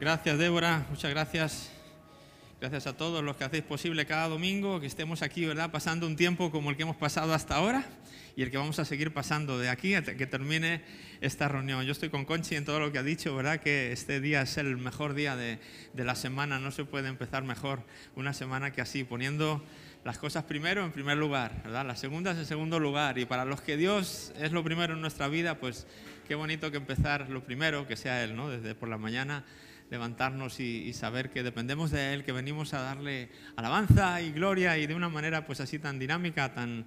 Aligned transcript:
Gracias, 0.00 0.38
Débora. 0.38 0.86
Muchas 0.88 1.10
gracias. 1.10 1.70
Gracias 2.58 2.86
a 2.86 2.96
todos 2.96 3.22
los 3.22 3.36
que 3.36 3.44
hacéis 3.44 3.64
posible 3.64 4.06
cada 4.06 4.28
domingo 4.28 4.80
que 4.80 4.86
estemos 4.86 5.20
aquí, 5.20 5.44
¿verdad? 5.44 5.70
Pasando 5.70 6.06
un 6.06 6.16
tiempo 6.16 6.50
como 6.50 6.70
el 6.70 6.76
que 6.78 6.84
hemos 6.84 6.96
pasado 6.96 7.34
hasta 7.34 7.56
ahora 7.56 7.84
y 8.34 8.42
el 8.42 8.50
que 8.50 8.56
vamos 8.56 8.78
a 8.78 8.86
seguir 8.86 9.12
pasando 9.12 9.58
de 9.58 9.68
aquí 9.68 9.92
hasta 9.92 10.16
que 10.16 10.26
termine 10.26 10.82
esta 11.20 11.48
reunión. 11.48 11.84
Yo 11.84 11.92
estoy 11.92 12.08
con 12.08 12.24
Conchi 12.24 12.56
en 12.56 12.64
todo 12.64 12.80
lo 12.80 12.90
que 12.90 12.98
ha 12.98 13.02
dicho, 13.02 13.36
¿verdad? 13.36 13.60
Que 13.60 13.92
este 13.92 14.22
día 14.22 14.40
es 14.40 14.56
el 14.56 14.78
mejor 14.78 15.12
día 15.12 15.36
de, 15.36 15.58
de 15.92 16.04
la 16.04 16.14
semana. 16.14 16.58
No 16.58 16.70
se 16.70 16.86
puede 16.86 17.08
empezar 17.08 17.44
mejor 17.44 17.82
una 18.16 18.32
semana 18.32 18.72
que 18.72 18.80
así, 18.80 19.04
poniendo 19.04 19.62
las 20.02 20.16
cosas 20.16 20.44
primero 20.44 20.82
en 20.82 20.92
primer 20.92 21.18
lugar, 21.18 21.60
¿verdad? 21.62 21.84
Las 21.84 22.00
segundas 22.00 22.38
en 22.38 22.46
segundo 22.46 22.80
lugar. 22.80 23.18
Y 23.18 23.26
para 23.26 23.44
los 23.44 23.60
que 23.60 23.76
Dios 23.76 24.32
es 24.38 24.52
lo 24.52 24.64
primero 24.64 24.94
en 24.94 25.02
nuestra 25.02 25.28
vida, 25.28 25.58
pues 25.58 25.86
qué 26.26 26.36
bonito 26.36 26.70
que 26.70 26.78
empezar 26.78 27.28
lo 27.28 27.44
primero, 27.44 27.86
que 27.86 27.96
sea 27.96 28.24
Él, 28.24 28.34
¿no? 28.34 28.48
Desde 28.48 28.74
por 28.74 28.88
la 28.88 28.96
mañana 28.96 29.44
levantarnos 29.90 30.60
y, 30.60 30.92
saber 30.92 31.30
que 31.30 31.42
dependemos 31.42 31.90
de 31.90 32.14
Él, 32.14 32.24
que 32.24 32.32
venimos 32.32 32.74
a 32.74 32.80
darle 32.80 33.28
alabanza 33.56 34.22
y 34.22 34.32
gloria 34.32 34.78
y 34.78 34.86
de 34.86 34.94
una 34.94 35.08
manera 35.08 35.44
pues 35.46 35.60
así 35.60 35.78
tan 35.78 35.98
dinámica, 35.98 36.54
tan, 36.54 36.86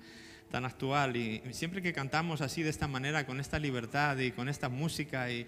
tan 0.49 0.65
actual. 0.65 1.15
Y 1.17 1.41
siempre 1.51 1.81
que 1.81 1.93
cantamos 1.93 2.41
así 2.41 2.63
de 2.63 2.69
esta 2.69 2.87
manera, 2.87 3.25
con 3.25 3.39
esta 3.39 3.59
libertad 3.59 4.17
y 4.17 4.31
con 4.31 4.49
esta 4.49 4.69
música 4.69 5.29
y, 5.29 5.45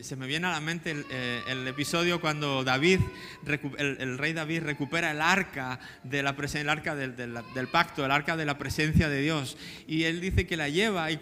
se 0.00 0.16
me 0.16 0.26
viene 0.26 0.48
a 0.48 0.50
la 0.50 0.60
mente 0.60 0.90
el, 0.90 1.04
eh, 1.12 1.68
episodio 1.68 2.20
cuando 2.20 2.64
David, 2.64 2.98
el, 3.78 4.18
rey 4.18 4.32
David 4.32 4.64
recupera 4.64 5.12
el 5.12 5.20
arca, 5.20 5.78
de 6.02 6.24
la 6.24 6.34
el 6.54 6.68
arca 6.68 6.96
del, 6.96 7.14
del, 7.14 7.68
pacto, 7.68 8.04
el 8.04 8.10
arca 8.10 8.36
de 8.36 8.46
la 8.46 8.58
presencia 8.58 9.08
de 9.08 9.20
Dios. 9.20 9.56
Y 9.86 10.02
él 10.02 10.20
dice 10.20 10.44
que 10.44 10.56
la 10.56 10.68
lleva 10.68 11.12
y, 11.12 11.20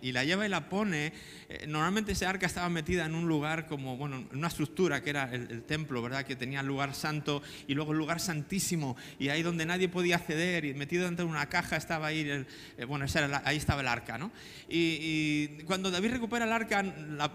y 0.00 0.12
la 0.12 0.22
lleva 0.22 0.46
y 0.46 0.48
la 0.48 0.68
pone 0.68 1.12
eh, 1.60 1.66
normalmente 1.66 2.12
ese 2.12 2.26
arca 2.26 2.46
estaba 2.46 2.68
metida 2.68 3.06
en 3.06 3.14
un 3.14 3.28
lugar 3.28 3.66
como, 3.66 3.96
bueno, 3.96 4.16
en 4.16 4.38
una 4.38 4.48
estructura 4.48 5.02
que 5.02 5.10
era 5.10 5.32
el, 5.32 5.62
templo, 5.62 6.02
¿verdad? 6.02 6.24
Que 6.24 6.36
tenía 6.36 6.62
lugar 6.62 6.94
santo 6.94 7.42
y 7.66 7.74
luego 7.74 7.92
el 7.92 7.98
lugar 7.98 8.20
santísimo 8.20 8.96
y 9.18 9.28
ahí 9.28 9.42
donde 9.42 9.66
nadie 9.66 9.88
podía 9.88 10.16
acceder 10.16 10.64
y 10.64 10.74
metido 10.74 11.04
dentro 11.04 11.24
de 11.24 11.30
una 11.30 11.46
caja 11.48 11.76
estaba 11.76 12.08
ahí, 12.08 12.20
el, 12.20 12.46
eh, 12.76 12.84
bueno, 12.84 13.06
ahí 13.44 13.56
estaba 13.56 13.82
el 13.82 13.88
arca, 13.88 14.18
¿no? 14.18 14.32
Y, 14.68 15.48
cuando 15.66 15.90
David 15.90 16.12
recupera 16.12 16.44
el 16.44 16.52
arca, 16.52 16.82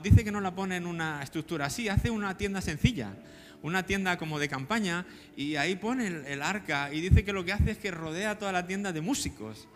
dice 0.03 0.23
que 0.23 0.31
no 0.31 0.42
la 0.42 0.54
pone 0.54 0.76
en 0.76 0.86
una 0.86 1.23
estructura 1.23 1.66
así, 1.66 1.88
hace 1.88 2.09
una 2.09 2.38
tienda 2.38 2.61
sencilla 2.61 3.16
una 3.61 3.86
tienda 3.86 4.17
como 4.17 4.39
de 4.39 4.48
campaña 4.48 5.06
y 5.36 5.58
ahí 5.58 5.76
pone 5.76 6.08
el, 6.08 6.42
arca 6.42 6.94
y 6.94 7.02
dice 7.02 7.26
que 7.26 7.33
lo 7.33 7.44
que 7.44 7.52
hace 7.52 7.72
es 7.72 7.78
que 7.78 7.92
rodea 7.92 8.39
toda 8.39 8.54
la 8.54 8.66
tienda 8.66 8.94
de 8.94 9.02
músicos 9.02 9.67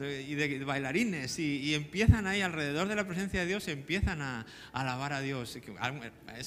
y 0.00 0.34
de, 0.34 0.64
bailarines 0.64 1.38
y, 1.38 1.74
empiezan 1.74 2.26
ahí 2.26 2.40
alrededor 2.40 2.88
de 2.88 2.96
la 2.96 3.06
presencia 3.06 3.40
de 3.40 3.46
Dios, 3.46 3.68
empiezan 3.68 4.22
a, 4.22 4.46
alabar 4.72 5.12
a 5.12 5.20
Dios. 5.20 5.56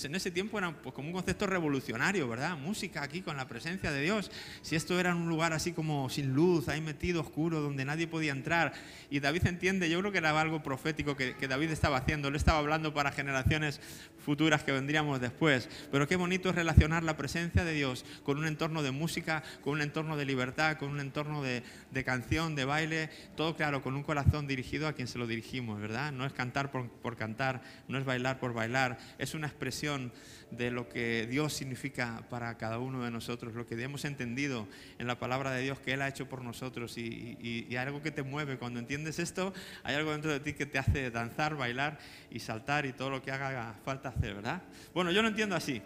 En 0.03 0.15
ese 0.15 0.31
tiempo 0.31 0.57
era 0.57 0.73
pues, 0.73 0.93
como 0.93 1.07
un 1.07 1.13
concepto 1.13 1.47
revolucionario, 1.47 2.27
¿verdad? 2.27 2.57
Música 2.57 3.01
aquí 3.01 3.21
con 3.21 3.37
la 3.37 3.47
presencia 3.47 3.91
de 3.91 4.01
Dios. 4.01 4.31
Si 4.61 4.75
esto 4.75 4.99
era 4.99 5.15
un 5.15 5.29
lugar 5.29 5.53
así 5.53 5.71
como 5.71 6.09
sin 6.09 6.33
luz, 6.33 6.67
ahí 6.67 6.81
metido, 6.81 7.21
oscuro, 7.21 7.61
donde 7.61 7.85
nadie 7.85 8.07
podía 8.07 8.33
entrar. 8.33 8.73
Y 9.09 9.19
David 9.19 9.47
entiende, 9.47 9.89
yo 9.89 9.99
creo 9.99 10.11
que 10.11 10.17
era 10.17 10.39
algo 10.39 10.61
profético 10.61 11.15
que, 11.15 11.35
que 11.35 11.47
David 11.47 11.71
estaba 11.71 11.97
haciendo, 11.97 12.29
le 12.29 12.37
estaba 12.37 12.59
hablando 12.59 12.93
para 12.93 13.11
generaciones 13.11 13.79
futuras 14.27 14.63
que 14.63 14.73
vendríamos 14.73 15.21
después. 15.21 15.69
Pero 15.89 16.05
qué 16.05 16.17
bonito 16.17 16.49
es 16.49 16.55
relacionar 16.55 17.03
la 17.03 17.15
presencia 17.15 17.63
de 17.63 17.73
Dios 17.73 18.03
con 18.23 18.37
un 18.37 18.45
entorno 18.45 18.83
de 18.83 18.91
música, 18.91 19.41
con 19.61 19.73
un 19.75 19.81
entorno 19.81 20.17
de 20.17 20.25
libertad, 20.25 20.77
con 20.77 20.89
un 20.89 20.99
entorno 20.99 21.41
de, 21.41 21.63
de 21.91 22.03
canción, 22.03 22.53
de 22.53 22.65
baile 22.65 23.09
todo 23.37 23.55
claro, 23.55 23.81
con 23.81 23.95
un 23.95 24.03
corazón 24.03 24.47
dirigido 24.47 24.87
a 24.87 24.93
quien 24.93 25.07
se 25.07 25.17
lo 25.17 25.27
dirigimos, 25.27 25.79
¿verdad? 25.79 26.11
No 26.11 26.25
es 26.25 26.33
cantar 26.33 26.71
por, 26.71 27.15
cantar, 27.15 27.61
no 27.87 27.97
es 27.97 28.03
bailar 28.03 28.39
por 28.39 28.53
bailar, 28.53 28.97
es 29.17 29.33
una 29.35 29.47
expresión 29.47 30.11
de 30.51 30.71
lo 30.71 30.89
que 30.89 31.27
Dios 31.27 31.53
significa 31.53 32.25
para 32.29 32.57
cada 32.57 32.79
uno 32.79 33.03
de 33.03 33.11
nosotros, 33.11 33.53
lo 33.53 33.65
que 33.65 33.81
hemos 33.81 34.03
entendido 34.05 34.67
en 34.97 35.07
la 35.07 35.19
palabra 35.19 35.51
de 35.51 35.61
Dios 35.61 35.79
que 35.79 35.93
Él 35.93 36.01
ha 36.01 36.07
hecho 36.09 36.27
por 36.27 36.43
nosotros 36.43 36.97
y, 36.97 37.37
y, 37.39 37.75
algo 37.77 38.01
que 38.01 38.11
te 38.11 38.23
mueve. 38.23 38.57
Cuando 38.57 38.79
entiendes 38.79 39.19
esto, 39.19 39.53
hay 39.83 39.95
algo 39.95 40.11
dentro 40.11 40.31
de 40.31 40.39
ti 40.39 40.53
que 40.53 40.65
te 40.65 40.79
hace 40.79 41.11
danzar, 41.11 41.55
bailar 41.55 41.99
y 42.31 42.39
saltar 42.39 42.87
y 42.87 42.93
todo 42.93 43.11
lo 43.11 43.21
que 43.21 43.31
haga 43.31 43.75
falta 43.85 44.09
hacer, 44.09 44.33
¿verdad? 44.33 44.63
Bueno, 44.95 45.11
yo 45.11 45.21
lo 45.21 45.27
entiendo 45.27 45.55
así, 45.55 45.79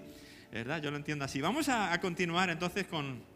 ¿verdad? 0.51 0.81
Yo 0.81 0.89
lo 0.89 0.97
entiendo 0.97 1.25
así. 1.25 1.41
Vamos 1.41 1.67
a 1.67 1.99
continuar 1.99 2.49
entonces 2.49 2.87
con 2.87 3.30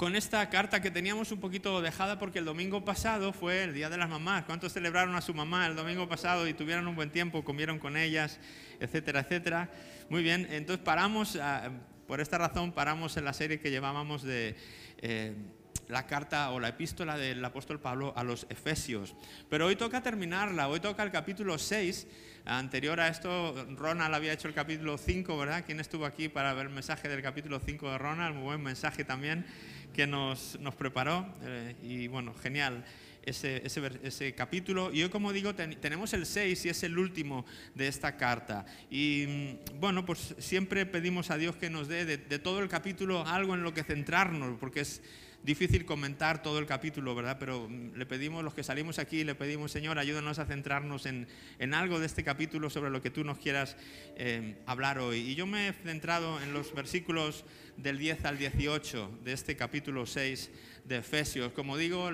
con 0.00 0.16
esta 0.16 0.48
carta 0.48 0.80
que 0.80 0.90
teníamos 0.90 1.30
un 1.30 1.40
poquito 1.40 1.82
dejada 1.82 2.18
porque 2.18 2.38
el 2.38 2.46
domingo 2.46 2.86
pasado 2.86 3.34
fue 3.34 3.64
el 3.64 3.74
Día 3.74 3.90
de 3.90 3.98
las 3.98 4.08
Mamás. 4.08 4.44
¿Cuántos 4.46 4.72
celebraron 4.72 5.14
a 5.14 5.20
su 5.20 5.34
mamá 5.34 5.66
el 5.66 5.76
domingo 5.76 6.08
pasado 6.08 6.48
y 6.48 6.54
tuvieron 6.54 6.88
un 6.88 6.96
buen 6.96 7.10
tiempo, 7.10 7.44
comieron 7.44 7.78
con 7.78 7.98
ellas, 7.98 8.40
etcétera, 8.80 9.20
etcétera? 9.20 9.68
Muy 10.08 10.22
bien, 10.22 10.48
entonces 10.52 10.82
paramos, 10.82 11.36
ah, 11.36 11.68
por 12.06 12.22
esta 12.22 12.38
razón 12.38 12.72
paramos 12.72 13.18
en 13.18 13.26
la 13.26 13.34
serie 13.34 13.60
que 13.60 13.70
llevábamos 13.70 14.22
de... 14.22 14.56
Eh, 15.02 15.34
la 15.88 16.06
carta 16.06 16.52
o 16.52 16.60
la 16.60 16.68
epístola 16.68 17.16
del 17.16 17.44
apóstol 17.44 17.80
Pablo 17.80 18.12
a 18.16 18.22
los 18.22 18.46
Efesios. 18.48 19.16
Pero 19.48 19.66
hoy 19.66 19.74
toca 19.74 20.00
terminarla, 20.00 20.68
hoy 20.68 20.78
toca 20.78 21.02
el 21.02 21.10
capítulo 21.10 21.58
6. 21.58 22.06
Anterior 22.44 23.00
a 23.00 23.08
esto, 23.08 23.66
Ronald 23.76 24.14
había 24.14 24.32
hecho 24.32 24.46
el 24.46 24.54
capítulo 24.54 24.96
5, 24.98 25.36
¿verdad? 25.36 25.64
¿Quién 25.66 25.80
estuvo 25.80 26.06
aquí 26.06 26.28
para 26.28 26.54
ver 26.54 26.66
el 26.66 26.72
mensaje 26.72 27.08
del 27.08 27.22
capítulo 27.22 27.58
5 27.58 27.90
de 27.90 27.98
Ronald? 27.98 28.36
Muy 28.36 28.44
buen 28.44 28.62
mensaje 28.62 29.04
también 29.04 29.44
que 30.00 30.06
nos, 30.06 30.58
nos 30.60 30.74
preparó. 30.74 31.26
Eh, 31.42 31.76
y 31.82 32.08
bueno, 32.08 32.32
genial 32.42 32.86
ese, 33.22 33.62
ese, 33.66 34.34
capítulo. 34.34 34.90
Y 34.94 35.02
hoy, 35.02 35.10
como 35.10 35.30
digo, 35.30 35.54
tenemos 35.54 36.14
el 36.14 36.24
6 36.24 36.64
y 36.64 36.68
es 36.70 36.82
el 36.84 36.98
último 36.98 37.44
de 37.74 37.86
esta 37.86 38.16
carta. 38.16 38.64
Y 38.90 39.26
mm, 39.28 39.78
bueno, 39.78 40.06
pues 40.06 40.34
siempre 40.38 40.86
pedimos 40.86 41.30
a 41.30 41.36
Dios 41.36 41.54
que 41.56 41.68
nos 41.68 41.86
dé 41.86 42.06
de, 42.06 42.16
de 42.16 42.38
todo 42.38 42.60
el 42.60 42.70
capítulo 42.70 43.26
algo 43.26 43.52
en 43.52 43.62
lo 43.62 43.74
que 43.74 43.84
centrarnos, 43.84 44.58
porque 44.58 44.80
es 44.80 45.02
difícil 45.42 45.84
comentar 45.84 46.42
todo 46.42 46.58
el 46.58 46.66
capítulo, 46.66 47.14
¿verdad? 47.14 47.36
Pero 47.38 47.68
mm, 47.68 47.96
le 47.96 48.06
pedimos, 48.06 48.44
los 48.44 48.54
que 48.54 48.62
salimos 48.62 48.98
aquí, 48.98 49.24
le 49.24 49.34
pedimos, 49.34 49.72
Señor, 49.72 49.98
ayúdanos 49.98 50.38
a 50.38 50.46
centrarnos 50.46 51.06
en, 51.06 51.28
en 51.58 51.74
algo 51.74 51.98
de 51.98 52.06
este 52.06 52.24
capítulo 52.24 52.70
sobre 52.70 52.90
lo 52.90 53.00
que 53.02 53.10
tú 53.10 53.24
nos 53.24 53.38
quieras 53.38 53.76
eh, 54.16 54.56
hablar 54.66 54.98
hoy. 54.98 55.18
Y 55.18 55.34
yo 55.34 55.46
me 55.46 55.68
he 55.68 55.72
centrado 55.72 56.40
en 56.40 56.52
los 56.52 56.74
versículos 56.74 57.44
del 57.82 57.98
10 57.98 58.24
al 58.24 58.38
18 58.38 59.20
de 59.24 59.32
este 59.32 59.56
capítulo 59.56 60.06
6 60.06 60.50
de 60.84 60.98
Efesios. 60.98 61.52
Como 61.52 61.76
digo, 61.76 62.10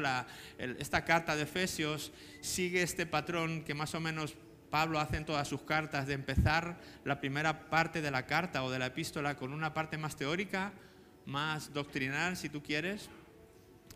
esta 0.59 1.05
carta 1.05 1.35
de 1.37 1.43
Efesios 1.43 2.13
sigue 2.41 2.83
este 2.83 3.07
patrón 3.07 3.65
que 3.65 3.75
más 3.75 3.95
o 3.95 4.01
menos 4.01 4.35
Pablo 4.71 5.01
hace 5.01 5.17
en 5.17 5.25
todas 5.25 5.49
sus 5.49 5.63
cartas 5.63 6.07
de 6.07 6.15
empezar 6.15 6.79
la 7.05 7.21
primera 7.21 7.69
parte 7.69 8.01
de 8.01 8.11
la 8.11 8.27
carta 8.27 8.65
o 8.65 8.71
de 8.71 8.79
la 8.79 8.87
epístola 8.87 9.37
con 9.37 9.53
una 9.53 9.75
parte 9.75 9.99
más 9.99 10.17
teórica, 10.17 10.73
más 11.25 11.73
doctrinal, 11.73 12.37
si 12.37 12.49
tú 12.49 12.63
quieres, 12.63 13.09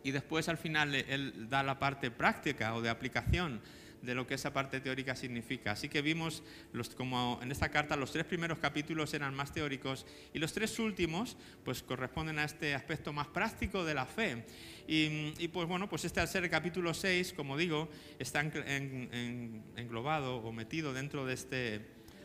y 0.03 0.11
después 0.11 0.49
al 0.49 0.57
final 0.57 0.95
él 0.95 1.47
da 1.49 1.63
la 1.63 1.79
parte 1.79 2.11
práctica 2.11 2.73
o 2.73 2.81
de 2.81 2.89
aplicación 2.89 3.61
de 4.01 4.15
lo 4.15 4.25
que 4.25 4.33
esa 4.33 4.53
parte 4.53 4.79
teórica 4.79 5.15
significa. 5.15 5.71
Así 5.71 5.89
que 5.89 6.01
vimos, 6.01 6.43
los, 6.73 6.89
como 6.89 7.39
en 7.41 7.51
esta 7.51 7.69
carta, 7.69 7.95
los 7.95 8.11
tres 8.11 8.25
primeros 8.25 8.57
capítulos 8.57 9.13
eran 9.13 9.33
más 9.33 9.53
teóricos 9.53 10.05
y 10.33 10.39
los 10.39 10.53
tres 10.53 10.77
últimos 10.79 11.37
pues 11.63 11.83
corresponden 11.83 12.39
a 12.39 12.45
este 12.45 12.73
aspecto 12.75 13.13
más 13.13 13.27
práctico 13.27 13.85
de 13.85 13.93
la 13.93 14.05
fe. 14.05 14.45
Y, 14.87 15.47
pues 15.49 15.67
bueno, 15.67 15.87
pues 15.87 16.03
este 16.03 16.19
al 16.19 16.27
ser 16.27 16.43
el 16.43 16.49
capítulo 16.49 16.93
6, 16.93 17.33
como 17.33 17.55
digo, 17.55 17.89
está 18.19 18.41
englobado 18.41 20.37
o 20.37 20.51
metido 20.51 20.93
dentro 20.93 21.25
de 21.25 21.33
este 21.33 21.81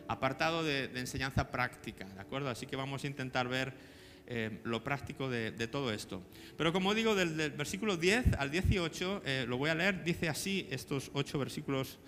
apartado 0.09 0.65
de, 0.65 0.89
de 0.89 1.01
enseñanza 1.01 1.51
práctica, 1.51 2.07
¿de 2.07 2.21
acuerdo? 2.21 2.49
Así 2.49 2.67
que 2.67 2.77
vamos 2.77 3.05
a 3.05 3.07
intentar 3.07 3.49
ver 3.49 3.96
eh, 4.29 4.61
lo 4.65 4.83
práctico 4.83 5.29
de, 5.29 5.53
todo 5.69 5.93
esto. 5.93 6.21
Pero 6.57 6.73
como 6.73 6.95
digo, 6.95 7.15
del, 7.15 7.53
versículo 7.53 7.97
10 7.97 8.35
al 8.39 8.51
18, 8.51 9.23
eh, 9.25 9.45
lo 9.49 9.57
voy 9.57 9.71
a 9.71 9.75
leer, 9.75 10.03
dice 10.03 10.29
así 10.29 10.67
estos 10.69 11.11
ocho 11.15 11.39
versículos 11.39 11.99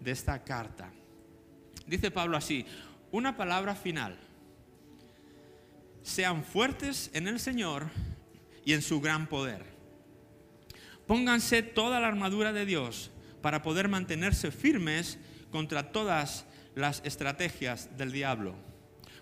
de 0.00 0.12
esta 0.12 0.44
carta. 0.44 0.92
Dice 1.86 2.12
Pablo 2.12 2.36
así, 2.36 2.64
una 3.10 3.36
palabra 3.36 3.74
final. 3.74 4.16
Sean 6.02 6.44
fuertes 6.44 7.10
en 7.14 7.26
el 7.26 7.40
Señor 7.40 7.90
y 8.64 8.72
en 8.72 8.82
su 8.82 9.00
gran 9.00 9.28
poder. 9.28 9.64
Pónganse 11.08 11.62
toda 11.62 11.98
la 11.98 12.06
armadura 12.06 12.52
de 12.52 12.64
Dios 12.64 13.10
para 13.42 13.62
poder 13.62 13.88
mantenerse 13.88 14.52
firmes 14.52 15.18
contra 15.50 15.90
todas 15.90 16.46
las 16.76 17.02
estrategias 17.04 17.96
del 17.96 18.12
diablo 18.12 18.65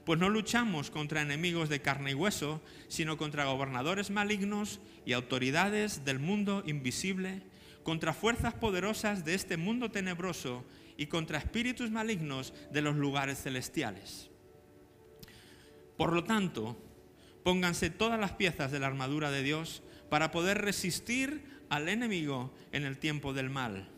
pues 0.04 0.20
no 0.20 0.28
luchamos 0.28 0.90
contra 0.90 1.22
enemigos 1.22 1.68
de 1.68 1.80
carne 1.80 2.10
y 2.10 2.14
hueso, 2.14 2.60
sino 2.88 3.16
contra 3.16 3.46
gobernadores 3.46 4.10
malignos 4.10 4.80
y 5.06 5.12
autoridades 5.12 6.04
del 6.04 6.18
mundo 6.18 6.62
invisible, 6.66 7.42
contra 7.82 8.12
fuerzas 8.12 8.54
poderosas 8.54 9.24
de 9.24 9.34
este 9.34 9.56
mundo 9.56 9.90
tenebroso 9.90 10.64
y 10.96 11.06
contra 11.06 11.38
espíritus 11.38 11.90
malignos 11.90 12.52
de 12.70 12.82
los 12.82 12.96
lugares 12.96 13.42
celestiales. 13.42 14.30
Por 15.96 16.12
lo 16.12 16.24
tanto, 16.24 16.76
pónganse 17.42 17.88
todas 17.88 18.20
las 18.20 18.32
piezas 18.32 18.70
de 18.72 18.80
la 18.80 18.86
armadura 18.86 19.30
de 19.30 19.42
Dios 19.42 19.82
para 20.10 20.30
poder 20.30 20.60
resistir 20.60 21.44
al 21.70 21.88
enemigo 21.88 22.54
en 22.72 22.84
el 22.84 22.98
tiempo 22.98 23.32
del 23.32 23.48
mal. 23.48 23.88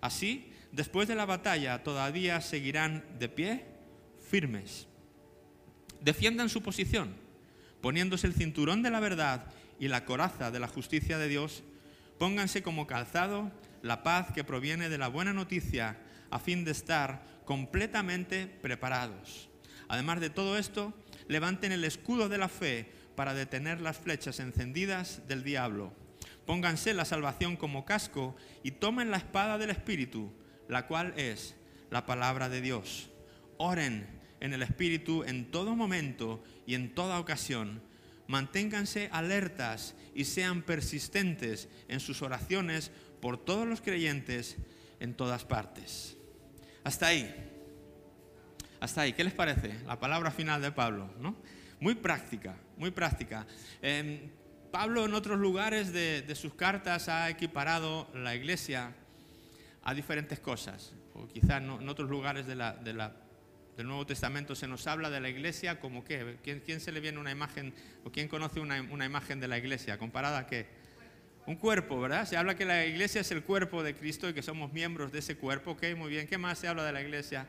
Así, 0.00 0.50
después 0.72 1.06
de 1.06 1.14
la 1.14 1.26
batalla, 1.26 1.84
todavía 1.84 2.40
seguirán 2.40 3.04
de 3.18 3.28
pie, 3.28 3.64
firmes 4.20 4.88
defiendan 6.04 6.50
su 6.50 6.62
posición, 6.62 7.14
poniéndose 7.80 8.26
el 8.26 8.34
cinturón 8.34 8.82
de 8.82 8.90
la 8.90 9.00
verdad 9.00 9.46
y 9.80 9.88
la 9.88 10.04
coraza 10.04 10.50
de 10.50 10.60
la 10.60 10.68
justicia 10.68 11.18
de 11.18 11.28
Dios, 11.28 11.62
pónganse 12.18 12.62
como 12.62 12.86
calzado 12.86 13.50
la 13.82 14.02
paz 14.02 14.30
que 14.32 14.44
proviene 14.44 14.88
de 14.88 14.98
la 14.98 15.08
buena 15.08 15.32
noticia, 15.32 15.98
a 16.30 16.38
fin 16.38 16.64
de 16.64 16.72
estar 16.72 17.22
completamente 17.44 18.46
preparados. 18.46 19.48
Además 19.88 20.20
de 20.20 20.30
todo 20.30 20.58
esto, 20.58 20.94
levanten 21.28 21.72
el 21.72 21.84
escudo 21.84 22.28
de 22.28 22.38
la 22.38 22.48
fe 22.48 22.90
para 23.16 23.34
detener 23.34 23.80
las 23.80 23.98
flechas 23.98 24.40
encendidas 24.40 25.22
del 25.28 25.42
diablo. 25.42 25.92
Pónganse 26.46 26.92
la 26.92 27.04
salvación 27.04 27.56
como 27.56 27.84
casco 27.84 28.36
y 28.62 28.72
tomen 28.72 29.10
la 29.10 29.16
espada 29.16 29.56
del 29.56 29.70
Espíritu, 29.70 30.32
la 30.68 30.86
cual 30.86 31.14
es 31.16 31.54
la 31.90 32.04
palabra 32.04 32.48
de 32.48 32.60
Dios. 32.60 33.10
Oren 33.56 34.23
en 34.44 34.52
el 34.52 34.62
Espíritu 34.62 35.24
en 35.24 35.50
todo 35.50 35.74
momento 35.74 36.44
y 36.66 36.74
en 36.74 36.94
toda 36.94 37.18
ocasión. 37.18 37.80
Manténganse 38.26 39.08
alertas 39.10 39.94
y 40.14 40.26
sean 40.26 40.60
persistentes 40.60 41.70
en 41.88 41.98
sus 41.98 42.20
oraciones 42.20 42.90
por 43.22 43.42
todos 43.42 43.66
los 43.66 43.80
creyentes 43.80 44.58
en 45.00 45.14
todas 45.14 45.46
partes. 45.46 46.18
Hasta 46.84 47.06
ahí. 47.06 47.34
Hasta 48.80 49.00
ahí. 49.00 49.14
¿Qué 49.14 49.24
les 49.24 49.32
parece? 49.32 49.80
La 49.86 49.98
palabra 49.98 50.30
final 50.30 50.60
de 50.60 50.72
Pablo, 50.72 51.10
¿no? 51.20 51.36
Muy 51.80 51.94
práctica, 51.94 52.54
muy 52.76 52.90
práctica. 52.90 53.46
Em, 53.80 54.30
Pablo 54.70 55.06
en 55.06 55.14
otros 55.14 55.38
lugares 55.38 55.90
de, 55.94 56.30
sus 56.34 56.52
cartas 56.52 57.08
ha 57.08 57.30
equiparado 57.30 58.10
la 58.12 58.34
iglesia 58.34 58.92
a 59.84 59.94
diferentes 59.94 60.38
cosas. 60.38 60.92
O 61.14 61.28
quizás 61.28 61.62
en 61.62 61.88
otros 61.88 62.10
lugares 62.10 62.46
de 62.46 62.56
la, 62.56 63.23
del 63.76 63.86
Nuevo 63.86 64.06
Testamento 64.06 64.54
se 64.54 64.68
nos 64.68 64.86
habla 64.86 65.10
de 65.10 65.20
la 65.20 65.28
iglesia 65.28 65.80
como 65.80 66.04
qué. 66.04 66.38
¿Quién, 66.42 66.80
se 66.80 66.92
le 66.92 67.00
viene 67.00 67.18
una 67.18 67.32
imagen 67.32 67.74
o 68.04 68.10
quién 68.10 68.28
conoce 68.28 68.60
una, 68.60 68.80
una 68.82 69.04
imagen 69.04 69.40
de 69.40 69.48
la 69.48 69.58
iglesia? 69.58 69.98
¿Comparada 69.98 70.38
a 70.38 70.46
qué? 70.46 70.66
Un 71.46 71.56
cuerpo, 71.56 72.00
¿verdad? 72.00 72.26
Se 72.26 72.36
habla 72.36 72.56
que 72.56 72.64
la 72.64 72.86
iglesia 72.86 73.20
es 73.20 73.30
el 73.30 73.42
cuerpo 73.42 73.82
de 73.82 73.94
Cristo 73.94 74.28
y 74.28 74.32
que 74.32 74.42
somos 74.42 74.72
miembros 74.72 75.12
de 75.12 75.18
ese 75.18 75.36
cuerpo. 75.36 75.72
Ok, 75.72 75.84
muy 75.96 76.08
bien. 76.08 76.26
¿Qué 76.26 76.38
más 76.38 76.58
se 76.58 76.68
habla 76.68 76.84
de 76.84 76.92
la 76.92 77.02
iglesia? 77.02 77.46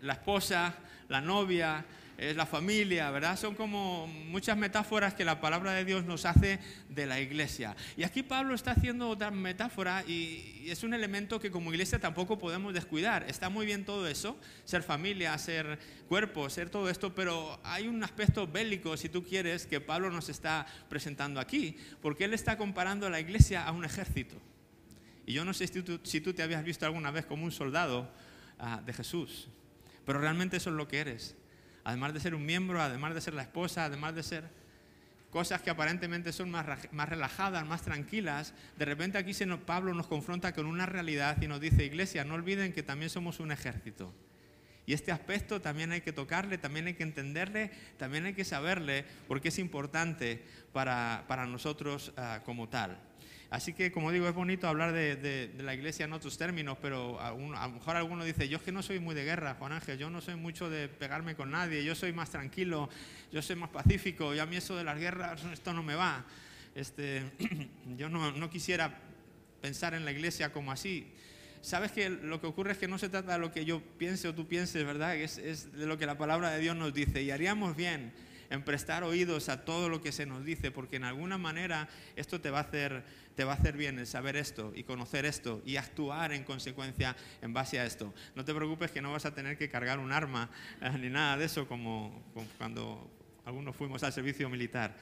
La 0.00 0.14
esposa, 0.14 0.74
la 1.08 1.20
novia, 1.20 1.84
es 2.20 2.36
la 2.36 2.44
familia, 2.44 3.10
¿verdad? 3.10 3.38
Son 3.38 3.54
como 3.54 4.06
muchas 4.06 4.54
metáforas 4.54 5.14
que 5.14 5.24
la 5.24 5.40
palabra 5.40 5.72
de 5.72 5.86
Dios 5.86 6.04
nos 6.04 6.26
hace 6.26 6.58
de 6.90 7.06
la 7.06 7.18
iglesia. 7.18 7.74
Y 7.96 8.02
aquí 8.02 8.22
Pablo 8.22 8.54
está 8.54 8.72
haciendo 8.72 9.08
otra 9.08 9.30
metáfora 9.30 10.04
y 10.06 10.66
es 10.66 10.84
un 10.84 10.92
elemento 10.92 11.40
que 11.40 11.50
como 11.50 11.72
iglesia 11.72 11.98
tampoco 11.98 12.38
podemos 12.38 12.74
descuidar. 12.74 13.24
Está 13.26 13.48
muy 13.48 13.64
bien 13.64 13.86
todo 13.86 14.06
eso, 14.06 14.38
ser 14.66 14.82
familia, 14.82 15.36
ser 15.38 15.78
cuerpo, 16.08 16.50
ser 16.50 16.68
todo 16.68 16.90
esto, 16.90 17.14
pero 17.14 17.58
hay 17.64 17.88
un 17.88 18.04
aspecto 18.04 18.46
bélico, 18.46 18.98
si 18.98 19.08
tú 19.08 19.24
quieres, 19.24 19.64
que 19.66 19.80
Pablo 19.80 20.10
nos 20.10 20.28
está 20.28 20.66
presentando 20.90 21.40
aquí, 21.40 21.78
porque 22.02 22.24
él 22.24 22.34
está 22.34 22.58
comparando 22.58 23.08
la 23.08 23.18
iglesia 23.18 23.64
a 23.64 23.72
un 23.72 23.86
ejército. 23.86 24.36
Y 25.24 25.32
yo 25.32 25.46
no 25.46 25.54
sé 25.54 25.66
si 25.66 25.80
tú, 25.80 25.98
si 26.02 26.20
tú 26.20 26.34
te 26.34 26.42
habías 26.42 26.64
visto 26.64 26.84
alguna 26.84 27.10
vez 27.12 27.24
como 27.24 27.44
un 27.44 27.52
soldado 27.52 28.10
ah, 28.58 28.82
de 28.84 28.92
Jesús, 28.92 29.48
pero 30.04 30.20
realmente 30.20 30.58
eso 30.58 30.68
es 30.68 30.76
lo 30.76 30.86
que 30.86 30.98
eres 30.98 31.40
además 31.84 32.14
de 32.14 32.20
ser 32.20 32.34
un 32.34 32.44
miembro, 32.44 32.80
además 32.80 33.14
de 33.14 33.20
ser 33.20 33.34
la 33.34 33.42
esposa, 33.42 33.84
además 33.84 34.14
de 34.14 34.22
ser 34.22 34.44
cosas 35.30 35.62
que 35.62 35.70
aparentemente 35.70 36.32
son 36.32 36.50
más, 36.50 36.66
más 36.92 37.08
relajadas, 37.08 37.64
más 37.66 37.82
tranquilas, 37.82 38.52
de 38.76 38.84
repente 38.84 39.16
aquí 39.18 39.32
se 39.32 39.46
Pablo 39.46 39.94
nos 39.94 40.06
confronta 40.06 40.52
con 40.52 40.66
una 40.66 40.86
realidad 40.86 41.40
y 41.40 41.46
nos 41.46 41.60
dice, 41.60 41.84
iglesia, 41.84 42.24
no 42.24 42.34
olviden 42.34 42.72
que 42.72 42.82
también 42.82 43.10
somos 43.10 43.40
un 43.40 43.52
ejército. 43.52 44.12
Y 44.86 44.92
este 44.92 45.12
aspecto 45.12 45.60
también 45.60 45.92
hay 45.92 46.00
que 46.00 46.12
tocarle, 46.12 46.58
también 46.58 46.88
hay 46.88 46.94
que 46.94 47.04
entenderle, 47.04 47.70
también 47.96 48.24
hay 48.24 48.34
que 48.34 48.44
saberle, 48.44 49.04
porque 49.28 49.48
es 49.48 49.58
importante 49.60 50.42
para, 50.72 51.46
nosotros 51.46 52.12
ah, 52.16 52.40
como 52.44 52.68
tal. 52.68 52.98
Así 53.50 53.72
que, 53.72 53.90
como 53.90 54.12
digo, 54.12 54.28
es 54.28 54.34
bonito 54.34 54.68
hablar 54.68 54.92
de, 54.92 55.50
la 55.58 55.74
iglesia 55.74 56.04
en 56.04 56.12
otros 56.12 56.38
términos, 56.38 56.78
pero 56.80 57.20
a, 57.20 57.32
lo 57.32 57.68
mejor 57.72 57.96
alguno 57.96 58.24
dice, 58.24 58.48
yo 58.48 58.58
es 58.58 58.62
que 58.62 58.70
no 58.70 58.80
soy 58.80 59.00
muy 59.00 59.12
de 59.12 59.24
guerra, 59.24 59.56
Juan 59.58 59.72
Ángel, 59.72 59.98
yo 59.98 60.08
no 60.08 60.20
soy 60.20 60.36
mucho 60.36 60.70
de 60.70 60.88
pegarme 60.88 61.34
con 61.34 61.50
nadie, 61.50 61.82
yo 61.82 61.96
soy 61.96 62.12
más 62.12 62.30
tranquilo, 62.30 62.88
yo 63.32 63.42
soy 63.42 63.56
más 63.56 63.70
pacífico, 63.70 64.32
y 64.36 64.38
a 64.38 64.46
mí 64.46 64.54
eso 64.54 64.76
de 64.76 64.84
las 64.84 64.96
guerras, 65.00 65.42
esto 65.52 65.72
no 65.72 65.82
me 65.82 65.96
va. 65.96 66.24
Este, 66.76 67.24
yo 67.98 68.08
no, 68.08 68.48
quisiera 68.50 69.00
pensar 69.60 69.94
en 69.94 70.04
la 70.04 70.12
iglesia 70.12 70.52
como 70.52 70.70
así. 70.70 71.12
Sabes 71.60 71.90
que 71.90 72.08
lo 72.08 72.40
que 72.40 72.46
ocurre 72.46 72.72
es 72.72 72.78
que 72.78 72.86
no 72.86 72.98
se 72.98 73.08
trata 73.08 73.32
de 73.32 73.40
lo 73.40 73.50
que 73.50 73.64
yo 73.64 73.82
piense 73.98 74.28
o 74.28 74.34
tú 74.34 74.46
pienses, 74.46 74.86
¿verdad? 74.86 75.16
Es, 75.16 75.38
es 75.38 75.72
de 75.72 75.86
lo 75.86 75.98
que 75.98 76.06
la 76.06 76.16
palabra 76.16 76.50
de 76.50 76.60
Dios 76.60 76.76
nos 76.76 76.94
dice. 76.94 77.20
Y 77.20 77.32
haríamos 77.32 77.74
bien 77.74 78.12
en 78.50 78.64
prestar 78.64 79.04
oídos 79.04 79.48
a 79.48 79.64
todo 79.64 79.88
lo 79.88 80.02
que 80.02 80.10
se 80.10 80.26
nos 80.26 80.44
dice, 80.44 80.72
porque 80.72 80.96
en 80.96 81.04
alguna 81.04 81.38
manera 81.38 81.88
esto 82.16 82.40
te 82.40 82.50
va 82.50 82.58
a 82.58 82.62
hacer, 82.62 83.04
te 83.40 83.44
va 83.44 83.52
a 83.52 83.56
hacer 83.56 83.74
bien 83.74 83.98
el 83.98 84.06
saber 84.06 84.36
esto 84.36 84.70
y 84.76 84.82
conocer 84.82 85.24
esto 85.24 85.62
y 85.64 85.76
actuar 85.76 86.34
en 86.34 86.44
consecuencia 86.44 87.16
en 87.40 87.54
base 87.54 87.80
a 87.80 87.86
esto. 87.86 88.12
No 88.34 88.44
te 88.44 88.52
preocupes 88.52 88.90
que 88.90 89.00
no 89.00 89.12
vas 89.12 89.24
a 89.24 89.34
tener 89.34 89.56
que 89.56 89.70
cargar 89.70 89.98
un 89.98 90.12
arma 90.12 90.50
eh, 90.82 90.90
ni 91.00 91.08
nada 91.08 91.38
de 91.38 91.46
eso 91.46 91.66
como, 91.66 92.22
cuando 92.58 93.10
algunos 93.46 93.74
fuimos 93.74 94.02
al 94.02 94.12
servicio 94.12 94.50
militar 94.50 94.94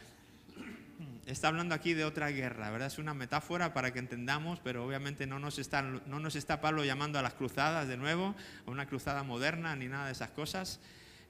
está 1.26 1.48
hablando 1.48 1.74
aquí 1.74 1.94
de 1.94 2.04
otra 2.04 2.30
guerra, 2.30 2.70
¿verdad? 2.70 2.86
Es 2.86 2.98
una 2.98 3.12
metáfora 3.12 3.74
para 3.74 3.92
que 3.92 3.98
entendamos, 3.98 4.60
pero 4.60 4.86
obviamente 4.86 5.26
no 5.26 5.40
nos, 5.40 5.58
está, 5.58 5.82
no 5.82 6.20
nos 6.20 6.36
está 6.36 6.60
Pablo 6.60 6.84
llamando 6.84 7.18
a 7.18 7.22
las 7.22 7.34
cruzadas 7.34 7.88
de 7.88 7.96
nuevo, 7.96 8.36
a 8.66 8.70
una 8.70 8.86
cruzada 8.86 9.24
moderna 9.24 9.74
ni 9.74 9.88
nada 9.88 10.06
de 10.06 10.12
esas 10.12 10.30
cosas. 10.30 10.78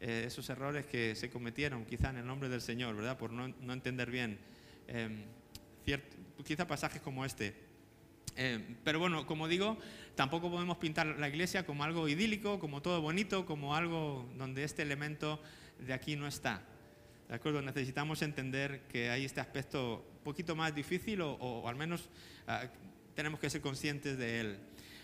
Eh, 0.02 0.24
esos 0.26 0.50
errores 0.50 0.84
que 0.84 1.16
se 1.16 1.30
cometieron, 1.30 1.86
quizá 1.86 2.10
en 2.10 2.18
el 2.18 2.26
nombre 2.26 2.50
del 2.50 2.60
Señor, 2.60 2.96
¿verdad? 2.96 3.16
Por 3.16 3.32
no, 3.32 3.72
entender 3.72 4.10
bien 4.10 4.38
em, 4.88 5.24
quizá 6.44 6.66
pasajes 6.66 7.00
como 7.02 7.24
este. 7.24 7.54
Em, 8.36 8.76
pero 8.84 9.00
bueno, 9.00 9.26
como 9.26 9.48
digo, 9.48 9.78
tampoco 10.14 10.50
podemos 10.50 10.76
pintar 10.78 11.06
la 11.06 11.28
iglesia 11.28 11.66
como 11.66 11.82
algo 11.82 12.08
idílico, 12.08 12.58
como 12.58 12.82
todo 12.82 13.00
bonito, 13.00 13.46
como 13.46 13.74
algo 13.74 14.28
donde 14.36 14.64
este 14.64 14.82
elemento 14.82 15.40
de 15.80 15.92
aquí 15.92 16.16
no 16.16 16.26
está. 16.26 16.62
¿De 17.28 17.34
acuerdo? 17.34 17.60
Necesitamos 17.62 18.22
entender 18.22 18.82
que 18.88 19.10
hay 19.10 19.24
este 19.24 19.40
aspecto 19.40 20.04
un 20.18 20.24
poquito 20.24 20.56
más 20.56 20.74
difícil 20.74 21.20
o, 21.20 21.68
al 21.68 21.76
menos 21.76 22.08
ah, 22.46 22.64
tenemos 23.14 23.40
que 23.40 23.50
ser 23.50 23.60
conscientes 23.60 24.16
de 24.16 24.40
él. 24.40 24.58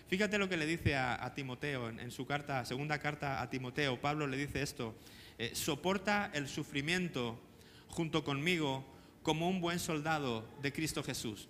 Fíjate 0.06 0.38
lo 0.38 0.48
que 0.48 0.56
le 0.56 0.66
dice 0.66 0.96
a, 0.96 1.32
Timoteo 1.34 1.88
en, 1.88 2.10
su 2.10 2.26
carta, 2.26 2.64
segunda 2.64 2.98
carta 2.98 3.42
a 3.42 3.50
Timoteo. 3.50 4.00
Pablo 4.00 4.26
le 4.26 4.36
dice 4.36 4.62
esto: 4.62 4.94
eh, 5.38 5.50
soporta 5.54 6.30
el 6.34 6.46
sufrimiento 6.46 7.38
junto 7.88 8.22
conmigo 8.22 8.84
como 9.24 9.48
un 9.48 9.60
buen 9.60 9.80
soldado 9.80 10.46
de 10.62 10.72
Cristo 10.72 11.02
Jesús. 11.02 11.48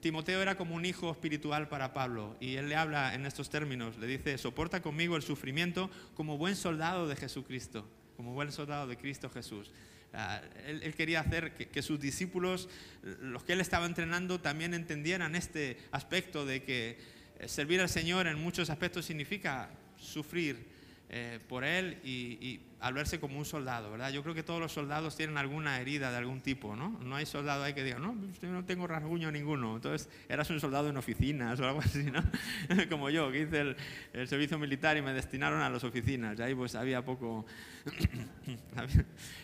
Timoteo 0.00 0.40
era 0.40 0.56
como 0.56 0.76
un 0.76 0.84
hijo 0.84 1.10
espiritual 1.10 1.68
para 1.68 1.92
Pablo 1.92 2.36
y 2.40 2.54
él 2.54 2.68
le 2.68 2.76
habla 2.76 3.14
en 3.14 3.26
estos 3.26 3.50
términos, 3.50 3.98
le 3.98 4.06
dice, 4.06 4.38
soporta 4.38 4.80
conmigo 4.80 5.16
el 5.16 5.22
sufrimiento 5.22 5.90
como 6.14 6.38
buen 6.38 6.54
soldado 6.54 7.08
de 7.08 7.16
Jesucristo, 7.16 7.86
como 8.16 8.32
buen 8.32 8.52
soldado 8.52 8.86
de 8.86 8.96
Cristo 8.96 9.28
Jesús. 9.28 9.72
Ah, 10.14 10.40
él, 10.64 10.94
quería 10.94 11.20
hacer 11.20 11.54
que, 11.54 11.82
sus 11.82 11.98
discípulos, 11.98 12.68
los 13.02 13.42
que 13.42 13.54
él 13.54 13.60
estaba 13.60 13.86
entrenando, 13.86 14.40
también 14.40 14.72
entendieran 14.72 15.34
este 15.34 15.78
aspecto 15.90 16.46
de 16.46 16.62
que 16.62 16.98
eh, 17.40 17.48
servir 17.48 17.80
al 17.80 17.88
Señor 17.88 18.28
en 18.28 18.38
muchos 18.38 18.70
aspectos 18.70 19.06
significa 19.06 19.70
sufrir 19.96 20.68
eh, 21.14 21.40
por 21.46 21.62
Él 21.62 21.98
y, 22.04 22.60
al 22.80 22.94
verse 22.94 23.20
como 23.20 23.38
un 23.38 23.44
soldado, 23.44 23.90
¿verdad? 23.90 24.10
Yo 24.10 24.22
creo 24.22 24.34
que 24.34 24.42
todos 24.42 24.58
los 24.58 24.72
soldados 24.72 25.14
tienen 25.14 25.36
alguna 25.36 25.78
herida 25.78 26.10
de 26.10 26.16
algún 26.16 26.40
tipo, 26.40 26.74
¿no? 26.74 26.98
No 27.04 27.16
hay 27.16 27.26
soldado 27.26 27.62
ahí 27.64 27.74
que 27.74 27.84
diga, 27.84 27.98
no, 27.98 28.16
yo 28.40 28.48
no 28.48 28.64
tengo 28.64 28.86
rasguño 28.86 29.30
ninguno. 29.30 29.76
Entonces, 29.76 30.08
eras 30.26 30.48
un 30.48 30.58
soldado 30.58 30.88
en 30.88 30.96
oficinas 30.96 31.60
o 31.60 31.68
algo 31.68 31.80
así, 31.80 32.04
¿no? 32.04 32.24
como 32.88 33.10
yo, 33.10 33.30
que 33.30 33.42
hice 33.42 33.76
el, 34.14 34.26
servicio 34.26 34.58
militar 34.58 34.96
y 34.96 35.02
me 35.02 35.12
destinaron 35.12 35.60
a 35.60 35.68
las 35.68 35.84
oficinas. 35.84 36.38
Y 36.38 36.42
ahí 36.42 36.54
pues 36.54 36.74
había 36.74 37.04
poco... 37.04 37.44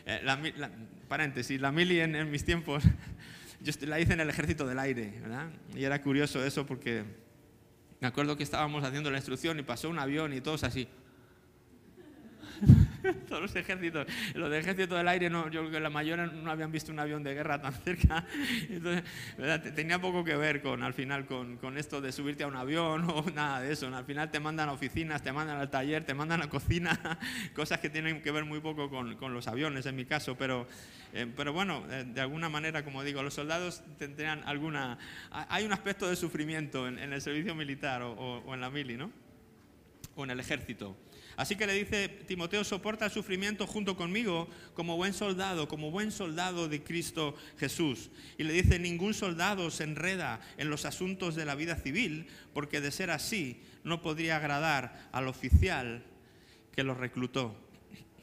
Eh, 0.06 0.20
la, 0.24 0.40
paréntesis, 1.06 1.60
la 1.60 1.70
mili 1.70 2.00
en, 2.00 2.16
en 2.16 2.30
mis 2.30 2.44
tiempos, 2.44 2.82
yo 3.60 3.72
la 3.86 4.00
hice 4.00 4.14
en 4.14 4.20
el 4.20 4.30
ejército 4.30 4.66
del 4.66 4.78
aire, 4.78 5.18
¿verdad? 5.20 5.50
Y 5.76 5.84
era 5.84 6.00
curioso 6.00 6.42
eso 6.42 6.64
porque 6.64 7.04
me 8.00 8.06
acuerdo 8.06 8.36
que 8.36 8.42
estábamos 8.42 8.84
haciendo 8.84 9.10
la 9.10 9.18
instrucción 9.18 9.58
y 9.58 9.62
pasó 9.62 9.90
un 9.90 9.98
avión 9.98 10.32
y 10.32 10.40
todos 10.40 10.64
así. 10.64 10.88
Todos 13.28 13.42
los 13.42 13.56
ejércitos, 13.56 14.06
los 14.34 14.50
del 14.50 14.60
ejército 14.60 14.96
del 14.96 15.08
aire, 15.08 15.30
no, 15.30 15.48
yo 15.50 15.60
creo 15.60 15.72
que 15.72 15.80
la 15.80 15.90
mayoría 15.90 16.26
no 16.26 16.50
habían 16.50 16.72
visto 16.72 16.92
un 16.92 16.98
avión 16.98 17.22
de 17.22 17.34
guerra 17.34 17.60
tan 17.60 17.72
cerca. 17.84 18.24
Entonces, 18.68 19.04
tenía 19.74 20.00
poco 20.00 20.24
que 20.24 20.36
ver 20.36 20.62
con, 20.62 20.82
al 20.82 20.94
final, 20.94 21.26
con, 21.26 21.56
con, 21.56 21.78
esto 21.78 22.00
de 22.00 22.12
subirte 22.12 22.44
a 22.44 22.46
un 22.46 22.56
avión 22.56 23.08
o 23.10 23.24
nada 23.34 23.60
de 23.60 23.72
eso. 23.72 23.94
Al 23.94 24.04
final 24.04 24.30
te 24.30 24.40
mandan 24.40 24.68
a 24.68 24.72
oficinas, 24.72 25.22
te 25.22 25.32
mandan 25.32 25.58
al 25.58 25.70
taller, 25.70 26.04
te 26.04 26.14
mandan 26.14 26.42
a 26.42 26.48
cocina, 26.48 27.18
cosas 27.54 27.78
que 27.80 27.90
tienen 27.90 28.22
que 28.22 28.30
ver 28.30 28.44
muy 28.44 28.60
poco 28.60 28.90
con, 28.90 29.16
con 29.16 29.34
los 29.34 29.48
aviones 29.48 29.86
en 29.86 29.96
mi 29.96 30.04
caso. 30.04 30.36
Pero, 30.36 30.68
eh, 31.12 31.26
pero 31.36 31.52
bueno, 31.52 31.84
eh, 31.90 32.04
de 32.06 32.20
alguna 32.20 32.48
manera, 32.48 32.84
como 32.84 33.02
digo, 33.04 33.22
los 33.22 33.34
soldados 33.34 33.82
tendrían 33.98 34.42
alguna... 34.44 34.98
Hay 35.30 35.64
un 35.64 35.72
aspecto 35.72 36.08
de 36.08 36.16
sufrimiento 36.16 36.88
en, 36.88 36.98
el 36.98 37.20
servicio 37.22 37.54
militar 37.54 38.02
o, 38.02 38.12
o 38.12 38.54
en 38.54 38.60
la 38.60 38.70
mili, 38.70 38.96
¿no? 38.96 39.10
O 40.14 40.24
en 40.24 40.30
el 40.30 40.40
ejército. 40.40 40.96
Así 41.38 41.54
que 41.54 41.68
le 41.68 41.74
dice, 41.74 42.08
Timoteo, 42.08 42.64
soporta 42.64 43.04
el 43.04 43.12
sufrimiento 43.12 43.64
junto 43.64 43.96
conmigo 43.96 44.48
como 44.74 44.96
buen 44.96 45.14
soldado, 45.14 45.68
como 45.68 45.92
buen 45.92 46.10
soldado 46.10 46.68
de 46.68 46.82
Cristo 46.82 47.36
Jesús. 47.58 48.10
Y 48.38 48.42
le 48.42 48.52
dice, 48.52 48.80
ningún 48.80 49.14
soldado 49.14 49.70
se 49.70 49.84
enreda 49.84 50.40
en 50.56 50.68
los 50.68 50.84
asuntos 50.84 51.36
de 51.36 51.44
la 51.44 51.54
vida 51.54 51.76
civil, 51.76 52.26
porque 52.52 52.80
de 52.80 52.90
ser 52.90 53.12
así 53.12 53.62
no 53.84 54.02
podría 54.02 54.38
agradar 54.38 55.08
al 55.12 55.28
oficial 55.28 56.02
que 56.72 56.82
lo 56.82 56.94
reclutó, 56.94 57.54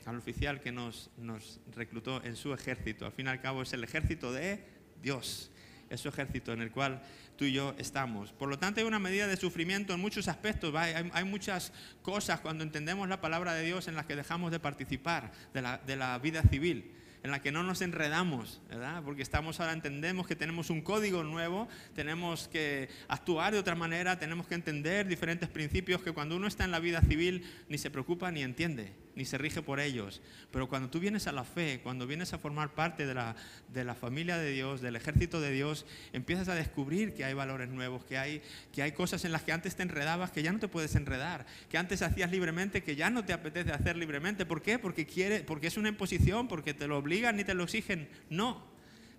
al 0.05 0.17
oficial 0.17 0.59
que 0.59 0.73
nos, 0.73 1.09
nos 1.17 1.61
reclutó 1.73 2.21
en 2.21 2.35
su 2.35 2.53
ejército. 2.53 3.05
Al 3.05 3.13
fin 3.13 3.27
y 3.27 3.29
al 3.29 3.39
cabo 3.39 3.61
es 3.61 3.71
el 3.71 3.85
ejército 3.85 4.33
de 4.33 4.61
Dios, 5.01 5.51
es 5.89 6.01
su 6.01 6.09
ejército 6.09 6.53
en 6.53 6.61
el 6.61 6.71
cual 6.71 7.01
tú 7.35 7.45
y 7.45 7.53
yo 7.53 7.75
estamos. 7.77 8.31
Por 8.31 8.49
lo 8.49 8.57
tanto, 8.57 8.79
hay 8.79 8.85
una 8.85 8.99
medida 8.99 9.27
de 9.27 9.37
sufrimiento 9.37 9.93
en 9.93 9.99
muchos 9.99 10.27
aspectos. 10.27 10.73
Hay, 10.75 11.23
muchas 11.23 11.73
cosas 12.01 12.39
cuando 12.39 12.63
entendemos 12.63 13.07
la 13.09 13.21
palabra 13.21 13.53
de 13.53 13.63
Dios 13.63 13.87
en 13.87 13.95
las 13.95 14.05
que 14.05 14.15
dejamos 14.15 14.51
de 14.51 14.59
participar 14.59 15.31
de 15.53 15.95
la, 15.95 16.19
vida 16.19 16.41
civil 16.43 16.91
en 17.23 17.31
la 17.31 17.41
que 17.41 17.51
no 17.51 17.63
nos 17.63 17.81
enredamos, 17.81 18.61
¿verdad? 18.69 19.01
Porque 19.03 19.23
estamos 19.23 19.59
ahora, 19.59 19.73
entendemos 19.73 20.27
que 20.27 20.35
tenemos 20.35 20.69
un 20.69 20.81
código 20.81 21.23
nuevo, 21.23 21.67
tenemos 21.95 22.47
que 22.47 22.87
actuar 23.07 23.51
de 23.51 23.57
otra 23.57 23.73
manera, 23.73 24.19
tenemos 24.19 24.45
que 24.45 24.53
entender 24.53 25.07
diferentes 25.07 25.49
principios 25.49 26.03
que 26.03 26.11
cuando 26.11 26.35
uno 26.35 26.45
está 26.45 26.65
en 26.65 26.71
la 26.71 26.79
vida 26.79 27.01
civil 27.01 27.43
ni 27.67 27.79
se 27.79 27.89
preocupa 27.89 28.29
ni 28.29 28.43
entiende 28.43 29.04
ni 29.15 29.25
se 29.25 29.37
rige 29.37 29.61
por 29.61 29.79
ellos. 29.79 30.21
Pero 30.51 30.67
cuando 30.67 30.89
tú 30.89 30.99
vienes 30.99 31.27
a 31.27 31.31
la 31.31 31.43
fe, 31.43 31.79
cuando 31.81 32.05
vienes 32.05 32.33
a 32.33 32.37
formar 32.37 32.73
parte 32.73 33.07
de 33.07 33.13
la, 33.13 33.35
de 33.73 33.83
la 33.83 33.95
familia 33.95 34.37
de 34.37 34.51
Dios, 34.51 34.81
del 34.81 34.95
ejército 34.95 35.39
de 35.41 35.51
Dios, 35.51 35.85
empiezas 36.13 36.49
a 36.49 36.55
descubrir 36.55 37.13
que 37.13 37.23
hay 37.23 37.33
valores 37.33 37.69
nuevos, 37.69 38.03
que 38.03 38.17
hay, 38.17 38.41
que 38.73 38.81
hay 38.81 38.91
cosas 38.91 39.23
en 39.25 39.31
las 39.31 39.43
que 39.43 39.53
antes 39.53 39.75
te 39.75 39.83
enredabas 39.83 40.31
que 40.31 40.43
ya 40.43 40.51
no 40.51 40.59
te 40.59 40.67
puedes 40.67 40.95
enredar, 40.95 41.45
que 41.69 41.77
antes 41.77 42.01
hacías 42.01 42.29
libremente 42.29 42.83
que 42.83 42.95
ya 42.95 43.09
no 43.09 43.23
te 43.23 43.33
apetece 43.33 43.71
hacer 43.71 43.95
libremente. 43.95 44.45
¿Por 44.45 44.61
qué? 44.61 44.77
Porque, 44.77 45.05
quiere, 45.05 45.41
porque 45.41 45.67
es 45.67 45.77
una 45.77 45.89
imposición, 45.89 46.47
porque 46.47 46.73
te 46.73 46.87
lo 46.87 46.97
obligan 46.97 47.39
y 47.39 47.43
te 47.43 47.53
lo 47.53 47.63
exigen. 47.63 48.09
No, 48.29 48.63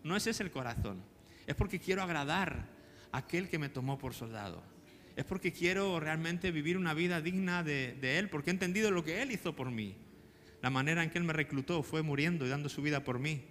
no 0.05 0.17
ese 0.17 0.31
es 0.31 0.41
el 0.41 0.51
corazón. 0.51 1.03
Es 1.47 1.55
porque 1.55 1.81
quiero 1.81 2.03
agradar 2.03 2.67
a 3.13 3.19
aquel 3.19 3.49
que 3.49 3.59
me 3.59 3.69
tomó 3.69 3.99
por 3.99 4.13
soldado 4.13 4.76
es 5.17 5.25
porque 5.25 5.51
quiero 5.51 5.99
realmente 5.99 6.51
vivir 6.51 6.77
una 6.77 6.93
vida 6.93 7.23
digna 7.23 7.63
de, 7.63 8.19
Él, 8.19 8.29
porque 8.29 8.51
he 8.51 8.53
entendido 8.53 8.91
lo 8.91 9.03
que 9.03 9.23
Él 9.23 9.33
hizo 9.33 9.57
por 9.57 9.71
mí. 9.71 9.97
La 10.61 10.69
manera 10.69 11.03
en 11.03 11.11
que 11.11 11.17
Él 11.17 11.25
me 11.25 11.33
reclutó 11.33 11.83
fue 11.83 12.03
muriendo 12.03 12.45
y 12.47 12.51
dando 12.51 12.69
su 12.69 12.83
vida 12.83 13.03
por 13.03 13.19
mí. 13.19 13.43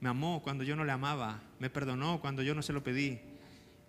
Me 0.00 0.10
amó 0.10 0.42
cuando 0.42 0.64
yo 0.64 0.76
no 0.76 0.84
le 0.84 0.92
amaba, 0.92 1.42
me 1.58 1.70
perdonó 1.70 2.20
cuando 2.20 2.42
yo 2.42 2.54
no 2.54 2.60
se 2.60 2.74
lo 2.74 2.84
pedí. 2.84 3.18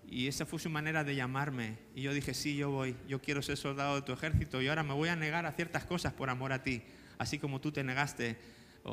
Y 0.08 0.28
esa 0.28 0.46
fue 0.46 0.58
su 0.58 0.70
manera 0.70 1.04
de 1.04 1.16
llamarme. 1.16 1.78
Y 1.94 2.02
yo 2.02 2.14
dije, 2.14 2.34
sí, 2.34 2.56
yo 2.56 2.72
voy, 2.72 2.96
yo 3.10 3.22
quiero 3.22 3.42
ser 3.42 3.58
soldado 3.58 3.96
de 3.96 4.02
tu 4.04 4.14
ejército 4.14 4.62
y 4.62 4.68
ahora 4.70 4.82
me 4.82 4.94
voy 4.94 5.10
a 5.10 5.18
negar 5.18 5.46
a 5.46 5.52
ciertas 5.52 5.84
cosas 5.84 6.14
por 6.14 6.30
amor 6.30 6.54
a 6.54 6.64
ti, 6.64 6.82
así 7.18 7.38
como 7.38 7.60
tú 7.60 7.74
te 7.74 7.84
negaste 7.84 8.38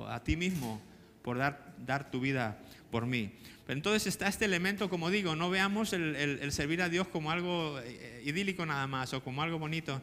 a 0.09 0.23
ti 0.25 0.37
mismo 0.37 0.83
por 1.23 1.39
dar, 1.39 1.75
dar 1.79 2.11
tu 2.11 2.21
vida 2.21 2.61
por 2.91 3.07
mí. 3.07 3.33
Entonces 3.69 4.07
está 4.07 4.29
este 4.29 4.45
elemento, 4.45 4.89
como 4.89 5.11
digo, 5.11 5.35
no 5.35 5.51
veamos 5.51 5.93
el, 5.93 6.53
servir 6.53 6.83
a 6.83 6.89
Dios 6.89 7.09
como 7.09 7.31
algo 7.31 7.81
eh, 7.81 8.23
idílico 8.25 8.65
nada 8.65 8.87
más 8.87 9.13
o 9.13 9.23
como 9.23 9.43
algo 9.43 9.59
bonito. 9.59 10.01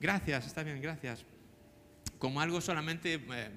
Gracias, 0.00 0.46
está 0.46 0.62
bien, 0.62 0.80
gracias. 0.80 1.24
Como 2.18 2.40
algo 2.40 2.60
solamente 2.60 3.20
eh, 3.32 3.50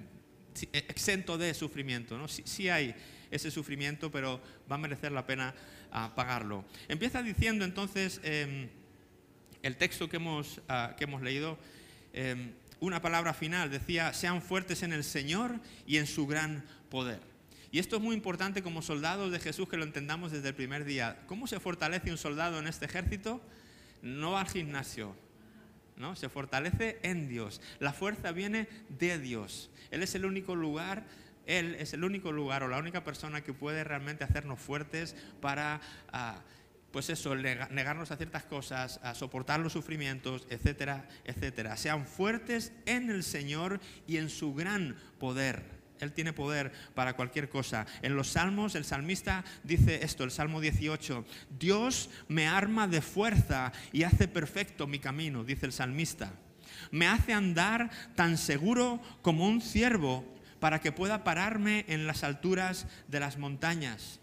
exento 0.71 1.37
de 1.37 1.53
sufrimiento. 1.53 2.17
¿no? 2.17 2.27
Sí, 2.27 2.69
hay 2.69 2.95
ese 3.29 3.51
sufrimiento, 3.51 4.11
pero 4.11 4.41
va 4.71 4.75
a 4.75 4.79
merecer 4.79 5.11
la 5.11 5.25
pena 5.25 5.53
ah, 5.91 6.13
pagarlo. 6.15 6.65
Empieza 6.87 7.21
diciendo 7.21 7.63
entonces 7.65 8.21
em, 8.23 8.69
el 9.61 9.77
texto 9.77 10.09
que 10.09 10.17
hemos, 10.17 10.61
ah, 10.67 10.95
que 10.97 11.03
hemos 11.03 11.21
leído, 11.21 11.59
em, 12.11 12.53
una 12.79 13.01
palabra 13.01 13.33
final, 13.33 13.69
decía, 13.69 14.13
sean 14.13 14.41
fuertes 14.41 14.83
en 14.83 14.93
el 14.93 15.03
Señor 15.03 15.59
y 15.87 15.97
en 15.97 16.07
su 16.07 16.27
gran 16.27 16.65
poder. 16.89 17.32
Y 17.73 17.79
esto 17.79 17.95
es 17.95 18.03
muy 18.03 18.13
importante 18.13 18.61
como 18.61 18.83
soldados 18.83 19.31
de 19.31 19.39
Jesús 19.39 19.67
que 19.67 19.77
lo 19.77 19.83
entendamos 19.83 20.31
desde 20.31 20.49
el 20.49 20.53
primer 20.53 20.85
día. 20.85 21.23
¿Cómo 21.25 21.47
se 21.47 21.59
fortalece 21.59 22.11
un 22.11 22.19
soldado 22.19 22.59
en 22.59 22.67
este 22.67 22.85
ejército? 22.85 23.41
No 24.03 24.37
al 24.37 24.47
gimnasio, 24.47 25.15
¿no? 25.97 26.15
Se 26.15 26.29
fortalece 26.29 26.99
en 27.01 27.27
Dios. 27.27 27.61
La 27.79 27.91
fuerza 27.91 28.31
viene 28.31 28.67
de 28.89 29.17
Dios. 29.17 29.71
Él 29.89 30.03
es 30.03 30.13
el 30.13 30.25
único 30.25 30.55
lugar, 30.55 31.07
Él 31.47 31.75
es 31.79 31.93
el 31.93 32.03
único 32.03 32.31
lugar 32.31 32.61
o 32.61 32.67
la 32.67 32.77
única 32.77 33.03
persona 33.03 33.41
que 33.41 33.53
puede 33.53 33.83
realmente 33.83 34.23
hacernos 34.23 34.59
fuertes 34.59 35.15
para, 35.41 35.81
ah, 36.11 36.43
pues 36.91 37.09
eso, 37.09 37.35
negarnos 37.35 38.11
a 38.11 38.17
ciertas 38.17 38.43
cosas, 38.43 38.99
a 39.01 39.15
soportar 39.15 39.59
los 39.59 39.73
sufrimientos, 39.73 40.45
etcétera, 40.51 41.09
etcétera. 41.25 41.75
Sean 41.75 42.05
fuertes 42.05 42.71
en 42.85 43.09
el 43.09 43.23
Señor 43.23 43.79
y 44.05 44.17
en 44.17 44.29
su 44.29 44.53
gran 44.53 44.95
poder. 45.17 45.82
Él 46.03 46.13
tiene 46.13 46.33
poder 46.33 46.71
para 46.93 47.15
cualquier 47.15 47.49
cosa. 47.49 47.85
En 48.01 48.15
los 48.15 48.29
salmos 48.29 48.75
el 48.75 48.85
salmista 48.85 49.43
dice 49.63 50.03
esto, 50.03 50.23
el 50.23 50.31
Salmo 50.31 50.61
18, 50.61 51.25
Dios 51.59 52.09
me 52.27 52.47
arma 52.47 52.87
de 52.87 53.01
fuerza 53.01 53.71
y 53.91 54.03
hace 54.03 54.27
perfecto 54.27 54.87
mi 54.87 54.99
camino, 54.99 55.43
dice 55.43 55.65
el 55.65 55.73
salmista. 55.73 56.33
Me 56.91 57.07
hace 57.07 57.33
andar 57.33 57.89
tan 58.15 58.37
seguro 58.37 59.01
como 59.21 59.47
un 59.47 59.61
ciervo 59.61 60.25
para 60.59 60.79
que 60.79 60.91
pueda 60.91 61.23
pararme 61.23 61.85
en 61.87 62.07
las 62.07 62.23
alturas 62.23 62.87
de 63.07 63.19
las 63.19 63.37
montañas. 63.37 64.19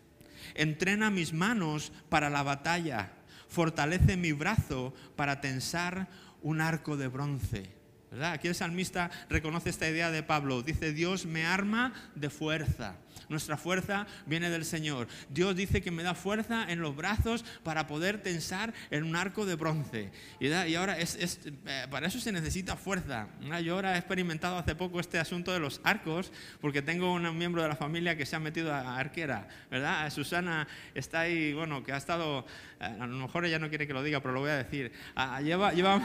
Entrena 0.55 1.11
mis 1.11 1.33
manos 1.33 1.93
para 2.09 2.31
la 2.31 2.43
batalla, 2.43 3.13
fortalece 3.49 4.17
mi 4.17 4.33
brazo 4.33 4.95
para 5.17 5.41
tensar 5.41 6.09
un 6.43 6.61
arco 6.61 6.97
de 6.97 7.09
bronce. 7.09 7.80
Aquí 8.23 8.49
el 8.49 8.55
salmista 8.55 9.11
reconoce 9.29 9.71
esta 9.71 9.89
idea 9.89 10.11
de 10.11 10.23
Pablo. 10.23 10.63
Dice, 10.63 10.93
Dios 10.93 11.27
me 11.27 11.47
arma 11.47 11.93
de 12.15 12.29
fuerza. 12.29 12.97
Nuestra 13.29 13.57
fuerza 13.57 14.07
viene 14.27 14.51
del 14.51 14.65
Señor. 14.65 15.09
Dios 15.29 15.57
dice 15.57 15.83
que 15.83 15.91
me 15.91 16.03
da 16.03 16.15
fuerza 16.15 16.71
en 16.71 16.81
los 16.81 16.97
brazos 16.97 17.45
para 17.63 17.87
poder 17.87 18.23
tensar 18.23 18.73
en 18.91 19.05
un 19.05 19.17
arco 19.17 19.47
de 19.47 19.55
bronce. 19.55 20.11
Y, 20.41 20.53
ahora 20.75 20.99
es, 20.99 21.17
eh, 21.17 21.87
para 21.91 22.09
eso 22.09 22.19
se 22.19 22.33
necesita 22.33 22.77
fuerza. 22.77 23.29
Yo 23.65 23.75
ahora 23.75 23.95
he 23.95 23.99
experimentado 23.99 24.59
hace 24.59 24.75
poco 24.75 25.01
este 25.01 25.19
asunto 25.19 25.53
de 25.53 25.61
los 25.61 25.81
arcos 25.85 26.33
porque 26.61 26.83
tengo 26.83 27.13
un 27.13 27.37
miembro 27.37 27.63
de 27.63 27.69
la 27.69 27.77
familia 27.77 28.17
que 28.17 28.27
se 28.27 28.37
ha 28.37 28.41
metido 28.41 28.73
a 28.73 28.99
arquera. 28.99 29.49
¿verdad? 29.71 30.11
Susana 30.11 30.67
está 30.95 31.21
ahí, 31.21 31.53
bueno, 31.53 31.83
que 31.83 31.93
ha 31.93 31.97
estado, 31.97 32.45
eh, 32.81 32.85
a 32.85 33.07
lo 33.07 33.17
mejor 33.17 33.45
ella 33.45 33.59
no 33.59 33.69
quiere 33.69 33.87
que 33.87 33.93
lo 33.93 34.03
diga, 34.03 34.21
pero 34.21 34.35
lo 34.35 34.41
voy 34.41 34.51
a 34.51 34.57
decir. 34.57 34.93
Ah, 35.15 35.41
lleva, 35.41 35.73
lleva, 35.73 36.01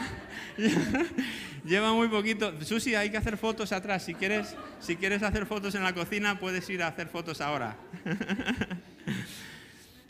lleva 1.64 1.92
muy 1.92 2.08
poquito. 2.08 2.52
Susi, 2.64 2.94
hay 2.94 3.10
que 3.10 3.16
hacer 3.16 3.36
fotos 3.36 3.72
atrás. 3.72 4.04
Si 4.04 4.14
quieres, 4.14 4.54
si 4.80 4.96
quieres 4.96 5.22
hacer 5.22 5.46
fotos 5.46 5.74
en 5.74 5.82
la 5.82 5.94
cocina, 5.94 6.38
puedes 6.38 6.68
ir 6.70 6.82
a 6.82 6.88
hacer 6.96 7.08
fotos 7.08 7.40
ahora. 7.40 7.76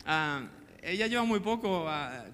Ah, 0.09 0.47
ella 0.81 1.07
lleva 1.07 1.25
muy 1.25 1.41
poco 1.41 1.83
uh, 1.83 1.89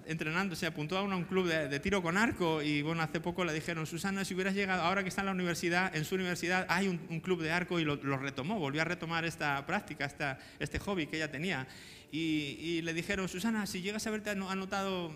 entrenando, 0.06 0.54
se 0.54 0.64
apuntó 0.64 0.96
a 0.96 1.02
un, 1.02 1.24
club 1.24 1.48
de, 1.48 1.80
tiro 1.80 2.00
con 2.04 2.16
arco 2.16 2.62
y 2.62 2.82
bueno, 2.82 3.02
hace 3.02 3.18
poco 3.18 3.44
le 3.44 3.52
dijeron, 3.52 3.84
Susana, 3.84 4.24
si 4.24 4.32
hubieras 4.32 4.54
llegado, 4.54 4.80
ahora 4.82 5.02
que 5.02 5.08
está 5.08 5.22
en 5.22 5.26
la 5.26 5.32
universidad, 5.32 5.92
en 5.96 6.04
su 6.04 6.14
universidad 6.14 6.66
hay 6.68 6.86
un, 6.86 7.18
club 7.18 7.42
de 7.42 7.50
arco 7.50 7.80
y 7.80 7.84
lo, 7.84 7.96
retomó, 7.96 8.60
volvió 8.60 8.82
a 8.82 8.84
retomar 8.84 9.24
esta 9.24 9.66
práctica, 9.66 10.04
esta, 10.04 10.38
este 10.60 10.78
hobby 10.78 11.08
que 11.08 11.16
ella 11.16 11.32
tenía. 11.32 11.66
Y, 12.12 12.56
y, 12.60 12.82
le 12.82 12.94
dijeron, 12.94 13.28
Susana, 13.28 13.66
si 13.66 13.82
llegas 13.82 14.06
a 14.06 14.10
haberte 14.10 14.30
anotado 14.30 15.10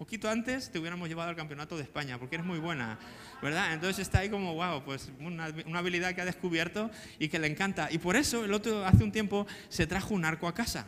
poquito 0.00 0.30
antes, 0.30 0.72
te 0.72 0.78
hubiéramos 0.78 1.10
llevado 1.10 1.28
al 1.28 1.36
campeonato 1.36 1.76
de 1.76 1.82
España, 1.82 2.18
porque 2.18 2.36
eres 2.36 2.46
muy 2.46 2.58
buena. 2.58 2.98
¿verdad? 3.42 3.74
Entonces 3.74 3.98
está 3.98 4.20
ahí 4.20 4.30
como, 4.30 4.54
wow, 4.54 4.82
pues 4.82 5.12
una, 5.20 5.52
habilidad 5.74 6.14
que 6.14 6.22
ha 6.22 6.24
descubierto 6.24 6.90
y 7.18 7.28
que 7.28 7.38
le 7.38 7.46
encanta. 7.46 7.86
Y 7.92 7.98
por 7.98 8.16
eso 8.16 8.46
el 8.46 8.54
otro 8.54 8.86
hace 8.86 9.04
un 9.04 9.12
tiempo 9.12 9.46
se 9.68 9.86
trajo 9.86 10.14
un 10.14 10.24
arco 10.24 10.48
a 10.48 10.54
casa. 10.54 10.86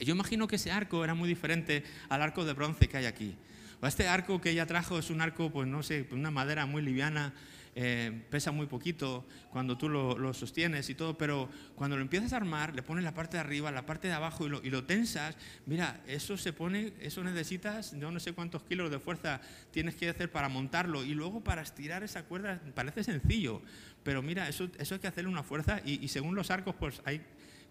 Yo 0.00 0.14
imagino 0.14 0.48
que 0.48 0.56
ese 0.56 0.72
arco 0.72 1.04
era 1.04 1.12
muy 1.12 1.28
diferente 1.28 1.84
al 2.08 2.22
arco 2.22 2.46
de 2.46 2.54
bronce 2.54 2.88
que 2.88 2.96
hay 2.96 3.04
aquí. 3.04 3.36
O 3.82 3.86
este 3.86 4.08
arco 4.08 4.40
que 4.40 4.48
ella 4.48 4.64
trajo 4.64 4.98
es 4.98 5.10
un 5.10 5.20
arco, 5.20 5.52
pues 5.52 5.68
no 5.68 5.82
sé, 5.82 6.08
una 6.10 6.30
madera 6.30 6.64
muy 6.64 6.80
liviana, 6.80 7.34
eh, 7.76 8.24
pesa 8.30 8.52
muy 8.52 8.66
poquito 8.66 9.26
cuando 9.50 9.76
tú 9.76 9.88
lo, 9.88 10.32
sostienes 10.32 10.88
y 10.90 10.94
todo, 10.94 11.18
pero 11.18 11.48
cuando 11.74 11.96
lo 11.96 12.02
empiezas 12.02 12.32
a 12.32 12.36
armar, 12.36 12.74
le 12.74 12.82
pones 12.82 13.02
la 13.02 13.14
parte 13.14 13.36
de 13.36 13.40
arriba, 13.40 13.72
la 13.72 13.84
parte 13.84 14.08
de 14.08 14.14
abajo 14.14 14.46
y 14.46 14.70
lo, 14.70 14.84
tensas, 14.84 15.36
mira, 15.66 16.00
eso 16.06 16.36
se 16.36 16.52
pone, 16.52 16.92
eso 17.00 17.24
necesitas, 17.24 17.98
yo 17.98 18.10
no 18.10 18.20
sé 18.20 18.32
cuántos 18.32 18.62
kilos 18.62 18.90
de 18.90 18.98
fuerza 18.98 19.40
tienes 19.70 19.96
que 19.96 20.08
hacer 20.08 20.30
para 20.30 20.48
montarlo 20.48 21.04
y 21.04 21.14
luego 21.14 21.42
para 21.42 21.62
estirar 21.62 22.02
esa 22.04 22.24
cuerda, 22.24 22.60
parece 22.74 23.02
sencillo, 23.02 23.60
pero 24.02 24.22
mira, 24.22 24.48
eso, 24.48 24.68
eso 24.78 24.94
hay 24.94 25.00
que 25.00 25.08
hacerle 25.08 25.30
una 25.30 25.42
fuerza 25.42 25.80
y, 25.84 26.06
según 26.08 26.34
los 26.34 26.50
arcos, 26.50 26.74
pues 26.78 27.02
hay 27.04 27.22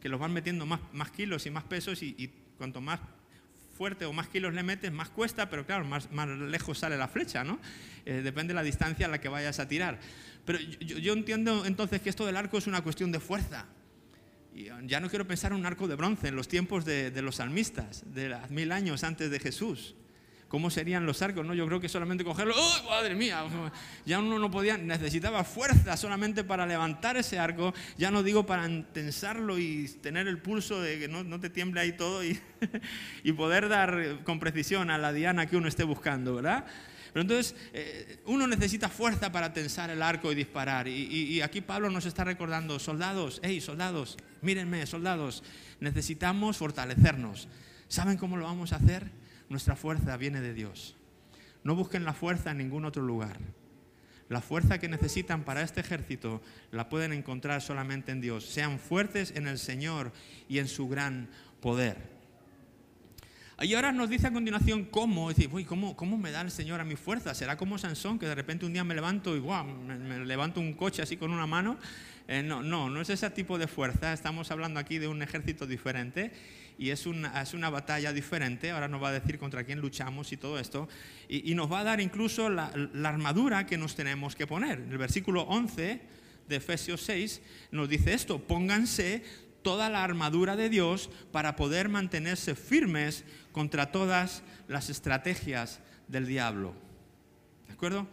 que 0.01 0.09
los 0.09 0.19
van 0.19 0.33
metiendo 0.33 0.65
más, 0.65 1.11
kilos 1.11 1.45
y 1.45 1.51
más 1.51 1.63
pesos 1.63 2.03
y 2.03 2.29
cuanto 2.57 2.81
más 2.81 2.99
fuerte 3.73 4.05
o 4.05 4.13
más 4.13 4.27
kilos 4.27 4.53
le 4.53 4.63
metes, 4.63 4.91
más 4.91 5.09
cuesta, 5.09 5.49
pero 5.49 5.65
claro, 5.65 5.85
más, 5.85 6.11
más 6.11 6.27
lejos 6.27 6.79
sale 6.79 6.97
la 6.97 7.07
flecha, 7.07 7.43
¿no? 7.43 7.59
Eh, 8.05 8.21
depende 8.23 8.51
de 8.51 8.55
la 8.55 8.63
distancia 8.63 9.05
a 9.05 9.09
la 9.09 9.19
que 9.19 9.29
vayas 9.29 9.59
a 9.59 9.67
tirar. 9.67 9.99
Pero 10.45 10.59
yo, 10.59 11.13
entiendo 11.13 11.65
entonces 11.65 12.01
que 12.01 12.09
esto 12.09 12.25
del 12.25 12.35
arco 12.35 12.57
es 12.57 12.67
una 12.67 12.81
cuestión 12.81 13.11
de 13.11 13.19
fuerza. 13.19 13.65
Y 14.53 14.65
ya 14.85 14.99
no 14.99 15.09
quiero 15.09 15.25
pensar 15.25 15.51
en 15.51 15.59
un 15.59 15.65
arco 15.65 15.87
de 15.87 15.95
bronce 15.95 16.27
en 16.27 16.35
los 16.35 16.47
tiempos 16.47 16.85
de, 16.85 17.11
de 17.11 17.21
los 17.21 17.37
salmistas, 17.37 18.03
de 18.13 18.37
mil 18.49 18.71
años 18.71 19.03
antes 19.03 19.31
de 19.31 19.39
Jesús 19.39 19.95
cómo 20.53 20.69
serían 20.69 21.07
los 21.07 21.19
arcos, 21.23 21.43
¿no? 21.43 21.55
Yo 21.55 21.65
creo 21.65 21.79
que 21.79 21.89
solamente 21.89 22.23
cogerlo, 22.23 22.53
¡oh, 22.55 22.83
madre 22.87 23.15
mía! 23.15 23.43
Ya 24.05 24.19
uno 24.19 24.37
no 24.37 24.51
podía, 24.51 24.77
necesitaba 24.77 25.43
fuerza 25.43 25.97
solamente 25.97 26.43
para 26.43 26.67
levantar 26.67 27.17
ese 27.17 27.39
arco, 27.39 27.73
ya 27.97 28.11
no 28.11 28.21
digo 28.21 28.45
para 28.45 28.69
tensarlo 28.93 29.57
y 29.57 29.87
tener 30.03 30.27
el 30.27 30.37
pulso 30.37 30.79
de 30.79 30.99
que 30.99 31.07
no, 31.07 31.39
te 31.39 31.49
tiemble 31.49 31.81
ahí 31.81 31.93
todo 31.93 32.23
y, 32.23 32.39
y 33.23 33.31
poder 33.31 33.67
dar 33.67 34.19
con 34.25 34.39
precisión 34.39 34.91
a 34.91 34.99
la 34.99 35.11
diana 35.11 35.47
que 35.47 35.57
uno 35.57 35.67
esté 35.67 35.85
buscando, 35.85 36.35
¿verdad? 36.35 36.65
Pero 37.13 37.21
entonces 37.21 37.55
eh, 37.73 38.19
uno 38.27 38.45
necesita 38.45 38.89
fuerza 38.89 39.31
para 39.31 39.53
tensar 39.53 39.89
el 39.89 40.03
arco 40.03 40.31
y 40.31 40.35
disparar. 40.35 40.87
Y, 40.87 41.41
aquí 41.41 41.61
Pablo 41.61 41.89
nos 41.89 42.05
está 42.05 42.23
recordando, 42.25 42.77
soldados, 42.77 43.41
hey, 43.43 43.59
soldados, 43.59 44.17
mírenme, 44.43 44.85
soldados, 44.85 45.43
necesitamos 45.79 46.57
fortalecernos. 46.57 47.47
¿Saben 47.87 48.17
cómo 48.17 48.37
lo 48.37 48.45
vamos 48.45 48.71
a 48.71 48.75
hacer? 48.75 49.22
Nuestra 49.53 49.75
fuerza 49.75 50.17
viene 50.17 50.41
de 50.41 50.51
Dios. 50.51 50.95
No 51.63 51.75
busquen 51.75 52.05
la 52.05 52.15
fuerza 52.15 52.49
en 52.49 52.57
ningún 52.57 52.85
otro 52.85 53.03
lugar. 53.03 53.37
La 54.27 54.41
fuerza 54.41 54.79
que 54.79 54.89
necesitan 54.89 55.43
para 55.43 55.61
este 55.61 55.79
ejército 55.79 56.41
la 56.71 56.89
pueden 56.89 57.13
encontrar 57.13 57.61
solamente 57.61 58.11
en 58.11 58.19
Dios. 58.19 58.47
Sean 58.47 58.79
fuertes 58.79 59.31
en 59.35 59.45
el 59.45 59.59
Señor 59.59 60.11
y 60.49 60.57
en 60.57 60.67
su 60.67 60.89
gran 60.89 61.29
poder. 61.61 61.97
Y 63.61 63.75
ahora 63.75 63.91
nos 63.91 64.09
dice 64.09 64.25
a 64.25 64.33
continuación 64.33 64.85
cómo, 64.85 65.29
decir, 65.29 65.51
¿cómo, 65.67 65.95
¿cómo 65.95 66.17
me 66.17 66.31
da 66.31 66.41
el 66.41 66.49
Señor 66.49 66.81
a 66.81 66.83
mi 66.83 66.95
fuerza? 66.95 67.35
¿Será 67.35 67.55
como 67.55 67.77
Sansón, 67.77 68.17
que 68.17 68.25
de 68.25 68.33
repente 68.33 68.65
un 68.65 68.73
día 68.73 68.83
me 68.83 68.95
levanto 68.95 69.37
y 69.37 69.41
me, 69.41 70.25
levanto 70.25 70.61
un 70.61 70.73
coche 70.73 71.03
así 71.03 71.15
con 71.15 71.29
una 71.29 71.45
mano? 71.45 71.77
Eh, 72.27 72.41
no, 72.41 72.63
no, 72.63 72.89
no 72.89 73.01
es 73.01 73.09
ese 73.11 73.29
tipo 73.29 73.59
de 73.59 73.67
fuerza. 73.67 74.13
Estamos 74.13 74.49
hablando 74.49 74.79
aquí 74.79 74.97
de 74.97 75.07
un 75.07 75.21
ejército 75.21 75.67
diferente 75.67 76.31
y 76.77 76.89
es 76.89 77.05
una, 77.05 77.41
es 77.41 77.53
una 77.53 77.69
batalla 77.69 78.13
diferente. 78.13 78.71
Ahora 78.71 78.87
nos 78.87 79.01
va 79.01 79.09
a 79.09 79.13
decir 79.13 79.37
contra 79.37 79.63
quién 79.63 79.79
luchamos 79.79 80.31
y 80.31 80.37
todo 80.37 80.59
esto. 80.59 80.87
Y, 81.27 81.53
nos 81.55 81.71
va 81.71 81.79
a 81.79 81.83
dar 81.83 82.01
incluso 82.01 82.49
la, 82.49 82.71
la 82.93 83.09
armadura 83.09 83.65
que 83.65 83.77
nos 83.77 83.95
tenemos 83.95 84.35
que 84.35 84.47
poner. 84.47 84.79
El 84.79 84.97
versículo 84.97 85.43
11 85.43 86.01
de 86.47 86.55
Efesios 86.55 87.01
6 87.01 87.41
nos 87.71 87.89
dice 87.89 88.13
esto, 88.13 88.39
pónganse 88.39 89.23
toda 89.61 89.89
la 89.89 90.03
armadura 90.03 90.55
de 90.55 90.69
Dios 90.69 91.09
para 91.31 91.55
poder 91.55 91.89
mantenerse 91.89 92.53
firmes 92.55 93.23
contra 93.51 93.91
todas 93.91 94.43
las 94.67 94.89
estrategias 94.89 95.79
del 96.07 96.27
diablo. 96.27 96.73
¿De 97.67 97.73
acuerdo? 97.73 98.07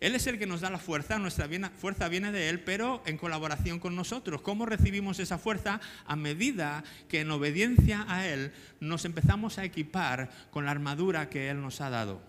Él 0.00 0.14
es 0.14 0.26
el 0.26 0.38
que 0.38 0.46
nos 0.46 0.60
da 0.60 0.68
la 0.68 0.78
fuerza, 0.78 1.18
nuestra 1.18 1.48
fuerza 1.70 2.08
viene 2.08 2.30
de 2.30 2.50
Él, 2.50 2.60
pero 2.60 3.02
en 3.06 3.16
colaboración 3.16 3.78
con 3.78 3.96
nosotros. 3.96 4.42
¿Cómo 4.42 4.66
recibimos 4.66 5.18
esa 5.18 5.38
fuerza? 5.38 5.80
A 6.06 6.16
medida 6.16 6.84
que 7.08 7.20
en 7.20 7.30
obediencia 7.30 8.04
a 8.08 8.26
Él 8.26 8.52
nos 8.80 9.06
empezamos 9.06 9.58
a 9.58 9.64
equipar 9.64 10.30
con 10.50 10.66
la 10.66 10.72
armadura 10.72 11.30
que 11.30 11.48
Él 11.48 11.62
nos 11.62 11.80
ha 11.80 11.88
dado. 11.88 12.20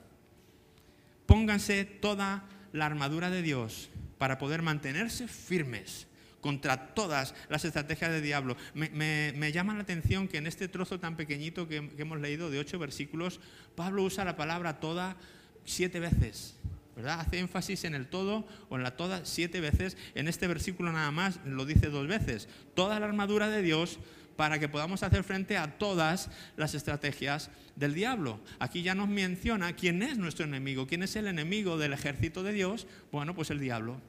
Pónganse 1.26 1.84
toda 1.84 2.46
la 2.72 2.86
armadura 2.86 3.30
de 3.30 3.42
Dios 3.42 3.90
para 4.18 4.38
poder 4.38 4.62
mantenerse 4.62 5.28
firmes 5.28 6.08
contra 6.40 6.94
todas 6.94 7.36
las 7.50 7.66
estrategias 7.66 8.12
del 8.12 8.24
diablo. 8.24 8.56
Me, 8.74 9.52
llama 9.52 9.74
la 9.74 9.82
atención 9.82 10.30
que 10.30 10.38
en 10.38 10.48
este 10.48 10.70
trozo 10.70 11.02
tan 11.02 11.18
pequeñito 11.18 11.68
que, 11.68 11.92
hemos 11.98 12.22
leído 12.22 12.50
de 12.50 12.60
ocho 12.60 12.80
versículos, 12.80 13.42
Pablo 13.76 14.04
usa 14.04 14.24
la 14.24 14.38
palabra 14.38 14.80
toda 14.80 15.18
siete 15.66 16.00
veces. 16.00 16.56
¿Verdad? 16.98 17.20
Hace 17.20 17.38
énfasis 17.38 17.84
en 17.84 17.94
el 17.94 18.08
todo 18.08 18.48
o 18.70 18.76
en 18.76 18.82
la 18.82 18.98
toda 18.98 19.24
siete 19.24 19.62
veces. 19.62 19.96
En 20.16 20.28
este 20.28 20.48
versículo 20.48 20.92
nada 20.92 21.12
más 21.12 21.40
lo 21.46 21.66
dice 21.66 21.90
dos 21.90 22.08
veces. 22.08 22.50
Toda 22.74 23.00
la 23.00 23.06
armadura 23.06 23.50
de 23.50 23.62
Dios 23.62 24.00
para 24.36 24.58
que 24.58 24.68
podamos 24.68 25.04
hacer 25.04 25.24
frente 25.24 25.58
a 25.58 25.78
todas 25.78 26.32
las 26.56 26.74
estrategias 26.74 27.52
del 27.76 27.94
diablo. 27.94 28.40
Aquí 28.58 28.82
ya 28.82 28.96
nos 28.96 29.10
menciona 29.10 29.74
quién 29.74 30.02
es 30.02 30.18
nuestro 30.18 30.46
enemigo, 30.46 30.88
quién 30.88 31.04
es 31.04 31.16
el 31.16 31.28
enemigo 31.28 31.78
del 31.78 31.94
ejército 31.94 32.42
de 32.42 32.54
Dios. 32.54 32.88
Bueno, 33.12 33.36
pues 33.36 33.52
el 33.52 33.60
diablo. 33.60 34.02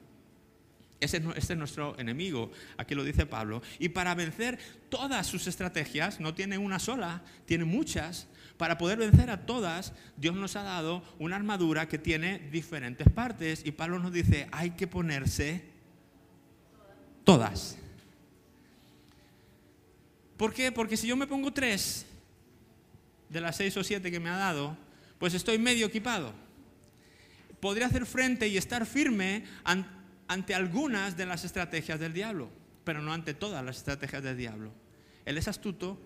Ese, 1.00 1.22
es 1.36 1.56
nuestro 1.56 1.96
enemigo, 1.98 2.50
aquí 2.76 2.94
lo 2.94 3.04
dice 3.04 3.24
Pablo. 3.24 3.62
Y 3.78 3.90
para 3.90 4.14
vencer 4.14 4.58
todas 4.88 5.26
sus 5.26 5.46
estrategias, 5.46 6.18
no 6.18 6.34
tiene 6.34 6.58
una 6.58 6.78
sola, 6.78 7.22
tiene 7.46 7.64
muchas. 7.64 8.26
Para 8.56 8.78
poder 8.78 8.98
vencer 8.98 9.30
a 9.30 9.46
todas, 9.46 9.92
Dios 10.16 10.34
nos 10.34 10.56
ha 10.56 10.64
dado 10.64 11.04
una 11.20 11.36
armadura 11.36 11.86
que 11.86 11.98
tiene 11.98 12.40
diferentes 12.50 13.08
partes. 13.08 13.62
Y 13.64 13.70
Pablo 13.70 14.00
nos 14.00 14.12
dice, 14.12 14.48
hay 14.50 14.70
que 14.70 14.88
ponerse 14.88 15.62
todas. 17.22 17.78
¿Por 20.36 20.52
qué? 20.52 20.72
Porque 20.72 20.96
si 20.96 21.06
yo 21.06 21.16
me 21.16 21.26
pongo 21.28 21.52
tres 21.52 22.06
de 23.28 23.40
las 23.40 23.56
seis 23.56 23.76
o 23.76 23.84
siete 23.84 24.10
que 24.10 24.18
me 24.18 24.30
ha 24.30 24.36
dado, 24.36 24.76
pues 25.18 25.34
estoy 25.34 25.58
medio 25.58 25.86
equipado. 25.86 26.32
Podría 27.60 27.86
hacer 27.86 28.06
frente 28.06 28.48
y 28.48 28.56
estar 28.56 28.86
firme 28.86 29.44
ante 30.28 30.54
algunas 30.54 31.16
de 31.16 31.26
las 31.26 31.44
estrategias 31.44 31.98
del 31.98 32.12
diablo, 32.12 32.50
pero 32.84 33.02
no 33.02 33.12
ante 33.12 33.34
todas 33.34 33.64
las 33.64 33.78
estrategias 33.78 34.22
del 34.22 34.36
diablo. 34.36 34.72
Él 35.24 35.38
es 35.38 35.48
astuto, 35.48 35.98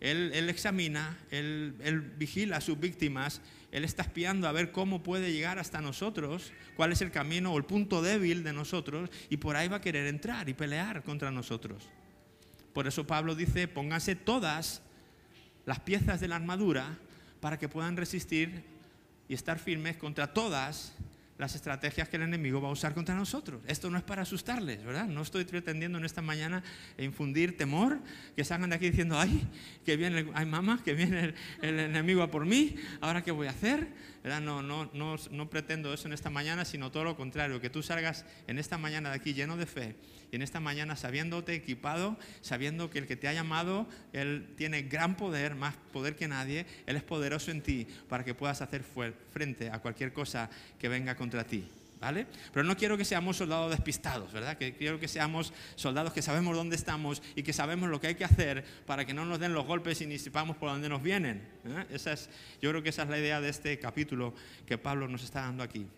él, 0.00 0.48
examina, 0.48 1.18
él, 1.30 1.74
él, 1.80 2.00
vigila 2.00 2.58
a 2.58 2.60
sus 2.60 2.78
víctimas, 2.78 3.40
él 3.72 3.84
está 3.84 4.02
espiando 4.02 4.48
a 4.48 4.52
ver 4.52 4.70
cómo 4.70 5.02
puede 5.02 5.32
llegar 5.32 5.58
hasta 5.58 5.80
nosotros, 5.80 6.52
cuál 6.76 6.92
es 6.92 7.02
el 7.02 7.10
camino 7.10 7.52
o 7.52 7.58
el 7.58 7.64
punto 7.64 8.00
débil 8.00 8.44
de 8.44 8.52
nosotros, 8.52 9.10
y 9.28 9.38
por 9.38 9.56
ahí 9.56 9.68
va 9.68 9.76
a 9.76 9.80
querer 9.80 10.06
entrar 10.06 10.48
y 10.48 10.54
pelear 10.54 11.02
contra 11.02 11.30
nosotros. 11.30 11.88
Por 12.72 12.86
eso 12.86 13.06
Pablo 13.06 13.34
dice, 13.34 13.66
pónganse 13.66 14.14
todas 14.14 14.82
las 15.66 15.80
piezas 15.80 16.20
de 16.20 16.28
la 16.28 16.36
armadura 16.36 16.96
para 17.40 17.58
que 17.58 17.68
puedan 17.68 17.96
resistir 17.96 18.64
y 19.28 19.34
estar 19.34 19.58
firmes 19.58 19.96
contra 19.96 20.32
todas 20.32 20.94
las 21.38 21.54
estrategias 21.54 22.08
que 22.08 22.16
el 22.16 22.22
enemigo 22.22 22.60
va 22.60 22.68
a 22.68 22.72
usar 22.72 22.94
contra 22.94 23.14
nosotros. 23.14 23.62
Esto 23.66 23.88
no 23.90 23.96
es 23.96 24.04
para 24.04 24.22
asustarles, 24.22 24.84
¿verdad? 24.84 25.06
No 25.06 25.22
estoy 25.22 25.44
pretendiendo 25.44 25.96
en 25.98 26.04
esta 26.04 26.20
mañana 26.20 26.62
infundir 26.98 27.56
temor, 27.56 28.00
que 28.36 28.44
salgan 28.44 28.70
de 28.70 28.76
aquí 28.76 28.90
diciendo, 28.90 29.18
ay, 29.18 29.48
que 29.84 29.96
viene, 29.96 30.30
ay 30.34 30.46
mamá, 30.46 30.82
que 30.84 30.94
viene 30.94 31.34
el, 31.62 31.78
enemigo 31.78 32.22
a 32.22 32.30
por 32.30 32.44
mí, 32.44 32.74
ahora 33.00 33.22
qué 33.22 33.30
voy 33.30 33.46
a 33.46 33.50
hacer, 33.50 33.86
¿verdad? 34.22 34.40
No, 34.40 34.62
no, 34.62 34.90
no, 34.92 35.16
no 35.30 35.48
pretendo 35.48 35.94
eso 35.94 36.08
en 36.08 36.12
esta 36.12 36.28
mañana, 36.28 36.64
sino 36.64 36.90
todo 36.90 37.04
lo 37.04 37.16
contrario, 37.16 37.60
que 37.60 37.70
tú 37.70 37.82
salgas 37.82 38.26
en 38.48 38.58
esta 38.58 38.76
mañana 38.76 39.10
de 39.10 39.16
aquí 39.16 39.32
lleno 39.32 39.56
de 39.56 39.66
fe 39.66 39.96
y 40.30 40.36
en 40.36 40.42
esta 40.42 40.60
mañana 40.60 40.96
sabiéndote 40.96 41.54
equipado, 41.54 42.16
sabiendo 42.40 42.90
que 42.90 42.98
el 42.98 43.06
que 43.06 43.16
te 43.16 43.28
ha 43.28 43.32
llamado, 43.32 43.86
Él 44.12 44.48
tiene 44.56 44.82
gran 44.82 45.16
poder, 45.16 45.54
más 45.54 45.74
poder 45.92 46.16
que 46.16 46.28
nadie, 46.28 46.66
Él 46.86 46.96
es 46.96 47.02
poderoso 47.02 47.50
en 47.50 47.62
ti 47.62 47.86
para 48.08 48.24
que 48.24 48.34
puedas 48.34 48.60
hacer 48.62 48.84
frente 49.32 49.70
a 49.70 49.78
cualquier 49.78 50.12
cosa 50.12 50.50
que 50.78 50.88
venga 50.88 51.16
contra 51.16 51.44
ti. 51.44 51.64
¿Vale? 52.00 52.28
Pero 52.52 52.62
no 52.62 52.76
quiero 52.76 52.96
que 52.96 53.04
seamos 53.04 53.38
soldados 53.38 53.72
despistados, 53.72 54.32
¿verdad? 54.32 54.56
Que 54.56 54.72
quiero 54.72 55.00
que 55.00 55.08
seamos 55.08 55.52
soldados 55.74 56.12
que 56.12 56.22
sabemos 56.22 56.54
dónde 56.54 56.76
estamos 56.76 57.20
y 57.34 57.42
que 57.42 57.52
sabemos 57.52 57.88
lo 57.88 58.00
que 58.00 58.06
hay 58.06 58.14
que 58.14 58.24
hacer 58.24 58.64
para 58.86 59.04
que 59.04 59.12
no 59.12 59.24
nos 59.24 59.40
den 59.40 59.52
los 59.52 59.66
golpes 59.66 60.00
y 60.00 60.06
ni 60.06 60.16
sepamos 60.16 60.56
por 60.56 60.70
dónde 60.70 60.88
nos 60.88 61.02
vienen. 61.02 61.42
¿eh? 61.64 61.86
Esa 61.90 62.12
es, 62.12 62.30
yo 62.62 62.70
creo 62.70 62.84
que 62.84 62.90
esa 62.90 63.02
es 63.02 63.08
la 63.08 63.18
idea 63.18 63.40
de 63.40 63.48
este 63.48 63.80
capítulo 63.80 64.32
que 64.64 64.78
Pablo 64.78 65.08
nos 65.08 65.24
está 65.24 65.40
dando 65.40 65.64
aquí. 65.64 65.88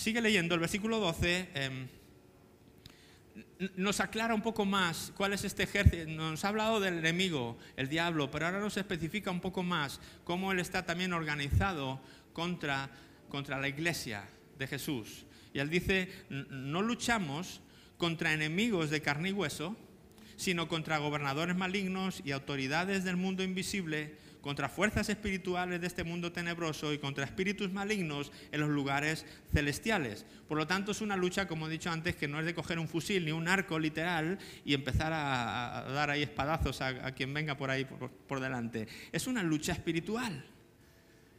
Sigue 0.00 0.22
leyendo 0.22 0.54
el 0.54 0.60
versículo 0.60 0.98
12. 0.98 1.50
Em, 1.52 1.86
nos 3.76 4.00
aclara 4.00 4.34
un 4.34 4.40
poco 4.40 4.64
más 4.64 5.12
cuál 5.14 5.34
es 5.34 5.44
este 5.44 5.64
ejército. 5.64 6.10
Nos 6.10 6.42
ha 6.42 6.48
hablado 6.48 6.80
del 6.80 6.96
enemigo, 6.96 7.58
el 7.76 7.90
diablo, 7.90 8.30
pero 8.30 8.46
ahora 8.46 8.60
nos 8.60 8.78
especifica 8.78 9.30
un 9.30 9.42
poco 9.42 9.62
más 9.62 10.00
cómo 10.24 10.52
él 10.52 10.58
está 10.58 10.86
también 10.86 11.12
organizado 11.12 12.00
contra, 12.32 12.88
contra 13.28 13.60
la 13.60 13.68
iglesia 13.68 14.26
de 14.58 14.66
Jesús. 14.66 15.26
Y 15.52 15.58
él 15.58 15.68
dice, 15.68 16.08
no 16.30 16.80
luchamos 16.80 17.60
contra 17.98 18.32
enemigos 18.32 18.88
de 18.88 19.02
carne 19.02 19.28
y 19.28 19.32
hueso, 19.32 19.76
sino 20.36 20.66
contra 20.66 20.96
gobernadores 20.96 21.56
malignos 21.56 22.22
y 22.24 22.30
autoridades 22.30 23.04
del 23.04 23.18
mundo 23.18 23.42
invisible 23.42 24.16
contra 24.40 24.68
fuerzas 24.68 25.08
espirituales 25.08 25.80
de 25.80 25.86
este 25.86 26.04
mundo 26.04 26.32
tenebroso 26.32 26.92
y 26.92 26.98
contra 26.98 27.24
espíritus 27.24 27.72
malignos 27.72 28.32
en 28.52 28.60
los 28.60 28.70
lugares 28.70 29.26
celestiales. 29.52 30.24
Por 30.48 30.58
lo 30.58 30.66
tanto, 30.66 30.92
es 30.92 31.00
una 31.00 31.16
lucha, 31.16 31.46
como 31.46 31.66
he 31.66 31.70
dicho 31.70 31.90
antes, 31.90 32.16
que 32.16 32.28
no 32.28 32.40
es 32.40 32.46
de 32.46 32.54
coger 32.54 32.78
un 32.78 32.88
fusil 32.88 33.24
ni 33.24 33.32
un 33.32 33.48
arco 33.48 33.78
literal 33.78 34.38
y 34.64 34.74
empezar 34.74 35.12
a, 35.12 35.84
dar 35.92 36.10
ahí 36.10 36.22
espadazos 36.22 36.80
a, 36.80 37.12
quien 37.12 37.34
venga 37.34 37.56
por 37.56 37.70
ahí 37.70 37.86
por 38.26 38.40
delante. 38.40 38.88
Es 39.12 39.26
una 39.26 39.42
lucha 39.42 39.72
espiritual. 39.72 40.44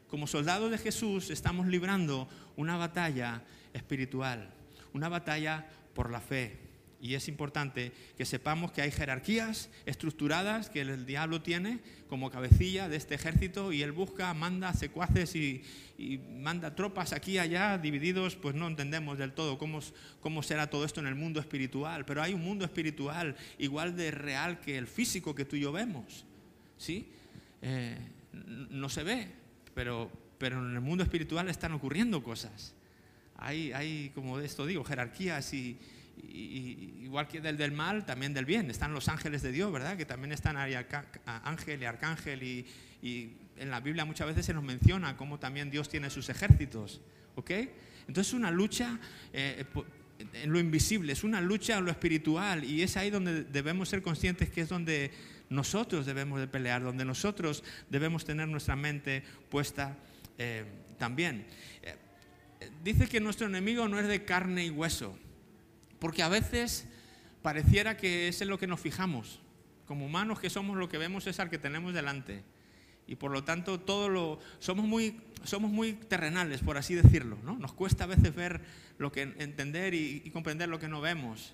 Como 0.09 0.27
soldados 0.27 0.69
de 0.69 0.77
Jesús 0.77 1.29
estamos 1.29 1.67
librando 1.67 2.27
una 2.57 2.75
batalla 2.75 3.43
espiritual, 3.73 4.49
una 4.93 5.07
batalla 5.07 5.65
por 5.93 6.11
la 6.11 6.19
fe. 6.19 6.60
Y 7.01 7.15
es 7.15 7.27
importante 7.27 7.91
que 8.15 8.25
sepamos 8.25 8.71
que 8.71 8.83
hay 8.83 8.91
jerarquías 8.91 9.69
estructuradas 9.87 10.69
que 10.69 10.81
el 10.81 11.05
diablo 11.07 11.41
tiene 11.41 11.79
como 12.07 12.29
cabecilla 12.29 12.89
de 12.89 12.97
este 12.97 13.15
ejército 13.15 13.73
y 13.73 13.81
él 13.81 13.91
busca, 13.91 14.31
manda 14.35 14.71
secuaces 14.73 15.35
y, 15.35 15.63
manda 16.39 16.73
tropas 16.75 17.13
aquí 17.13 17.33
y 17.33 17.37
allá 17.37 17.77
divididos, 17.77 18.35
pues 18.35 18.55
no 18.55 18.67
entendemos 18.67 19.19
del 19.19 19.33
todo 19.33 19.59
cómo, 19.59 19.81
cómo 20.19 20.41
será 20.41 20.67
todo 20.67 20.83
esto 20.83 20.99
en 20.99 21.05
el 21.05 21.13
mundo 21.13 21.39
espiritual, 21.39 22.05
pero 22.05 22.23
hay 22.23 22.33
un 22.33 22.41
mundo 22.41 22.65
espiritual 22.65 23.35
igual 23.59 23.95
de 23.95 24.09
real 24.09 24.59
que 24.59 24.79
el 24.79 24.87
físico 24.87 25.35
que 25.35 25.45
tú 25.45 25.55
y 25.55 25.61
yo 25.61 25.71
vemos. 25.71 26.25
¿sí? 26.77 27.07
Eh, 27.61 27.97
no 28.33 28.89
se 28.89 29.03
ve, 29.03 29.27
pero, 29.73 30.11
pero 30.37 30.59
en 30.59 30.73
el 30.73 30.81
mundo 30.81 31.03
espiritual 31.03 31.49
están 31.49 31.71
ocurriendo 31.73 32.23
cosas. 32.23 32.73
Hay, 33.37 33.71
hay 33.73 34.11
como 34.13 34.39
esto 34.39 34.65
digo, 34.65 34.83
jerarquías 34.83 35.53
y, 35.53 35.77
igual 36.29 37.27
que 37.27 37.41
del, 37.41 37.71
mal, 37.71 38.05
también 38.05 38.33
del 38.33 38.45
bien. 38.45 38.69
Están 38.69 38.93
los 38.93 39.09
ángeles 39.09 39.41
de 39.41 39.51
Dios, 39.51 39.71
¿verdad? 39.71 39.97
Que 39.97 40.05
también 40.05 40.31
están 40.31 40.57
ahí 40.57 40.75
ángel 41.25 41.81
y 41.81 41.85
arcángel 41.85 42.43
y, 42.43 42.65
y, 43.01 43.33
en 43.57 43.69
la 43.69 43.79
Biblia 43.79 44.05
muchas 44.05 44.27
veces 44.27 44.45
se 44.45 44.53
nos 44.53 44.63
menciona 44.63 45.15
cómo 45.15 45.37
también 45.37 45.69
Dios 45.69 45.87
tiene 45.87 46.09
sus 46.09 46.29
ejércitos, 46.29 47.01
¿ok? 47.35 47.51
Entonces 48.07 48.27
es 48.29 48.33
una 48.33 48.49
lucha 48.49 48.99
eh, 49.33 49.65
en 50.33 50.51
lo 50.51 50.59
invisible, 50.59 51.13
es 51.13 51.23
una 51.23 51.41
lucha 51.41 51.77
en 51.77 51.85
lo 51.85 51.91
espiritual 51.91 52.63
y 52.63 52.81
es 52.81 52.97
ahí 52.97 53.09
donde 53.09 53.43
debemos 53.43 53.89
ser 53.89 54.01
conscientes 54.01 54.49
que 54.49 54.61
es 54.61 54.69
donde 54.69 55.11
nosotros 55.49 56.05
debemos 56.05 56.39
de 56.39 56.47
pelear, 56.47 56.81
donde 56.81 57.05
nosotros 57.05 57.63
debemos 57.89 58.25
tener 58.25 58.47
nuestra 58.47 58.75
mente 58.75 59.23
puesta 59.49 59.97
eh, 60.37 60.65
también. 60.97 61.45
Eh, 61.83 61.95
dice 62.83 63.07
que 63.07 63.19
nuestro 63.19 63.47
enemigo 63.47 63.87
no 63.87 63.99
es 63.99 64.07
de 64.07 64.23
carne 64.23 64.65
y 64.65 64.69
hueso, 64.69 65.17
porque 66.01 66.23
a 66.23 66.29
veces 66.29 66.87
pareciera 67.43 67.95
que 67.95 68.27
es 68.27 68.41
en 68.41 68.49
lo 68.49 68.57
que 68.57 68.65
nos 68.65 68.79
fijamos. 68.79 69.39
Como 69.85 70.07
humanos 70.07 70.39
que 70.39 70.49
somos, 70.49 70.75
lo 70.75 70.89
que 70.89 70.97
vemos 70.97 71.27
es 71.27 71.39
al 71.39 71.51
que 71.51 71.59
tenemos 71.59 71.93
delante. 71.93 72.43
Y 73.05 73.17
por 73.17 73.29
lo 73.29 73.43
tanto, 73.43 73.79
todo 73.79 74.09
lo, 74.09 74.39
somos, 74.57 74.87
muy, 74.87 75.21
somos 75.43 75.69
muy 75.69 75.93
terrenales, 75.93 76.61
por 76.61 76.79
así 76.79 76.95
decirlo. 76.95 77.37
¿no? 77.43 77.55
Nos 77.55 77.73
cuesta 77.73 78.05
a 78.05 78.07
veces 78.07 78.33
ver 78.33 78.61
lo 78.97 79.11
que, 79.11 79.21
entender 79.21 79.93
y, 79.93 80.23
y 80.25 80.31
comprender 80.31 80.69
lo 80.69 80.79
que 80.79 80.87
no 80.87 81.01
vemos. 81.01 81.53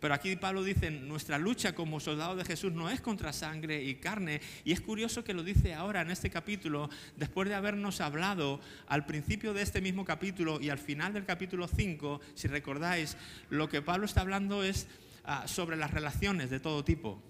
Pero 0.00 0.14
aquí 0.14 0.36
Pablo 0.36 0.62
dice, 0.62 0.90
nuestra 0.90 1.38
lucha 1.38 1.74
como 1.74 2.00
soldados 2.00 2.36
de 2.36 2.44
Jesús 2.44 2.72
no 2.72 2.88
es 2.88 3.00
contra 3.00 3.32
sangre 3.32 3.82
y 3.82 3.96
carne. 3.96 4.40
Y 4.64 4.72
es 4.72 4.80
curioso 4.80 5.24
que 5.24 5.34
lo 5.34 5.42
dice 5.42 5.74
ahora 5.74 6.02
en 6.02 6.10
este 6.10 6.30
capítulo, 6.30 6.88
después 7.16 7.48
de 7.48 7.54
habernos 7.54 8.00
hablado 8.00 8.60
al 8.86 9.06
principio 9.06 9.54
de 9.54 9.62
este 9.62 9.80
mismo 9.80 10.04
capítulo 10.04 10.60
y 10.60 10.70
al 10.70 10.78
final 10.78 11.12
del 11.12 11.24
capítulo 11.24 11.66
5, 11.66 12.20
si 12.34 12.48
recordáis, 12.48 13.16
lo 13.50 13.68
que 13.68 13.82
Pablo 13.82 14.06
está 14.06 14.20
hablando 14.20 14.62
es 14.62 14.86
ah, 15.24 15.48
sobre 15.48 15.76
las 15.76 15.90
relaciones 15.90 16.50
de 16.50 16.60
todo 16.60 16.84
tipo. 16.84 17.20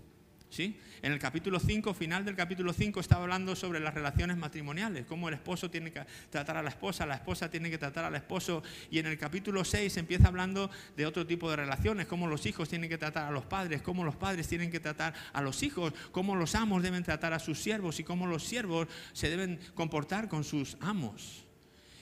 En 0.57 1.13
el 1.13 1.19
capítulo 1.19 1.61
5, 1.61 1.95
final 1.95 2.25
del 2.25 2.35
capítulo 2.35 2.73
5, 2.73 3.01
estaba 3.01 3.23
hablando 3.23 3.55
sobre 3.55 3.81
las 3.81 3.95
relaciones 3.95 4.37
matrimoniales, 4.37 5.05
cómo 5.07 5.29
el 5.29 5.35
esposo 5.35 5.71
tiene 5.71 5.93
que 5.93 6.05
tratar 6.31 6.57
a 6.57 6.63
la 6.63 6.71
esposa, 6.71 7.07
la 7.07 7.15
esposa 7.15 7.51
tiene 7.51 7.71
que 7.71 7.79
tratar 7.79 8.07
al 8.07 8.15
esposo. 8.15 8.63
Y 8.91 8.99
en 8.99 9.07
el 9.07 9.19
capítulo 9.19 9.65
6 9.65 9.97
empieza 9.99 10.29
hablando 10.29 10.71
de 10.97 11.07
otro 11.07 11.27
tipo 11.27 11.51
de 11.51 11.57
relaciones, 11.57 12.07
cómo 12.07 12.27
los 12.27 12.47
hijos 12.47 12.69
tienen 12.69 12.89
que 12.89 12.99
tratar 12.99 13.27
a 13.27 13.31
los 13.31 13.45
padres, 13.45 13.83
cómo 13.83 14.05
los 14.05 14.17
padres 14.17 14.49
tienen 14.49 14.71
que 14.71 14.81
tratar 14.81 15.15
a 15.33 15.43
los 15.43 15.63
hijos, 15.63 15.93
cómo 16.11 16.35
los 16.35 16.55
amos 16.55 16.83
deben 16.83 17.05
tratar 17.05 17.33
a 17.35 17.39
sus 17.39 17.61
siervos 17.61 18.01
y 18.01 18.05
cómo 18.05 18.27
los 18.27 18.43
siervos 18.43 18.89
se 19.13 19.31
deben 19.31 19.61
comportar 19.75 20.29
con 20.29 20.45
sus 20.45 20.77
amos. 20.81 21.45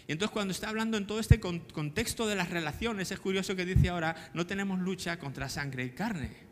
Y 0.08 0.12
entonces 0.12 0.32
cuando 0.32 0.52
está 0.52 0.68
hablando 0.68 0.96
en 0.96 1.06
todo 1.06 1.18
este 1.18 1.40
contexto 1.40 2.28
de 2.28 2.36
las 2.36 2.48
relaciones, 2.48 3.10
es 3.10 3.18
curioso 3.18 3.56
que 3.56 3.66
dice 3.66 3.88
ahora, 3.88 4.30
no 4.34 4.46
tenemos 4.46 4.78
lucha 4.78 5.18
contra 5.18 5.48
sangre 5.48 5.84
y 5.84 5.90
carne 5.90 6.45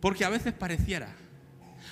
porque 0.00 0.24
a 0.24 0.28
veces 0.28 0.52
pareciera, 0.52 1.14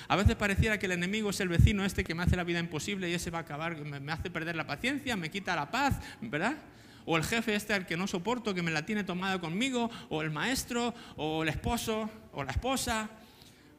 a 0.07 0.15
veces 0.15 0.35
pareciera 0.35 0.77
que 0.77 0.85
el 0.85 0.91
enemigo 0.91 1.29
es 1.29 1.39
el 1.39 1.49
vecino 1.49 1.83
este 1.83 2.03
que 2.03 2.13
me 2.13 2.23
hace 2.23 2.35
la 2.35 2.43
vida 2.43 2.59
imposible 2.59 3.09
y 3.09 3.13
ese 3.13 3.31
va 3.31 3.39
a 3.39 3.41
acabar, 3.41 3.75
me, 3.77 4.11
hace 4.11 4.29
perder 4.29 4.55
la 4.55 4.67
paciencia, 4.67 5.15
me 5.15 5.31
quita 5.31 5.55
la 5.55 5.71
paz, 5.71 5.99
¿verdad? 6.21 6.57
O 7.05 7.17
el 7.17 7.23
jefe 7.23 7.55
este 7.55 7.73
al 7.73 7.85
que 7.85 7.97
no 7.97 8.07
soporto, 8.07 8.53
que 8.53 8.61
me 8.61 8.71
la 8.71 8.85
tiene 8.85 9.03
tomada 9.03 9.39
conmigo, 9.39 9.89
o 10.09 10.21
el 10.21 10.31
maestro, 10.31 10.93
o 11.15 11.43
el 11.43 11.49
esposo, 11.49 12.09
o 12.33 12.43
la 12.43 12.51
esposa, 12.51 13.09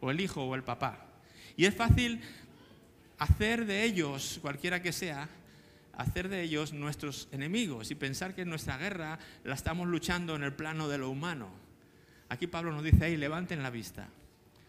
o 0.01 0.11
el 0.11 0.21
hijo, 0.21 0.45
o 0.45 0.55
el 0.55 0.63
papá. 0.63 1.07
Y 1.57 1.65
es 1.65 1.75
fácil 1.75 2.21
hacer 3.19 3.67
de 3.67 3.83
ellos, 3.85 4.39
cualquiera 4.43 4.81
que 4.81 4.93
sea, 4.93 5.29
hacer 5.97 6.29
de 6.29 6.43
ellos 6.43 6.73
nuestros 6.73 7.29
enemigos 7.33 7.91
y 7.91 7.95
pensar 7.95 8.35
que 8.35 8.45
nuestra 8.45 8.77
guerra 8.77 9.19
la 9.45 9.55
estamos 9.55 9.89
luchando 9.89 10.37
en 10.37 10.43
el 10.43 10.53
plano 10.53 10.89
de 10.89 10.99
lo 10.99 11.11
humano. 11.11 11.66
Aquí 12.29 12.47
Pablo 12.47 12.73
nos 12.73 12.83
dice 12.83 13.05
ahí, 13.05 13.17
levanten 13.17 13.63
la 13.63 13.71
vista. 13.71 14.09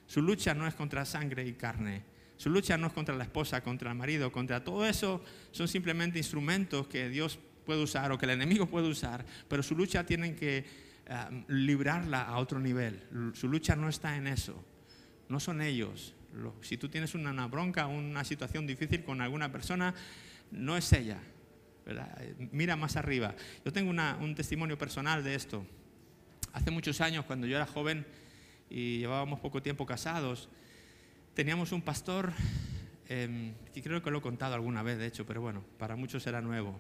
Su 0.05 0.21
lucha 0.21 0.53
no 0.53 0.67
es 0.67 0.73
contra 0.73 1.05
sangre 1.05 1.45
y 1.45 1.53
carne. 1.53 2.03
Su 2.37 2.49
lucha 2.49 2.77
no 2.77 2.87
es 2.87 2.93
contra 2.93 3.15
la 3.15 3.23
esposa, 3.23 3.61
contra 3.61 3.91
el 3.91 3.97
marido, 3.97 4.31
contra 4.31 4.63
todo 4.63 4.85
eso. 4.85 5.23
Son 5.51 5.67
simplemente 5.67 6.19
instrumentos 6.19 6.87
que 6.87 7.09
Dios 7.09 7.39
puede 7.65 7.81
usar 7.83 8.11
o 8.11 8.17
que 8.17 8.25
el 8.25 8.31
enemigo 8.31 8.67
puede 8.67 8.87
usar, 8.87 9.25
pero 9.49 9.61
su 9.61 9.75
lucha 9.75 10.05
tienen 10.05 10.35
que 10.35 10.65
eh, 11.05 11.43
librarla 11.49 12.23
a 12.23 12.37
otro 12.37 12.59
nivel. 12.59 13.03
Su 13.33 13.47
lucha 13.47 13.75
no 13.75 13.89
está 13.89 14.15
en 14.15 14.27
eso. 14.27 14.63
No 15.29 15.39
son 15.39 15.61
ellos. 15.61 16.13
Si 16.61 16.77
tú 16.77 16.87
tienes 16.87 17.15
una, 17.15 17.47
bronca, 17.47 17.87
una 17.87 18.23
situación 18.23 18.67
difícil 18.67 19.03
con 19.03 19.21
alguna 19.21 19.51
persona, 19.51 19.93
no 20.51 20.77
es 20.77 20.93
ella. 20.93 21.19
Mira 22.51 22.75
más 22.75 22.95
arriba. 22.95 23.33
Yo 23.65 23.73
tengo 23.73 23.91
un 23.91 24.35
testimonio 24.35 24.77
personal 24.77 25.23
de 25.23 25.35
esto. 25.35 25.65
Hace 26.57 26.71
muchos 26.71 27.01
años, 27.01 27.23
cuando 27.23 27.45
yo 27.45 27.55
era 27.55 27.67
joven 27.67 28.03
y 28.67 28.97
llevábamos 28.97 29.39
poco 29.41 29.61
tiempo 29.61 29.85
casados, 29.85 30.49
teníamos 31.35 31.71
un 31.71 31.83
pastor, 31.83 32.33
eh, 33.09 33.53
que 33.71 33.83
creo 33.83 34.01
que 34.01 34.09
lo 34.09 34.17
he 34.17 34.21
contado 34.21 34.55
alguna 34.55 34.81
vez, 34.81 34.97
de 34.97 35.05
hecho, 35.05 35.23
pero 35.23 35.39
bueno, 35.39 35.63
para 35.77 35.95
muchos 35.95 36.25
era 36.25 36.41
nuevo. 36.41 36.79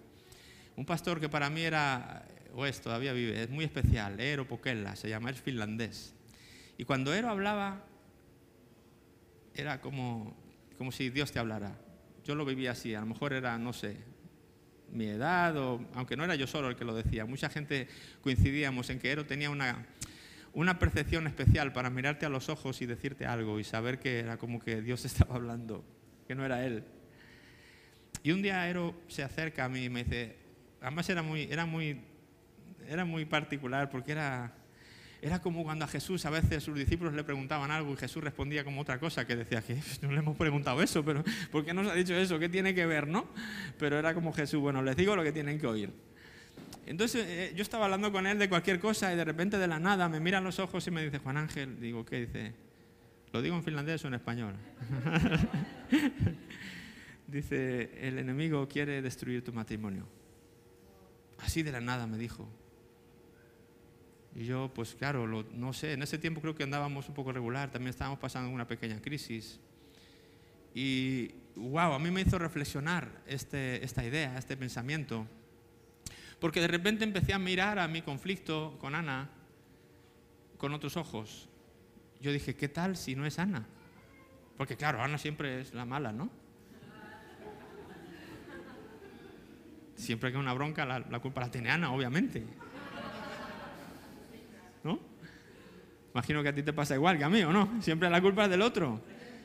Un 0.77 0.83
pastor 0.83 1.19
que 1.19 1.29
para 1.29 1.51
mí 1.51 1.61
era, 1.61 2.27
o 2.55 2.65
es, 2.65 2.81
todavía 2.81 3.13
vive, 3.13 3.43
es 3.43 3.51
muy 3.51 3.65
especial, 3.65 4.19
Eero 4.19 4.47
Pokella, 4.47 4.95
se 4.95 5.09
llama, 5.09 5.29
es 5.29 5.39
finlandés. 5.39 6.15
Y 6.79 6.83
cuando 6.83 7.13
Eero 7.13 7.29
hablaba, 7.29 7.85
era 9.53 9.79
como, 9.79 10.35
como 10.79 10.91
si 10.91 11.11
Dios 11.11 11.31
te 11.31 11.37
hablara. 11.37 11.77
Yo 12.25 12.33
lo 12.33 12.45
vivía 12.45 12.71
así, 12.71 12.95
a 12.95 12.99
lo 13.01 13.05
mejor 13.05 13.31
era, 13.31 13.55
no 13.59 13.73
sé, 13.73 13.95
mi 14.91 15.07
edad, 15.07 15.55
o, 15.57 15.85
aunque 15.93 16.15
no 16.15 16.23
era 16.23 16.35
yo 16.35 16.47
solo 16.47 16.69
el 16.69 16.75
que 16.75 16.85
lo 16.85 16.95
decía, 16.95 17.25
mucha 17.25 17.49
gente 17.49 17.87
coincidíamos 18.21 18.89
en 18.89 18.99
que 18.99 19.11
Ero 19.11 19.25
tenía 19.25 19.49
una, 19.49 19.85
una 20.53 20.79
percepción 20.79 21.27
especial 21.27 21.73
para 21.73 21.89
mirarte 21.89 22.25
a 22.25 22.29
los 22.29 22.49
ojos 22.49 22.81
y 22.81 22.85
decirte 22.85 23.25
algo 23.25 23.59
y 23.59 23.63
saber 23.63 23.99
que 23.99 24.19
era 24.19 24.37
como 24.37 24.59
que 24.59 24.81
Dios 24.81 25.05
estaba 25.05 25.35
hablando, 25.35 25.83
que 26.27 26.35
no 26.35 26.45
era 26.45 26.65
Él. 26.65 26.83
Y 28.23 28.31
un 28.31 28.41
día 28.41 28.67
Ero 28.67 28.95
se 29.07 29.23
acerca 29.23 29.65
a 29.65 29.69
mí 29.69 29.85
y 29.85 29.89
me 29.89 30.03
dice, 30.03 30.35
además 30.81 31.09
era 31.09 31.21
muy, 31.21 31.43
era 31.43 31.65
muy, 31.65 32.01
era 32.87 33.05
muy 33.05 33.25
particular 33.25 33.89
porque 33.89 34.13
era 34.13 34.53
era 35.21 35.41
como 35.41 35.63
cuando 35.63 35.85
a 35.85 35.87
Jesús 35.87 36.25
a 36.25 36.29
veces 36.29 36.63
sus 36.63 36.75
discípulos 36.75 37.13
le 37.13 37.23
preguntaban 37.23 37.71
algo 37.71 37.93
y 37.93 37.97
Jesús 37.97 38.23
respondía 38.23 38.63
como 38.63 38.81
otra 38.81 38.99
cosa, 38.99 39.25
que 39.25 39.35
decía 39.35 39.61
que 39.61 39.79
no 40.01 40.11
le 40.11 40.19
hemos 40.19 40.37
preguntado 40.37 40.81
eso, 40.81 41.03
pero 41.03 41.23
¿por 41.51 41.65
qué 41.65 41.73
nos 41.73 41.87
ha 41.87 41.95
dicho 41.95 42.15
eso? 42.15 42.37
¿Qué 42.37 42.49
tiene 42.49 42.75
que 42.75 42.85
ver, 42.85 43.07
no? 43.07 43.27
Pero 43.79 43.97
era 43.97 44.13
como 44.13 44.33
Jesús, 44.33 44.59
bueno, 44.59 44.81
les 44.81 44.95
digo 44.95 45.15
lo 45.15 45.23
que 45.23 45.31
tienen 45.31 45.59
que 45.59 45.67
oír. 45.67 45.91
Entonces 46.85 47.25
eh, 47.27 47.53
yo 47.55 47.63
estaba 47.63 47.85
hablando 47.85 48.11
con 48.11 48.27
él 48.27 48.39
de 48.39 48.47
cualquier 48.47 48.79
cosa 48.79 49.11
y 49.11 49.15
de 49.15 49.25
repente 49.25 49.57
de 49.57 49.67
la 49.67 49.79
nada 49.79 50.07
me 50.07 50.19
mira 50.19 50.39
los 50.39 50.59
ojos 50.59 50.85
y 50.87 50.91
me 50.91 51.03
dice, 51.03 51.19
Juan 51.19 51.37
Ángel, 51.37 51.79
digo, 51.79 52.05
¿qué 52.05 52.25
dice? 52.25 52.53
¿Lo 53.33 53.41
digo 53.41 53.55
en 53.55 53.63
finlandés 53.63 54.05
o 54.05 54.07
en 54.07 54.13
español? 54.13 54.55
dice, 57.27 58.07
el 58.07 58.19
enemigo 58.19 58.67
quiere 58.69 59.01
destruir 59.01 59.43
tu 59.43 59.51
matrimonio. 59.51 60.07
Así 61.39 61.61
de 61.61 61.71
la 61.71 61.81
nada 61.81 62.07
me 62.07 62.17
dijo. 62.17 62.47
Y 64.37 64.45
yo, 64.45 64.71
pues 64.71 64.93
claro, 64.93 65.25
no 65.25 65.73
sé, 65.73 65.93
en 65.93 66.03
ese 66.03 66.19
tiempo 66.19 66.41
creo 66.41 66.53
que 66.53 66.61
andábamos 66.61 67.09
un 67.09 67.15
poco 67.15 67.31
regular, 67.31 67.71
también 67.71 67.89
estábamos 67.89 68.19
pasando 68.19 68.51
una 68.51 68.67
pequeña 68.67 69.01
crisis. 69.01 69.59
Y 70.75 71.31
wow, 71.55 71.93
a 71.93 71.97
mí 71.97 72.11
me 72.11 72.21
hizo 72.21 72.37
reflexionar 72.37 73.09
este, 73.25 73.83
esta 73.83 74.05
idea, 74.05 74.37
este 74.37 74.55
pensamiento, 74.55 75.25
porque 76.39 76.61
de 76.61 76.67
repente 76.67 77.03
empecé 77.03 77.33
a 77.33 77.39
mirar 77.39 77.79
a 77.79 77.87
mi 77.87 78.03
conflicto 78.03 78.77
con 78.79 78.93
Ana 78.93 79.31
con 80.59 80.71
otros 80.71 80.97
ojos. 80.97 81.49
Yo 82.21 82.31
dije, 82.31 82.55
¿qué 82.55 82.67
tal 82.67 82.95
si 82.95 83.15
no 83.15 83.25
es 83.25 83.39
Ana? 83.39 83.65
Porque 84.55 84.77
claro, 84.77 85.01
Ana 85.01 85.17
siempre 85.17 85.61
es 85.61 85.73
la 85.73 85.85
mala, 85.85 86.11
¿no? 86.11 86.29
Siempre 89.95 90.29
que 90.29 90.37
hay 90.37 90.41
una 90.41 90.53
bronca, 90.53 90.85
la 90.85 91.19
culpa 91.21 91.41
la 91.41 91.49
tiene 91.49 91.71
Ana, 91.71 91.91
obviamente. 91.91 92.45
¿No? 94.83 94.99
Imagino 96.13 96.41
que 96.41 96.49
a 96.49 96.55
ti 96.55 96.63
te 96.63 96.73
pasa 96.73 96.95
igual 96.95 97.17
que 97.17 97.23
a 97.23 97.29
mí, 97.29 97.43
¿o 97.43 97.51
no? 97.51 97.81
Siempre 97.81 98.09
la 98.09 98.21
culpa 98.21 98.45
es 98.45 98.49
del 98.49 98.61
otro. 98.61 99.01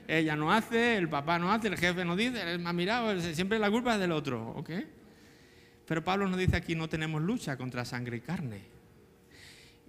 Ella 0.09 0.37
no 0.37 0.53
hace, 0.53 0.97
el 0.97 1.09
papá 1.09 1.38
no 1.38 1.53
hace, 1.53 1.68
el 1.68 1.77
jefe 1.77 2.05
no 2.05 2.16
dice, 2.16 2.59
me 2.59 2.68
ha 2.68 2.73
mirado, 2.73 3.21
siempre 3.21 3.59
la 3.59 3.71
culpa 3.71 3.95
es 3.95 4.01
del 4.01 4.12
otro, 4.12 4.51
¿ok? 4.57 4.71
Pero 5.87 6.03
Pablo 6.03 6.29
nos 6.29 6.38
dice 6.38 6.57
aquí, 6.57 6.75
no 6.75 6.88
tenemos 6.88 7.23
lucha 7.23 7.57
contra 7.57 7.85
sangre 7.85 8.16
y 8.16 8.21
carne. 8.21 8.62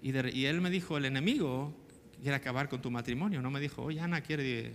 Y, 0.01 0.11
y 0.37 0.45
él 0.45 0.59
me 0.61 0.69
dijo, 0.69 0.97
el 0.97 1.05
enemigo 1.05 1.73
quiere 2.21 2.35
acabar 2.35 2.69
con 2.69 2.81
tu 2.81 2.91
matrimonio, 2.91 3.41
no 3.41 3.51
me 3.51 3.59
dijo, 3.59 3.81
oye, 3.83 3.99
Ana 3.99 4.21
quiere... 4.21 4.73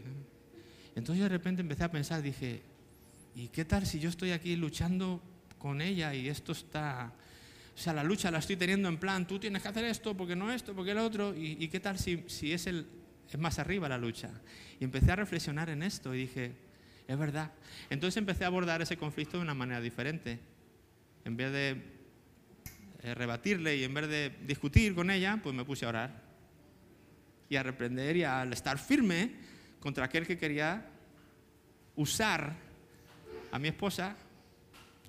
Entonces 0.96 1.22
de 1.22 1.28
repente 1.28 1.62
empecé 1.62 1.84
a 1.84 1.90
pensar, 1.90 2.22
dije, 2.22 2.62
¿y 3.34 3.48
qué 3.48 3.64
tal 3.64 3.86
si 3.86 4.00
yo 4.00 4.08
estoy 4.08 4.32
aquí 4.32 4.56
luchando 4.56 5.20
con 5.58 5.80
ella 5.80 6.14
y 6.14 6.28
esto 6.28 6.52
está 6.52 7.12
o 7.78 7.80
sea, 7.80 7.92
la 7.92 8.02
lucha 8.02 8.28
la 8.32 8.38
estoy 8.38 8.56
teniendo 8.56 8.88
en 8.88 8.96
plan, 8.96 9.24
tú 9.24 9.38
tienes 9.38 9.62
que 9.62 9.68
hacer 9.68 9.84
esto, 9.84 10.16
porque 10.16 10.34
no 10.34 10.52
esto, 10.52 10.74
porque 10.74 10.90
el 10.90 10.98
otro. 10.98 11.32
¿Y, 11.36 11.68
qué 11.68 11.78
tal 11.78 11.96
si, 11.96 12.24
si 12.26 12.52
es 12.52 12.66
el, 12.66 12.84
es 13.30 13.38
más 13.38 13.60
arriba 13.60 13.88
la 13.88 13.96
lucha. 13.96 14.30
Y 14.80 14.84
empecé 14.84 15.12
a 15.12 15.16
reflexionar 15.16 15.70
en 15.70 15.84
esto 15.84 16.12
y 16.12 16.22
dije, 16.22 16.56
es 17.06 17.16
verdad. 17.16 17.52
Entonces 17.88 18.16
empecé 18.16 18.42
a 18.42 18.48
abordar 18.48 18.82
ese 18.82 18.96
conflicto 18.96 19.36
de 19.36 19.44
una 19.44 19.54
manera 19.54 19.80
diferente. 19.80 20.40
En 21.24 21.36
vez 21.36 21.52
de 21.52 21.80
eh, 23.04 23.14
rebatirle 23.14 23.76
y 23.76 23.84
en 23.84 23.94
vez 23.94 24.08
de 24.08 24.36
discutir 24.44 24.92
con 24.96 25.08
ella, 25.08 25.38
pues 25.40 25.54
me 25.54 25.64
puse 25.64 25.86
a 25.86 25.90
orar 25.90 26.20
y 27.48 27.54
a 27.54 27.62
reprender 27.62 28.16
y 28.16 28.24
a 28.24 28.42
estar 28.42 28.76
firme 28.76 29.36
contra 29.78 30.06
aquel 30.06 30.26
que 30.26 30.36
quería 30.36 30.84
usar 31.94 32.56
a 33.52 33.58
mi 33.60 33.68
esposa 33.68 34.16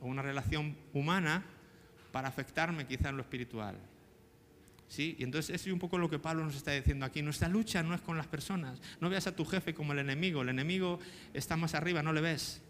o 0.02 0.06
una 0.06 0.22
relación 0.22 0.78
humana 0.94 1.44
para 2.12 2.28
afectarme 2.28 2.86
quizá 2.86 3.10
en 3.10 3.18
lo 3.18 3.22
espiritual. 3.22 3.78
¿Sí? 4.88 5.16
Y 5.20 5.24
entonces 5.24 5.54
eso 5.56 5.70
es 5.70 5.74
un 5.74 5.80
poco 5.80 6.00
lo 6.00 6.10
que 6.10 6.18
Pablo 6.18 6.44
nos 6.44 6.56
está 6.56 6.72
diciendo 6.72 7.06
aquí. 7.06 7.22
Nuestra 7.22 7.48
lucha 7.48 7.84
no 7.84 7.94
es 7.94 8.02
con 8.02 8.18
las 8.18 8.26
personas. 8.26 8.82
No 9.00 9.10
veas 9.10 9.28
a 9.28 9.36
tu 9.36 9.46
jefe 9.46 9.74
como 9.74 9.94
el 9.94 10.00
enemigo. 10.00 10.42
El 10.42 10.50
enemigo 10.50 11.00
está 11.34 11.56
más 11.56 11.76
arriba, 11.76 12.02
no 12.02 12.12
le 12.12 12.22
ves. 12.22 12.62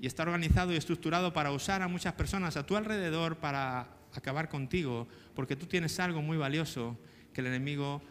Y 0.00 0.08
está 0.08 0.24
organizado 0.24 0.72
y 0.72 0.76
estructurado 0.76 1.32
para 1.32 1.52
usar 1.52 1.82
a 1.82 1.88
muchas 1.88 2.14
personas 2.14 2.56
a 2.56 2.66
tu 2.66 2.76
alrededor 2.76 3.36
para 3.36 3.88
acabar 4.12 4.48
contigo, 4.48 5.08
porque 5.34 5.56
tú 5.56 5.66
tienes 5.66 5.98
algo 6.00 6.22
muy 6.22 6.36
valioso 6.36 6.96
que 7.32 7.40
el 7.40 7.48
enemigo, 7.48 8.02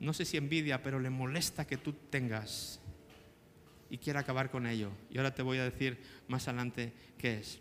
no 0.00 0.12
sé 0.12 0.24
si 0.24 0.36
envidia, 0.36 0.82
pero 0.82 1.00
le 1.00 1.10
molesta 1.10 1.66
que 1.66 1.76
tú 1.76 1.92
tengas 2.10 2.80
y 3.90 3.98
quiere 3.98 4.18
acabar 4.18 4.50
con 4.50 4.66
ello. 4.66 4.90
Y 5.10 5.18
ahora 5.18 5.34
te 5.34 5.42
voy 5.42 5.58
a 5.58 5.64
decir 5.64 5.98
más 6.28 6.48
adelante 6.48 6.92
qué 7.18 7.38
es. 7.38 7.60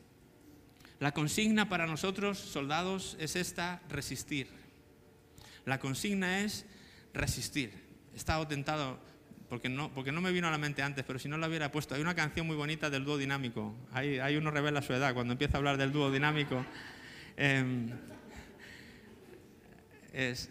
La 0.99 1.13
consigna 1.13 1.67
para 1.67 1.87
nosotros, 1.87 2.37
soldados, 2.37 3.17
es 3.19 3.35
esta, 3.35 3.81
resistir. 3.89 4.47
La 5.65 5.79
consigna 5.79 6.41
es 6.41 6.65
resistir. 7.13 7.71
He 8.13 8.17
estado 8.17 8.47
tentado, 8.47 8.99
porque 9.49 9.67
no, 9.67 9.93
porque 9.93 10.11
no 10.11 10.21
me 10.21 10.31
vino 10.31 10.47
a 10.47 10.51
la 10.51 10.57
mente 10.57 10.83
antes, 10.83 11.03
pero 11.05 11.19
si 11.19 11.27
no 11.27 11.37
la 11.37 11.47
hubiera 11.47 11.71
puesto, 11.71 11.95
hay 11.95 12.01
una 12.01 12.15
canción 12.15 12.47
muy 12.47 12.55
bonita 12.55 12.89
del 12.89 13.03
dúo 13.03 13.17
dinámico. 13.17 13.75
Hay, 13.91 14.37
uno 14.37 14.51
revela 14.51 14.81
su 14.81 14.93
edad 14.93 15.13
cuando 15.13 15.33
empieza 15.33 15.57
a 15.57 15.59
hablar 15.59 15.77
del 15.77 15.91
dúo 15.91 16.11
dinámico. 16.11 16.65
Em, 17.35 17.89
es 20.13 20.49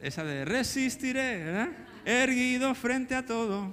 esa 0.00 0.24
de 0.24 0.44
resistiré, 0.44 1.68
erguido 2.04 2.74
frente 2.74 3.14
a 3.14 3.24
todo, 3.24 3.72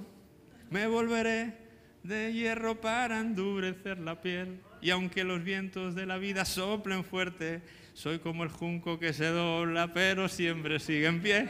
me 0.70 0.86
volveré 0.86 1.58
de 2.04 2.32
hierro 2.32 2.80
para 2.80 3.20
endurecer 3.20 3.98
la 3.98 4.20
piel. 4.20 4.60
Y 4.82 4.90
aunque 4.90 5.22
los 5.22 5.42
vientos 5.44 5.94
de 5.94 6.04
la 6.06 6.18
vida 6.18 6.44
soplen 6.44 7.04
fuerte, 7.04 7.62
soy 7.94 8.18
como 8.18 8.42
el 8.42 8.48
junco 8.48 8.98
que 8.98 9.12
se 9.12 9.26
dobla, 9.26 9.92
pero 9.94 10.28
siempre 10.28 10.80
sigue 10.80 11.06
en 11.06 11.22
pie. 11.22 11.48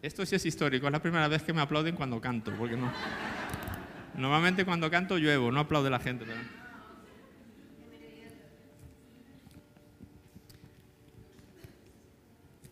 Esto 0.00 0.24
sí 0.24 0.36
es 0.36 0.46
histórico, 0.46 0.86
es 0.86 0.92
la 0.92 1.02
primera 1.02 1.26
vez 1.26 1.42
que 1.42 1.52
me 1.52 1.60
aplauden 1.60 1.96
cuando 1.96 2.20
canto, 2.20 2.52
porque 2.56 2.76
no. 2.76 2.92
Normalmente 4.14 4.64
cuando 4.64 4.88
canto 4.90 5.18
lluevo, 5.18 5.50
no 5.50 5.58
aplaude 5.58 5.90
la 5.90 5.98
gente. 5.98 6.24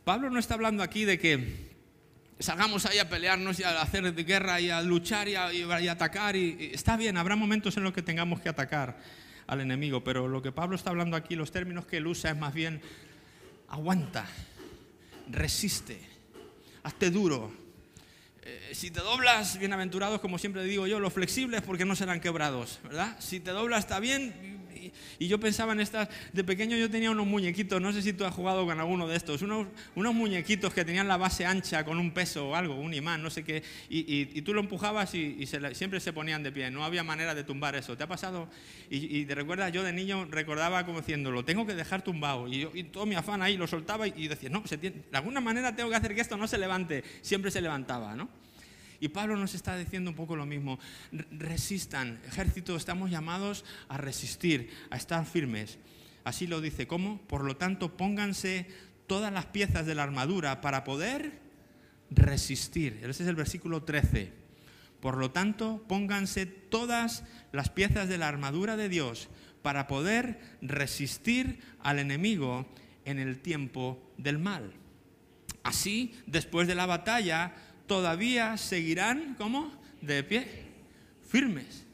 Pablo 0.08 0.30
no 0.30 0.38
está 0.38 0.54
hablando 0.54 0.82
aquí 0.82 1.04
de 1.04 1.18
que 1.18 1.68
salgamos 2.38 2.86
ahí 2.86 2.98
a 2.98 3.10
pelearnos 3.10 3.60
y 3.60 3.64
a 3.64 3.82
hacer 3.82 4.14
guerra 4.24 4.58
y 4.58 4.70
a 4.70 4.80
luchar 4.80 5.28
y 5.28 5.34
a, 5.34 5.92
atacar. 5.92 6.34
Y, 6.34 6.70
está 6.72 6.96
bien, 6.96 7.18
habrá 7.18 7.36
momentos 7.36 7.76
en 7.76 7.82
los 7.82 7.92
que 7.92 8.00
tengamos 8.00 8.40
que 8.40 8.48
atacar 8.48 8.96
al 9.46 9.60
enemigo, 9.60 10.02
pero 10.02 10.26
lo 10.26 10.40
que 10.40 10.50
Pablo 10.50 10.76
está 10.76 10.88
hablando 10.88 11.14
aquí, 11.14 11.36
los 11.36 11.52
términos 11.52 11.84
que 11.84 11.98
él 11.98 12.06
usa 12.06 12.30
es 12.30 12.38
más 12.38 12.54
bien 12.54 12.80
aguanta, 13.68 14.24
resiste, 15.28 16.00
hazte 16.84 17.10
duro. 17.10 17.52
Eh, 18.44 18.70
si 18.72 18.90
te 18.90 19.00
doblas, 19.00 19.58
bienaventurados, 19.58 20.22
como 20.22 20.38
siempre 20.38 20.64
digo 20.64 20.86
yo, 20.86 21.00
los 21.00 21.12
flexibles 21.12 21.60
porque 21.60 21.84
no 21.84 21.94
serán 21.94 22.22
quebrados, 22.22 22.80
¿verdad? 22.82 23.14
Si 23.20 23.40
te 23.40 23.50
doblas 23.50 23.80
está 23.80 24.00
bien, 24.00 24.57
y, 25.18 25.28
yo 25.28 25.38
pensaba 25.38 25.72
en 25.72 25.80
estas, 25.80 26.08
de 26.32 26.44
pequeño 26.44 26.76
yo 26.76 26.90
tenía 26.90 27.10
unos 27.10 27.26
muñequitos, 27.26 27.80
no 27.80 27.92
sé 27.92 28.02
si 28.02 28.12
tú 28.12 28.24
has 28.24 28.34
jugado 28.34 28.64
con 28.64 28.78
alguno 28.78 29.06
de 29.06 29.16
estos, 29.16 29.42
unos, 29.42 29.66
unos 29.94 30.14
muñequitos 30.14 30.72
que 30.72 30.84
tenían 30.84 31.08
la 31.08 31.16
base 31.16 31.44
ancha 31.44 31.84
con 31.84 31.98
un 31.98 32.12
peso 32.12 32.50
o 32.50 32.54
algo, 32.54 32.74
un 32.74 32.94
imán, 32.94 33.22
no 33.22 33.30
sé 33.30 33.44
qué, 33.44 33.62
y, 33.88 34.42
tú 34.42 34.54
lo 34.54 34.60
empujabas 34.60 35.14
y, 35.14 35.46
siempre 35.72 36.00
se 36.00 36.12
ponían 36.12 36.42
de 36.42 36.52
pie, 36.52 36.70
no 36.70 36.84
había 36.84 37.02
manera 37.02 37.34
de 37.34 37.44
tumbar 37.44 37.76
eso. 37.76 37.96
¿Te 37.96 38.04
ha 38.04 38.06
pasado? 38.06 38.48
Y, 38.90 39.24
te 39.24 39.34
recuerdas, 39.34 39.72
yo 39.72 39.82
de 39.82 39.92
niño 39.92 40.26
recordaba 40.30 40.84
como 40.86 41.00
diciendo, 41.00 41.30
lo 41.30 41.44
tengo 41.44 41.66
que 41.66 41.74
dejar 41.74 42.02
tumbado, 42.02 42.48
y, 42.48 42.84
todo 42.84 43.06
mi 43.06 43.14
afán 43.14 43.42
ahí 43.42 43.56
lo 43.56 43.66
soltaba 43.66 44.06
y, 44.06 44.28
decía, 44.28 44.48
no, 44.48 44.62
de 44.62 44.92
alguna 45.12 45.40
manera 45.40 45.74
tengo 45.74 45.90
que 45.90 45.96
hacer 45.96 46.14
que 46.14 46.20
esto 46.20 46.36
no 46.36 46.48
se 46.48 46.58
levante, 46.58 47.04
siempre 47.22 47.50
se 47.50 47.60
levantaba, 47.60 48.14
¿no? 48.14 48.28
Y 49.00 49.08
Pablo 49.08 49.36
nos 49.36 49.54
está 49.54 49.76
diciendo 49.76 50.10
un 50.10 50.16
poco 50.16 50.36
lo 50.36 50.46
mismo. 50.46 50.78
Resistan, 51.12 52.20
ejército, 52.26 52.76
estamos 52.76 53.10
llamados 53.10 53.64
a 53.88 53.96
resistir, 53.96 54.70
a 54.90 54.96
estar 54.96 55.24
firmes. 55.24 55.78
Así 56.24 56.46
lo 56.46 56.60
dice, 56.60 56.86
¿cómo? 56.86 57.20
Por 57.22 57.44
lo 57.44 57.56
tanto, 57.56 57.96
pónganse 57.96 58.66
todas 59.06 59.32
las 59.32 59.46
piezas 59.46 59.86
de 59.86 59.94
la 59.94 60.02
armadura 60.02 60.60
para 60.60 60.84
poder 60.84 61.40
resistir. 62.10 62.98
Ese 63.02 63.22
es 63.22 63.28
el 63.28 63.36
versículo 63.36 63.84
13. 63.84 64.32
Por 65.00 65.16
lo 65.16 65.30
tanto, 65.30 65.84
pónganse 65.86 66.46
todas 66.46 67.24
las 67.52 67.70
piezas 67.70 68.08
de 68.08 68.18
la 68.18 68.28
armadura 68.28 68.76
de 68.76 68.88
Dios 68.88 69.28
para 69.62 69.86
poder 69.86 70.40
resistir 70.60 71.60
al 71.80 71.98
enemigo 71.98 72.66
en 73.04 73.18
el 73.18 73.38
tiempo 73.38 74.12
del 74.16 74.38
mal. 74.38 74.72
Así, 75.62 76.14
después 76.26 76.66
de 76.66 76.74
la 76.74 76.86
batalla, 76.86 77.54
todavía 77.88 78.56
seguirán, 78.56 79.34
¿cómo? 79.36 79.72
De 80.00 80.22
pie, 80.22 80.46
firmes. 81.28 81.84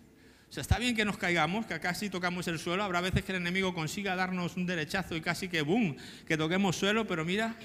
O 0.50 0.52
sea, 0.52 0.60
está 0.60 0.78
bien 0.78 0.94
que 0.94 1.04
nos 1.06 1.16
caigamos, 1.16 1.64
que 1.64 1.80
casi 1.80 2.10
tocamos 2.10 2.46
el 2.48 2.58
suelo. 2.58 2.84
Habrá 2.84 3.00
veces 3.00 3.24
que 3.24 3.32
el 3.32 3.36
enemigo 3.36 3.72
consiga 3.72 4.14
darnos 4.14 4.56
un 4.56 4.66
derechazo 4.66 5.16
y 5.16 5.22
casi 5.22 5.48
que 5.48 5.62
boom, 5.62 5.96
que 6.26 6.36
toquemos 6.36 6.76
suelo, 6.76 7.06
pero 7.06 7.24
mira, 7.24 7.56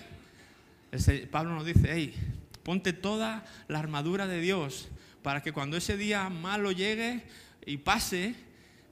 Pablo 1.29 1.53
nos 1.53 1.65
dice, 1.65 1.89
hey, 1.91 2.15
ponte 2.63 2.93
toda 2.93 3.45
la 3.67 3.79
armadura 3.79 4.25
de 4.25 4.39
Dios 4.39 4.87
para 5.21 5.43
que 5.43 5.51
cuando 5.51 5.75
ese 5.75 5.97
día 5.97 6.29
malo 6.29 6.71
llegue 6.71 7.23
y 7.65 7.77
pase, 7.77 8.35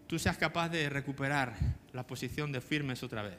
tú 0.07 0.19
seas 0.19 0.37
capaz 0.37 0.69
de 0.69 0.89
recuperar 0.89 1.55
la 1.93 2.05
posición 2.05 2.51
de 2.51 2.61
firmes 2.61 3.01
otra 3.01 3.23
vez, 3.23 3.37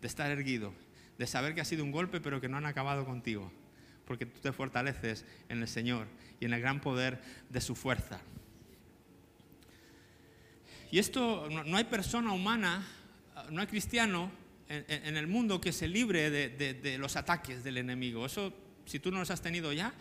de 0.00 0.06
estar 0.06 0.30
erguido, 0.30 0.72
de 1.18 1.26
saber 1.26 1.54
que 1.54 1.60
ha 1.60 1.64
sido 1.64 1.84
un 1.84 1.90
golpe 1.90 2.20
pero 2.20 2.40
que 2.40 2.48
no 2.48 2.56
han 2.56 2.66
acabado 2.66 3.04
contigo 3.04 3.52
porque 4.10 4.26
tú 4.26 4.40
te 4.40 4.50
fortaleces 4.50 5.24
en 5.48 5.62
el 5.62 5.68
Señor 5.68 6.08
y 6.40 6.44
en 6.44 6.52
el 6.52 6.60
gran 6.60 6.80
poder 6.80 7.20
de 7.48 7.60
su 7.60 7.76
fuerza. 7.76 8.20
Y 10.90 10.98
esto, 10.98 11.48
no 11.48 11.76
hay 11.76 11.84
persona 11.84 12.32
humana, 12.32 12.84
no 13.50 13.60
hay 13.60 13.68
cristiano 13.68 14.32
en, 14.68 15.16
el 15.16 15.28
mundo 15.28 15.60
que 15.60 15.70
se 15.70 15.86
libre 15.86 16.28
de, 16.28 16.98
los 16.98 17.14
ataques 17.14 17.62
del 17.62 17.76
enemigo. 17.76 18.26
Eso, 18.26 18.52
si 18.84 18.98
tú 18.98 19.12
no 19.12 19.20
los 19.20 19.30
has 19.30 19.42
tenido 19.42 19.72
ya, 19.72 19.94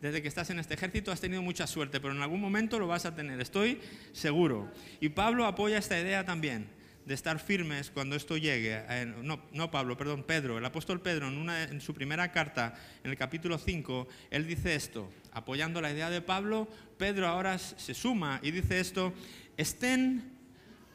desde 0.00 0.22
que 0.22 0.28
estás 0.28 0.50
en 0.50 0.60
este 0.60 0.74
ejército 0.74 1.10
has 1.10 1.20
tenido 1.20 1.42
mucha 1.42 1.66
suerte, 1.66 1.98
pero 1.98 2.14
en 2.14 2.22
algún 2.22 2.40
momento 2.40 2.78
lo 2.78 2.86
vas 2.86 3.06
a 3.06 3.16
tener, 3.16 3.40
estoy 3.40 3.80
seguro. 4.12 4.70
Y 5.00 5.08
Pablo 5.08 5.46
apoya 5.46 5.78
esta 5.78 5.98
idea 5.98 6.24
también 6.24 6.77
de 7.08 7.14
estar 7.14 7.38
firmes 7.40 7.90
cuando 7.90 8.14
esto 8.16 8.36
llegue. 8.36 8.82
No, 9.22 9.40
no 9.52 9.70
Pablo, 9.70 9.96
perdón, 9.96 10.24
Pedro, 10.24 10.58
el 10.58 10.64
apóstol 10.64 11.00
Pedro, 11.00 11.28
en, 11.28 11.48
en 11.48 11.80
su 11.80 11.94
primera 11.94 12.30
carta, 12.30 12.74
en 13.02 13.10
el 13.10 13.16
capítulo 13.16 13.56
5, 13.56 14.06
él 14.30 14.46
dice 14.46 14.74
esto, 14.74 15.10
apoyando 15.32 15.80
la 15.80 15.90
idea 15.90 16.10
de 16.10 16.20
Pablo, 16.20 16.68
Pedro 16.98 17.26
ahora 17.26 17.58
se 17.58 17.94
suma 17.94 18.40
y 18.42 18.50
dice 18.50 18.78
esto, 18.78 19.14
estén 19.56 20.32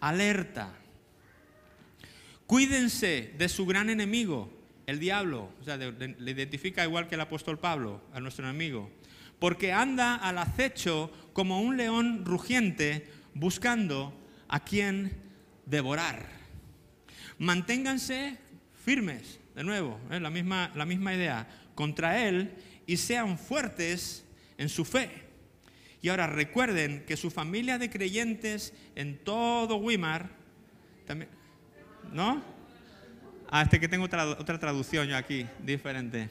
alerta, 0.02 0.72
cuídense 2.46 3.34
de 3.36 3.50
su 3.50 3.66
gran 3.66 3.90
enemigo, 3.90 4.54
el 4.86 5.00
diablo, 5.00 5.50
o 5.60 5.64
sea, 5.64 5.78
le 5.78 6.32
identifica 6.32 6.84
igual 6.84 7.08
que 7.08 7.16
el 7.16 7.22
apóstol 7.22 7.58
Pablo, 7.58 8.04
a 8.14 8.20
nuestro 8.20 8.48
enemigo, 8.48 8.92
porque 9.40 9.74
anda 9.74 10.16
al 10.16 10.38
acecho 10.38 11.12
como 11.34 11.60
un 11.60 11.76
león 11.76 12.24
rugiente 12.24 13.08
buscando 13.34 14.14
a 14.48 14.60
quien 14.60 15.23
devorar. 15.66 16.28
Manténganse 17.38 18.38
firmes, 18.84 19.40
de 19.56 19.64
nuevo, 19.64 20.00
¿eh? 20.12 20.20
la, 20.20 20.30
misma, 20.30 20.72
la 20.76 20.86
misma 20.86 21.14
idea, 21.14 21.48
contra 21.76 22.20
Él 22.28 22.54
y 22.86 22.98
sean 22.98 23.38
fuertes 23.38 24.26
en 24.58 24.70
su 24.70 24.86
fe. 24.86 25.10
Y 26.02 26.10
ahora 26.10 26.28
recuerden 26.28 27.06
que 27.06 27.16
su 27.16 27.32
familia 27.32 27.78
de 27.78 27.90
creyentes 27.90 28.74
en 28.96 29.18
todo 29.18 29.78
Wimar, 29.78 30.30
también, 31.06 31.30
¿no? 32.12 32.44
Ah, 33.50 33.62
este 33.62 33.80
que 33.80 33.88
tengo 33.88 34.06
otra, 34.06 34.28
otra 34.28 34.60
traducción 34.60 35.08
yo 35.08 35.16
aquí, 35.16 35.46
diferente. 35.64 36.30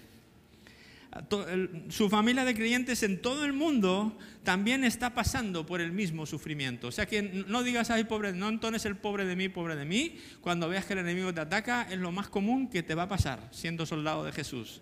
Su 1.88 2.08
familia 2.08 2.44
de 2.44 2.54
creyentes 2.54 3.02
en 3.02 3.20
todo 3.20 3.44
el 3.44 3.52
mundo 3.52 4.16
también 4.42 4.82
está 4.82 5.14
pasando 5.14 5.66
por 5.66 5.80
el 5.80 5.92
mismo 5.92 6.24
sufrimiento. 6.24 6.88
O 6.88 6.92
sea 6.92 7.06
que 7.06 7.22
no 7.22 7.62
digas, 7.62 7.90
ay, 7.90 8.04
pobre, 8.04 8.32
no 8.32 8.48
entones 8.48 8.86
el 8.86 8.96
pobre 8.96 9.26
de 9.26 9.36
mí, 9.36 9.48
pobre 9.48 9.76
de 9.76 9.84
mí. 9.84 10.18
Cuando 10.40 10.68
veas 10.68 10.86
que 10.86 10.94
el 10.94 11.00
enemigo 11.00 11.32
te 11.34 11.40
ataca, 11.40 11.82
es 11.90 11.98
lo 11.98 12.12
más 12.12 12.28
común 12.28 12.68
que 12.68 12.82
te 12.82 12.94
va 12.94 13.04
a 13.04 13.08
pasar 13.08 13.48
siendo 13.50 13.84
soldado 13.84 14.24
de 14.24 14.32
Jesús. 14.32 14.80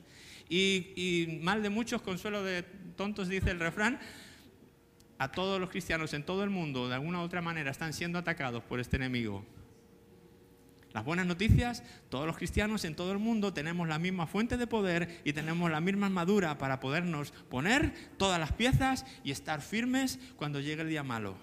Y, 0.48 0.92
y 0.96 1.40
mal 1.42 1.62
de 1.62 1.70
muchos, 1.70 2.02
consuelo 2.02 2.44
de 2.44 2.62
tontos, 2.96 3.28
dice 3.28 3.50
el 3.50 3.58
refrán, 3.58 3.98
a 5.18 5.32
todos 5.32 5.60
los 5.60 5.68
cristianos 5.68 6.14
en 6.14 6.22
todo 6.22 6.44
el 6.44 6.50
mundo, 6.50 6.88
de 6.88 6.94
alguna 6.94 7.20
u 7.20 7.22
otra 7.22 7.42
manera, 7.42 7.70
están 7.70 7.92
siendo 7.92 8.18
atacados 8.18 8.62
por 8.62 8.80
este 8.80 8.96
enemigo. 8.96 9.44
Las 10.92 11.04
buenas 11.04 11.26
noticias, 11.26 11.84
todos 12.08 12.26
los 12.26 12.36
cristianos 12.36 12.84
en 12.84 12.96
todo 12.96 13.12
el 13.12 13.18
mundo 13.18 13.52
tenemos 13.52 13.86
la 13.86 14.00
misma 14.00 14.26
fuente 14.26 14.56
de 14.56 14.66
poder 14.66 15.20
y 15.24 15.32
tenemos 15.32 15.70
la 15.70 15.80
misma 15.80 16.06
armadura 16.06 16.58
para 16.58 16.80
podernos 16.80 17.30
poner 17.48 17.94
todas 18.16 18.40
las 18.40 18.52
piezas 18.52 19.06
y 19.22 19.30
estar 19.30 19.62
firmes 19.62 20.18
cuando 20.36 20.58
llegue 20.58 20.82
el 20.82 20.88
día 20.88 21.04
malo. 21.04 21.36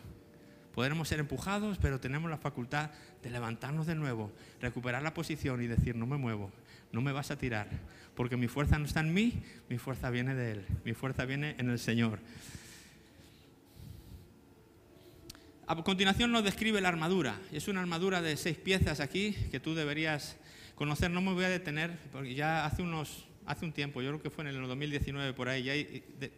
Podremos 0.73 1.07
ser 1.07 1.19
empujados, 1.19 1.77
pero 1.81 1.99
tenemos 1.99 2.29
la 2.29 2.37
facultad 2.37 2.91
de 3.23 3.29
levantarnos 3.29 3.87
de 3.87 3.95
nuevo, 3.95 4.31
recuperar 4.61 5.01
la 5.01 5.13
posición 5.13 5.61
y 5.63 5.67
decir, 5.67 5.95
no 5.95 6.05
me 6.05 6.17
muevo, 6.17 6.51
no 6.91 7.01
me 7.01 7.13
vas 7.13 7.31
a 7.31 7.37
tirar, 7.37 7.69
porque 8.15 8.35
mi 8.35 8.47
fuerza 8.47 8.77
no 8.77 8.85
está 8.85 8.99
en 8.99 9.13
mí, 9.13 9.41
mi 9.69 9.77
fuerza 9.77 10.09
viene 10.09 10.35
de 10.35 10.51
Él, 10.51 10.65
mi 10.83 10.93
fuerza 10.93 11.25
viene 11.25 11.55
en 11.57 11.69
el 11.69 11.79
Señor. 11.79 12.19
A 15.69 15.75
continuación 15.83 16.31
nos 16.31 16.45
describe 16.45 16.79
la 16.79 16.87
armadura. 16.87 17.41
Es 17.51 17.67
una 17.67 17.81
armadura 17.81 18.21
de 18.21 18.37
seis 18.37 18.57
piezas 18.57 19.01
aquí 19.01 19.33
que 19.51 19.59
tú 19.59 19.75
deberías 19.75 20.37
conocer. 20.75 21.11
No 21.11 21.19
me 21.19 21.33
voy 21.33 21.43
a 21.43 21.49
detener 21.49 21.99
porque 22.13 22.35
ya 22.35 22.65
hace 22.65 22.83
unos 22.83 23.27
hace 23.45 23.65
un 23.65 23.73
tiempo, 23.73 24.01
yo 24.01 24.09
creo 24.11 24.21
que 24.21 24.29
fue 24.29 24.43
en 24.43 24.55
el 24.55 24.67
2019 24.67 25.33
por 25.33 25.49
ahí, 25.49 25.63
ya 25.63 25.75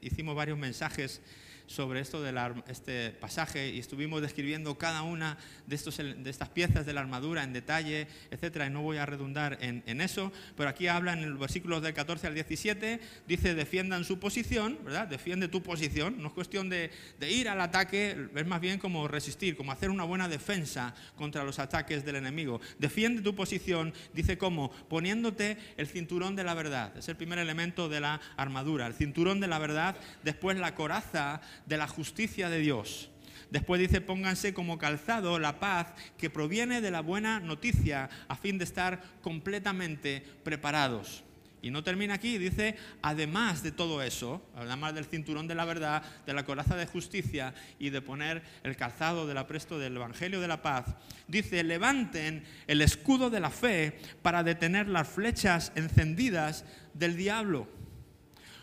hicimos 0.02 0.36
varios 0.36 0.58
mensajes 0.58 1.22
sobre 1.70 2.00
esto 2.00 2.22
de 2.24 2.34
este 2.68 3.12
pasaje 3.12 3.70
y 3.70 3.80
estuvimos 3.80 4.22
describiendo 4.22 4.78
cada 4.78 5.04
una 5.04 5.38
de, 5.68 5.76
estos, 5.76 5.98
de 5.98 6.30
estas 6.30 6.50
piezas 6.50 6.86
de 6.86 6.94
la 6.94 7.02
armadura 7.02 7.44
en 7.44 7.54
detalle, 7.54 8.08
etcétera, 8.32 8.66
y 8.66 8.72
no 8.72 8.82
voy 8.82 8.98
a 8.98 9.06
redundar 9.06 9.60
en, 9.62 9.84
en, 9.86 10.02
eso, 10.02 10.32
pero 10.58 10.70
aquí 10.70 10.88
habla 10.88 11.14
en 11.14 11.20
el 11.20 11.36
versículos 11.36 11.84
del 11.84 11.94
14 11.94 12.26
al 12.26 12.34
17, 12.34 13.00
dice 13.28 13.54
defiendan 13.54 14.04
su 14.04 14.20
posición, 14.20 14.80
¿verdad? 14.84 15.08
Defiende 15.08 15.48
tu 15.48 15.62
posición, 15.62 16.20
no 16.20 16.30
es 16.30 16.34
cuestión 16.34 16.70
de, 16.70 16.90
de 17.20 17.32
ir 17.32 17.48
al 17.48 17.62
ataque, 17.62 18.18
es 18.36 18.48
más 18.48 18.62
bien 18.62 18.80
como 18.80 19.08
resistir, 19.08 19.56
como 19.56 19.72
hacer 19.72 19.92
una 19.92 20.06
buena 20.06 20.28
defensa 20.28 20.96
contra 21.16 21.44
los 21.44 21.60
ataques 21.60 22.04
del 22.04 22.16
enemigo. 22.16 22.60
Defiende 22.80 23.22
tu 23.22 23.36
posición, 23.36 23.94
dice 24.14 24.40
cómo, 24.40 24.72
poniéndote 24.90 25.58
el 25.78 25.88
cinturón 25.88 26.36
de 26.36 26.44
la 26.44 26.56
verdad, 26.56 26.98
es 26.98 27.08
el 27.10 27.16
primer 27.16 27.38
elemento 27.38 27.90
de 27.90 28.00
la 28.00 28.20
armadura, 28.38 28.88
el 28.88 28.96
cinturón 28.96 29.40
de 29.40 29.48
la 29.48 29.60
verdad, 29.60 29.96
después 30.24 30.58
la 30.58 30.74
coraza 30.74 31.42
de 31.66 31.78
la 31.78 31.88
justicia 31.88 32.50
de 32.50 32.60
Dios. 32.60 33.10
Después 33.50 33.82
dice, 33.82 34.02
pónganse 34.02 34.54
como 34.54 34.78
calzado 34.78 35.40
la 35.40 35.60
paz 35.60 35.88
que 36.18 36.30
proviene 36.30 36.82
de 36.82 36.92
la 36.92 37.02
buena 37.02 37.40
noticia 37.40 38.10
a 38.28 38.36
fin 38.36 38.58
de 38.58 38.64
estar 38.64 39.02
completamente 39.22 40.24
preparados. 40.44 41.24
Y 41.62 41.72
no 41.72 41.84
termina 41.84 42.14
aquí, 42.14 42.38
dice, 42.38 42.78
además 43.02 43.64
de 43.64 43.74
todo 43.74 44.02
eso, 44.02 44.42
además 44.56 44.94
del 44.94 45.06
cinturón 45.06 45.48
de 45.48 45.56
la 45.56 45.66
verdad, 45.66 46.04
de 46.26 46.34
la 46.34 46.46
coraza 46.46 46.78
de 46.78 46.86
justicia 46.86 47.54
y 47.80 47.90
de 47.90 48.02
poner 48.02 48.44
el 48.64 48.78
calzado 48.78 49.28
del 49.28 49.38
apresto 49.38 49.78
del 49.78 49.98
Evangelio 49.98 50.40
de 50.40 50.48
la 50.48 50.62
paz, 50.62 50.86
dice, 51.28 51.64
levanten 51.64 52.46
el 52.68 52.82
escudo 52.82 53.30
de 53.30 53.42
la 53.42 53.50
fe 53.50 54.00
para 54.22 54.44
detener 54.44 54.88
las 54.88 55.10
flechas 55.10 55.74
encendidas 55.76 56.64
del 56.94 57.18
diablo. 57.18 57.68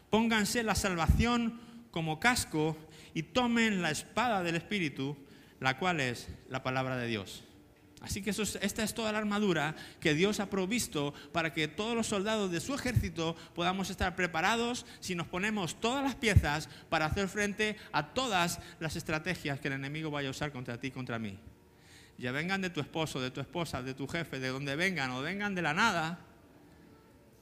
Pónganse 0.09 0.63
la 0.63 0.75
salvación 0.75 1.61
como 1.91 2.19
casco 2.19 2.79
y 3.17 3.23
tomen 3.23 3.81
la 3.81 3.91
espada 3.91 4.43
del 4.43 4.57
Espíritu, 4.57 5.17
la 5.59 5.79
cual 5.79 6.01
es 6.01 6.29
la 6.51 6.63
palabra 6.63 6.99
de 6.99 7.07
Dios. 7.07 7.45
Así 8.03 8.21
que 8.21 8.29
esta 8.29 8.83
es 8.83 8.93
toda 8.93 9.11
la 9.11 9.17
armadura 9.17 9.75
que 10.01 10.13
Dios 10.13 10.39
ha 10.39 10.51
provisto 10.51 11.15
para 11.33 11.55
que 11.55 11.67
todos 11.67 11.97
los 11.97 12.09
soldados 12.09 12.51
de 12.51 12.61
su 12.61 12.75
ejército 12.75 13.35
podamos 13.55 13.89
estar 13.89 14.15
preparados 14.17 14.85
si 15.01 15.15
nos 15.15 15.29
ponemos 15.29 15.81
todas 15.81 16.05
las 16.05 16.15
piezas 16.15 16.69
para 16.91 17.07
hacer 17.07 17.29
frente 17.29 17.79
a 17.91 18.13
todas 18.13 18.61
las 18.81 18.97
estrategias 18.97 19.61
que 19.61 19.69
el 19.69 19.75
enemigo 19.75 20.11
vaya 20.11 20.29
a 20.29 20.33
usar 20.33 20.53
contra 20.53 20.79
ti 20.79 20.89
y 20.89 20.91
contra 20.91 21.19
mí. 21.19 21.39
Ya 22.19 22.33
vengan 22.33 22.61
de 22.61 22.69
tu 22.69 22.81
esposo, 22.81 23.19
de 23.19 23.31
tu 23.31 23.41
esposa, 23.41 23.83
de 23.83 23.95
tu 23.95 24.07
jefe, 24.07 24.41
de 24.41 24.49
donde 24.49 24.77
vengan 24.77 25.11
o 25.13 25.23
vengan 25.23 25.55
de 25.55 25.63
la 25.63 25.73
nada, 25.73 26.19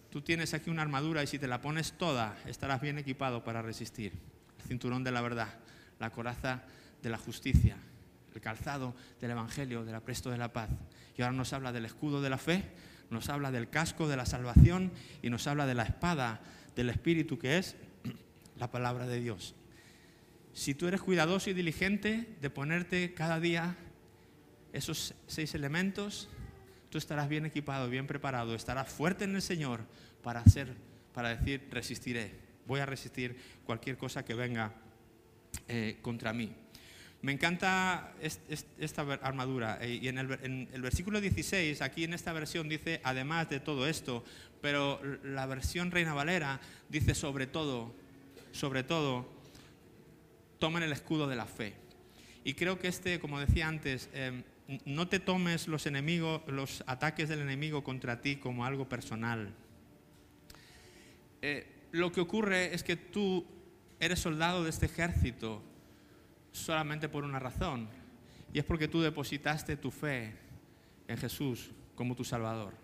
tú 0.08 0.22
tienes 0.22 0.54
aquí 0.54 0.70
una 0.70 0.82
armadura 0.82 1.24
y 1.24 1.26
si 1.26 1.40
te 1.40 1.48
la 1.48 1.60
pones 1.60 1.94
toda 1.94 2.38
estarás 2.46 2.80
bien 2.80 2.96
equipado 2.96 3.42
para 3.42 3.60
resistir. 3.60 4.12
El 4.60 4.68
cinturón 4.68 5.02
de 5.02 5.10
la 5.10 5.20
verdad 5.20 5.63
la 6.04 6.10
coraza 6.10 6.60
de 7.02 7.08
la 7.08 7.16
justicia, 7.16 7.78
el 8.34 8.40
calzado 8.42 8.94
del 9.22 9.30
Evangelio, 9.30 9.86
del 9.86 9.94
apresto 9.94 10.30
de 10.30 10.36
la 10.36 10.52
paz. 10.52 10.68
Y 11.16 11.22
ahora 11.22 11.34
nos 11.34 11.54
habla 11.54 11.72
del 11.72 11.86
escudo 11.86 12.20
de 12.20 12.28
la 12.28 12.36
fe, 12.36 12.62
nos 13.08 13.30
habla 13.30 13.50
del 13.50 13.70
casco 13.70 14.06
de 14.06 14.18
la 14.18 14.26
salvación 14.26 14.92
y 15.22 15.30
nos 15.30 15.46
habla 15.46 15.64
de 15.64 15.72
la 15.72 15.84
espada 15.84 16.42
del 16.76 16.90
Espíritu 16.90 17.38
que 17.38 17.56
es 17.56 17.76
la 18.58 18.70
palabra 18.70 19.06
de 19.06 19.18
Dios. 19.18 19.54
Si 20.52 20.74
tú 20.74 20.88
eres 20.88 21.00
cuidadoso 21.00 21.48
y 21.48 21.54
diligente 21.54 22.36
de 22.38 22.50
ponerte 22.50 23.14
cada 23.14 23.40
día 23.40 23.74
esos 24.74 25.14
seis 25.26 25.54
elementos, 25.54 26.28
tú 26.90 26.98
estarás 26.98 27.30
bien 27.30 27.46
equipado, 27.46 27.88
bien 27.88 28.06
preparado, 28.06 28.54
estarás 28.54 28.90
fuerte 28.92 29.24
en 29.24 29.36
el 29.36 29.42
Señor 29.42 29.80
para 30.22 30.40
hacer, 30.40 30.74
para 31.14 31.34
decir, 31.34 31.66
resistiré, 31.70 32.34
voy 32.66 32.80
a 32.80 32.86
resistir 32.86 33.38
cualquier 33.64 33.96
cosa 33.96 34.22
que 34.22 34.34
venga 34.34 34.74
eh, 35.68 35.98
contra 36.02 36.32
mí. 36.32 36.52
Me 37.24 37.32
encanta 37.32 38.12
esta 38.78 39.02
armadura. 39.22 39.78
Eh, 39.80 39.98
y 40.02 40.08
en 40.08 40.18
el, 40.18 40.26
versículo 40.82 41.22
16, 41.22 41.80
aquí 41.80 42.04
en 42.04 42.12
esta 42.12 42.34
versión 42.34 42.68
dice, 42.68 43.00
además 43.02 43.48
de 43.48 43.60
todo 43.60 43.88
esto, 43.88 44.22
pero 44.60 45.00
la 45.22 45.46
versión 45.46 45.90
Reina 45.90 46.12
Valera 46.12 46.60
dice 46.90 47.14
sobre 47.14 47.46
todo, 47.46 47.94
sobre 48.52 48.82
todo, 48.82 49.26
tomen 50.58 50.82
el 50.82 50.92
escudo 50.92 51.26
de 51.26 51.36
la 51.36 51.46
fe. 51.46 51.72
Y 52.44 52.52
creo 52.52 52.78
que 52.78 52.88
este, 52.88 53.18
como 53.20 53.40
decía 53.40 53.68
antes, 53.68 54.10
em, 54.12 54.42
no 54.84 55.08
te 55.08 55.18
tomes 55.18 55.66
los 55.66 55.86
enemigos, 55.86 56.42
los 56.46 56.84
ataques 56.86 57.30
del 57.30 57.40
enemigo 57.40 57.82
contra 57.82 58.20
ti 58.20 58.36
como 58.36 58.66
algo 58.66 58.86
personal. 58.86 59.48
Eh, 61.40 61.66
lo 61.92 62.12
que 62.12 62.20
ocurre 62.20 62.74
es 62.74 62.82
que 62.82 62.96
tú 62.96 63.46
eres 64.00 64.18
soldado 64.18 64.64
de 64.64 64.70
este 64.70 64.86
ejército 64.86 65.62
solamente 66.52 67.08
por 67.08 67.24
una 67.24 67.38
razón, 67.38 67.88
y 68.52 68.58
es 68.58 68.64
porque 68.64 68.88
tú 68.88 69.00
depositaste 69.00 69.76
tu 69.76 69.90
fe 69.90 70.34
en 71.08 71.16
Jesús 71.16 71.70
como 71.94 72.14
tu 72.14 72.24
Salvador. 72.24 72.74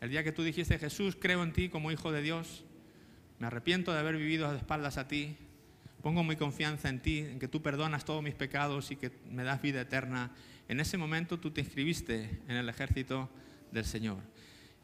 El 0.00 0.10
día 0.10 0.24
que 0.24 0.32
tú 0.32 0.42
dijiste, 0.42 0.78
Jesús, 0.78 1.16
creo 1.18 1.42
en 1.42 1.52
ti 1.52 1.68
como 1.68 1.90
Hijo 1.90 2.12
de 2.12 2.22
Dios, 2.22 2.64
me 3.38 3.46
arrepiento 3.46 3.92
de 3.92 3.98
haber 3.98 4.16
vivido 4.16 4.50
de 4.50 4.58
espaldas 4.58 4.96
a 4.96 5.08
ti, 5.08 5.36
pongo 6.02 6.22
mi 6.24 6.36
confianza 6.36 6.88
en 6.88 7.00
ti, 7.00 7.18
en 7.18 7.38
que 7.38 7.48
tú 7.48 7.62
perdonas 7.62 8.04
todos 8.04 8.22
mis 8.22 8.34
pecados 8.34 8.90
y 8.90 8.96
que 8.96 9.10
me 9.30 9.44
das 9.44 9.60
vida 9.60 9.80
eterna, 9.80 10.32
en 10.68 10.80
ese 10.80 10.96
momento 10.96 11.38
tú 11.38 11.50
te 11.50 11.60
inscribiste 11.60 12.40
en 12.48 12.56
el 12.56 12.68
ejército 12.68 13.28
del 13.72 13.84
Señor. 13.84 14.18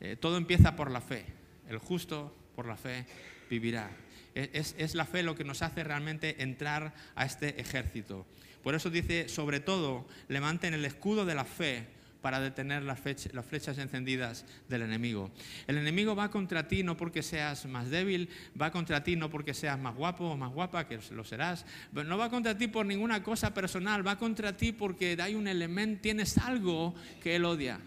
Eh, 0.00 0.16
todo 0.16 0.36
empieza 0.36 0.76
por 0.76 0.90
la 0.90 1.00
fe. 1.00 1.26
El 1.68 1.78
justo 1.78 2.34
por 2.54 2.66
la 2.66 2.76
fe 2.76 3.06
vivirá. 3.48 3.90
Es, 4.34 4.94
la 4.94 5.04
fe 5.04 5.22
lo 5.22 5.34
que 5.34 5.44
nos 5.44 5.62
hace 5.62 5.84
realmente 5.84 6.42
entrar 6.42 6.94
a 7.14 7.24
este 7.24 7.60
ejército. 7.60 8.26
Por 8.62 8.74
eso 8.74 8.90
dice, 8.90 9.28
sobre 9.28 9.60
todo, 9.60 10.06
levanten 10.28 10.74
el 10.74 10.84
escudo 10.84 11.24
de 11.24 11.34
la 11.34 11.44
fe 11.44 11.86
para 12.20 12.40
detener 12.40 12.82
las, 12.82 13.00
flechas 13.00 13.78
encendidas 13.78 14.44
del 14.68 14.82
enemigo. 14.82 15.30
El 15.66 15.78
enemigo 15.78 16.14
va 16.14 16.30
contra 16.30 16.68
ti 16.68 16.82
no 16.82 16.96
porque 16.96 17.22
seas 17.22 17.64
más 17.66 17.88
débil, 17.88 18.28
va 18.60 18.70
contra 18.70 19.02
ti 19.02 19.16
no 19.16 19.30
porque 19.30 19.54
seas 19.54 19.78
más 19.78 19.94
guapo 19.96 20.24
o 20.24 20.36
más 20.36 20.52
guapa, 20.52 20.86
que 20.86 21.00
lo 21.12 21.24
serás, 21.24 21.64
no 21.92 22.18
va 22.18 22.28
contra 22.28 22.56
ti 22.56 22.68
por 22.68 22.84
ninguna 22.84 23.22
cosa 23.22 23.54
personal, 23.54 24.06
va 24.06 24.18
contra 24.18 24.56
ti 24.56 24.72
porque 24.72 25.16
hay 25.20 25.34
un 25.34 25.48
elemento, 25.48 26.02
tienes 26.02 26.36
algo 26.38 26.94
que 27.22 27.36
él 27.36 27.44
odia. 27.44 27.80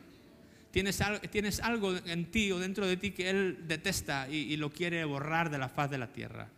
Tienes, 0.74 1.60
algo 1.62 1.96
en 2.08 2.26
ti 2.32 2.52
o 2.52 2.58
dentro 2.58 2.88
de 2.88 2.98
ti 2.98 3.12
que 3.12 3.30
Él 3.30 3.60
detesta 3.68 4.28
y, 4.28 4.58
lo 4.58 4.72
quiere 4.72 5.06
borrar 5.06 5.52
de 5.52 5.60
la 5.60 5.70
faz 5.70 5.92
de 5.92 6.00
la 6.00 6.12
tierra. 6.12 6.50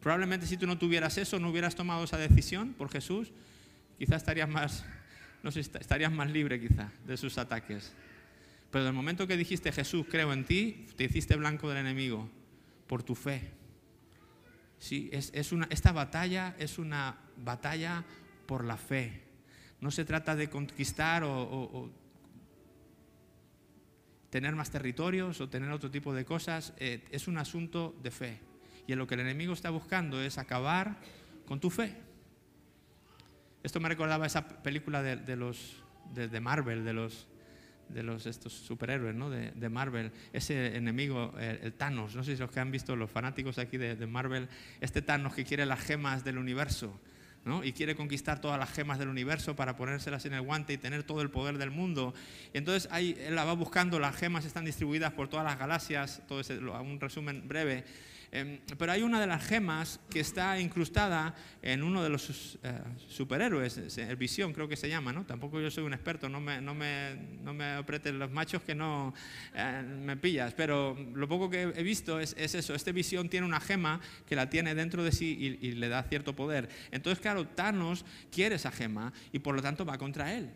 Probablemente 0.00 0.46
si 0.46 0.56
tú 0.56 0.66
no 0.66 0.78
tuvieras 0.78 1.18
eso, 1.18 1.38
no 1.38 1.50
hubieras 1.50 1.74
tomado 1.74 2.02
esa 2.02 2.16
decisión 2.16 2.72
por 2.72 2.88
Jesús, 2.88 3.30
quizás 3.98 4.16
estarías 4.16 4.48
más, 4.48 4.86
no 5.42 5.50
estarías 5.50 6.10
más 6.10 6.30
libre 6.30 6.58
quizá 6.58 6.90
de 7.06 7.18
sus 7.18 7.36
ataques. 7.36 7.92
Pero 8.70 8.86
del 8.86 8.94
momento 8.94 9.26
que 9.26 9.36
dijiste 9.36 9.70
Jesús, 9.70 10.06
creo 10.10 10.32
en 10.32 10.46
ti, 10.46 10.86
te 10.96 11.04
hiciste 11.04 11.36
blanco 11.36 11.68
del 11.68 11.76
enemigo 11.76 12.30
por 12.86 13.02
tu 13.02 13.14
fe. 13.14 13.50
Sí, 14.78 15.10
es, 15.12 15.52
una, 15.52 15.66
esta 15.68 15.92
batalla 15.92 16.56
es 16.58 16.78
una 16.78 17.18
batalla 17.36 18.02
por 18.46 18.64
la 18.64 18.78
fe. 18.78 19.24
No 19.82 19.90
se 19.90 20.06
trata 20.06 20.34
de 20.36 20.48
conquistar 20.48 21.22
o 21.22 21.92
tener 24.32 24.56
más 24.56 24.70
territorios 24.70 25.42
o 25.42 25.50
tener 25.50 25.70
otro 25.72 25.90
tipo 25.90 26.14
de 26.14 26.24
cosas, 26.24 26.72
eh, 26.78 27.04
es 27.10 27.28
un 27.28 27.36
asunto 27.36 27.94
de 28.02 28.10
fe. 28.10 28.40
Y 28.86 28.92
en 28.94 28.98
lo 28.98 29.06
que 29.06 29.12
el 29.12 29.20
enemigo 29.20 29.52
está 29.52 29.68
buscando 29.68 30.22
es 30.22 30.38
acabar 30.38 30.96
con 31.44 31.60
tu 31.60 31.68
fe. 31.68 31.94
Esto 33.62 33.78
me 33.78 33.90
recordaba 33.90 34.24
esa 34.24 34.48
película 34.62 35.02
de, 35.02 35.36
los 35.36 35.84
de, 36.14 36.40
Marvel, 36.40 36.82
de 36.82 36.94
los 36.94 37.28
de 37.90 38.02
los 38.02 38.24
estos 38.24 38.54
superhéroes 38.54 39.14
¿no? 39.14 39.28
de, 39.28 39.68
Marvel, 39.68 40.12
ese 40.32 40.76
enemigo, 40.76 41.34
el, 41.38 41.74
Thanos, 41.74 42.16
no 42.16 42.24
sé 42.24 42.34
si 42.34 42.40
los 42.40 42.50
que 42.50 42.58
han 42.58 42.70
visto 42.70 42.96
los 42.96 43.10
fanáticos 43.10 43.58
aquí 43.58 43.76
de, 43.76 43.96
de 43.96 44.06
Marvel, 44.06 44.48
este 44.80 45.02
Thanos 45.02 45.34
que 45.34 45.44
quiere 45.44 45.66
las 45.66 45.80
gemas 45.80 46.24
del 46.24 46.38
universo, 46.38 46.98
y 47.64 47.72
quiere 47.72 47.96
conquistar 47.96 48.40
todas 48.40 48.58
las 48.58 48.70
gemas 48.70 48.98
del 48.98 49.08
universo 49.08 49.56
para 49.56 49.76
ponérselas 49.76 50.24
en 50.26 50.34
el 50.34 50.42
guante 50.42 50.72
y 50.74 50.78
tener 50.78 51.02
todo 51.02 51.22
el 51.22 51.30
poder 51.30 51.58
del 51.58 51.70
mundo. 51.70 52.14
Y 52.54 52.58
entonces 52.58 52.88
ahí 52.92 53.16
él 53.20 53.34
la 53.34 53.44
va 53.44 53.54
buscando, 53.54 53.98
las 53.98 54.14
gemas 54.14 54.44
están 54.44 54.64
distribuidas 54.64 55.12
por 55.12 55.28
todas 55.28 55.44
las 55.44 55.58
galaxias, 55.58 56.22
todo 56.28 56.40
ese, 56.40 56.58
un 56.58 57.00
resumen 57.00 57.46
breve. 57.48 57.84
Em, 58.34 58.60
pero 58.78 58.92
hay 58.92 59.02
una 59.02 59.20
de 59.20 59.26
las 59.26 59.44
gemas 59.44 60.00
que 60.08 60.20
está 60.20 60.58
incrustada 60.58 61.34
en 61.60 61.82
uno 61.82 62.02
de 62.02 62.08
los 62.08 62.58
eh, 62.62 62.80
superhéroes, 63.06 63.98
el 63.98 64.16
Visión 64.16 64.54
creo 64.54 64.66
que 64.66 64.76
se 64.76 64.88
llama, 64.88 65.12
¿no? 65.12 65.26
Tampoco 65.26 65.60
yo 65.60 65.70
soy 65.70 65.84
un 65.84 65.92
experto, 65.92 66.30
no 66.30 66.40
me, 66.40 66.58
no 66.62 66.74
me, 66.74 67.14
no 67.42 67.52
me 67.52 67.72
apreten 67.72 68.18
los 68.18 68.30
machos 68.30 68.62
que 68.62 68.74
no 68.74 69.12
eh, 69.54 69.82
me 69.82 70.16
pillas, 70.16 70.54
pero 70.54 70.96
lo 71.14 71.28
poco 71.28 71.50
que 71.50 71.74
he 71.76 71.82
visto 71.82 72.18
es, 72.20 72.34
eso, 72.38 72.74
este 72.74 72.92
Visión 72.92 73.28
tiene 73.28 73.44
una 73.44 73.60
gema 73.60 74.00
que 74.24 74.34
la 74.34 74.48
tiene 74.48 74.74
dentro 74.74 75.04
de 75.04 75.12
sí 75.12 75.58
y, 75.60 75.68
y 75.68 75.72
le 75.72 75.90
da 75.90 76.02
cierto 76.04 76.34
poder. 76.34 76.70
Entonces, 76.90 77.20
claro, 77.20 77.46
Thanos 77.48 78.06
quiere 78.30 78.54
esa 78.54 78.72
gema 78.72 79.12
y 79.30 79.40
por 79.40 79.54
lo 79.54 79.60
tanto 79.60 79.84
va 79.84 79.98
contra 79.98 80.32
él. 80.32 80.48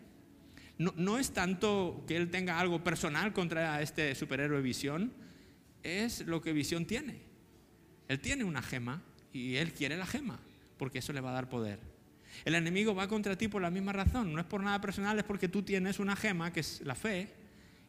No, 0.79 0.95
no, 0.97 1.19
es 1.19 1.31
tanto 1.31 2.03
que 2.07 2.17
él 2.17 2.31
tenga 2.31 2.59
algo 2.59 2.83
personal 2.83 3.33
contra 3.33 3.83
este 3.83 4.15
superhéroe 4.15 4.63
Visión, 4.63 5.13
es 5.83 6.25
lo 6.25 6.41
que 6.41 6.53
Visión 6.53 6.85
tiene. 6.85 7.26
Él 8.07 8.19
tiene 8.19 8.43
una 8.43 8.61
gema 8.61 9.01
y 9.33 9.55
él 9.55 9.73
quiere 9.73 9.97
la 9.97 10.05
gema, 10.05 10.39
porque 10.77 10.99
eso 10.99 11.13
le 11.13 11.21
va 11.21 11.31
a 11.31 11.33
dar 11.33 11.49
poder. 11.49 11.79
El 12.45 12.55
enemigo 12.55 12.93
va 12.93 13.07
contra 13.07 13.37
ti 13.37 13.47
por 13.47 13.61
la 13.61 13.71
misma 13.71 13.93
razón, 13.93 14.33
no 14.33 14.39
es 14.39 14.45
por 14.45 14.61
nada 14.61 14.79
personal, 14.79 15.17
es 15.17 15.25
porque 15.25 15.47
tú 15.47 15.63
tienes 15.63 15.99
una 15.99 16.15
gema 16.15 16.51
que 16.51 16.59
es 16.59 16.81
la 16.81 16.95
fe 16.95 17.29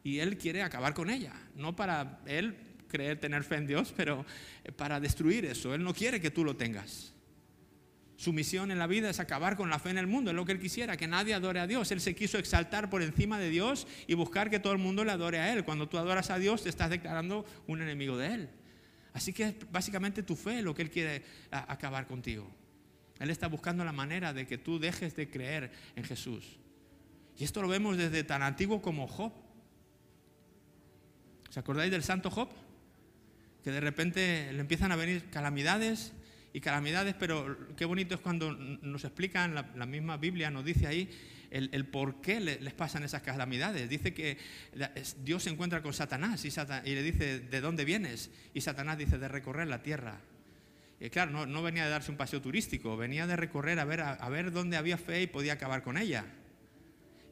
y 0.03 0.19
él 0.19 0.37
quiere 0.37 0.63
acabar 0.63 0.93
con 0.93 1.09
ella, 1.09 1.33
no 1.55 1.75
para 1.75 2.19
él 2.25 2.55
creer 2.87 3.19
tener 3.19 3.43
fe 3.43 3.55
en 3.55 3.67
Dios, 3.67 3.93
pero 3.95 4.25
para 4.75 4.99
destruir 4.99 5.45
eso. 5.45 5.73
Él 5.73 5.83
no 5.83 5.93
quiere 5.93 6.19
que 6.19 6.31
tú 6.31 6.43
lo 6.43 6.55
tengas. 6.55 7.13
Su 8.17 8.33
misión 8.33 8.69
en 8.69 8.79
la 8.79 8.87
vida 8.87 9.09
es 9.09 9.21
acabar 9.21 9.55
con 9.55 9.69
la 9.69 9.79
fe 9.79 9.91
en 9.91 9.97
el 9.97 10.07
mundo, 10.07 10.31
es 10.31 10.35
lo 10.35 10.43
que 10.43 10.51
él 10.51 10.59
quisiera, 10.59 10.97
que 10.97 11.07
nadie 11.07 11.33
adore 11.33 11.61
a 11.61 11.67
Dios. 11.67 11.89
Él 11.93 12.01
se 12.01 12.15
quiso 12.15 12.37
exaltar 12.37 12.89
por 12.89 13.01
encima 13.01 13.39
de 13.39 13.49
Dios 13.49 13.87
y 14.07 14.13
buscar 14.15 14.49
que 14.49 14.59
todo 14.59 14.73
el 14.73 14.79
mundo 14.79 15.05
le 15.05 15.11
adore 15.11 15.39
a 15.39 15.53
él. 15.53 15.63
Cuando 15.63 15.87
tú 15.87 15.97
adoras 15.97 16.29
a 16.29 16.37
Dios, 16.37 16.63
te 16.63 16.69
estás 16.69 16.89
declarando 16.89 17.45
un 17.67 17.81
enemigo 17.81 18.17
de 18.17 18.33
él. 18.33 18.49
Así 19.13 19.33
que 19.33 19.43
es 19.43 19.71
básicamente 19.71 20.23
tu 20.23 20.35
fe 20.35 20.61
lo 20.61 20.73
que 20.75 20.83
Él 20.83 20.91
quiere 20.91 21.23
acabar 21.51 22.07
contigo. 22.07 22.49
Él 23.19 23.29
está 23.29 23.47
buscando 23.47 23.83
la 23.83 23.91
manera 23.91 24.33
de 24.33 24.47
que 24.47 24.57
tú 24.57 24.79
dejes 24.79 25.15
de 25.15 25.29
creer 25.29 25.71
en 25.95 26.03
Jesús. 26.03 26.57
Y 27.37 27.43
esto 27.43 27.61
lo 27.61 27.67
vemos 27.67 27.97
desde 27.97 28.23
tan 28.23 28.41
antiguo 28.41 28.81
como 28.81 29.07
Job. 29.07 29.33
¿Os 31.49 31.57
acordáis 31.57 31.91
del 31.91 32.03
santo 32.03 32.29
Job? 32.29 32.49
Que 33.63 33.71
de 33.71 33.79
repente 33.79 34.51
le 34.53 34.59
empiezan 34.59 34.91
a 34.91 34.95
venir 34.95 35.29
calamidades 35.29 36.13
y 36.53 36.61
calamidades, 36.61 37.15
pero 37.19 37.75
qué 37.75 37.85
bonito 37.85 38.15
es 38.15 38.21
cuando 38.21 38.51
nos 38.53 39.03
explican, 39.03 39.53
la, 39.55 39.85
misma 39.85 40.17
Biblia 40.17 40.49
nos 40.49 40.65
dice 40.65 40.87
ahí 40.87 41.09
el, 41.51 41.85
por 41.87 42.21
qué 42.21 42.39
les 42.39 42.73
pasan 42.73 43.03
esas 43.03 43.21
calamidades. 43.21 43.89
Dice 43.89 44.13
que 44.13 44.37
Dios 45.23 45.43
se 45.43 45.49
encuentra 45.49 45.81
con 45.81 45.93
Satanás 45.93 46.43
y, 46.45 46.49
le 46.95 47.03
dice, 47.03 47.39
¿de 47.39 47.61
dónde 47.61 47.85
vienes? 47.85 48.29
Y 48.53 48.61
Satanás 48.61 48.97
dice, 48.97 49.17
de 49.17 49.27
recorrer 49.27 49.67
la 49.67 49.81
tierra. 49.81 50.19
Y 50.99 51.09
claro, 51.09 51.45
no, 51.45 51.63
venía 51.63 51.85
de 51.85 51.89
darse 51.89 52.11
un 52.11 52.17
paseo 52.17 52.41
turístico, 52.41 52.97
venía 52.97 53.25
de 53.25 53.35
recorrer 53.35 53.79
a 53.79 53.85
ver, 53.85 54.01
a, 54.01 54.29
ver 54.29 54.51
dónde 54.51 54.77
había 54.77 54.97
fe 54.97 55.23
y 55.23 55.27
podía 55.27 55.53
acabar 55.53 55.81
con 55.81 55.97
ella. 55.97 56.25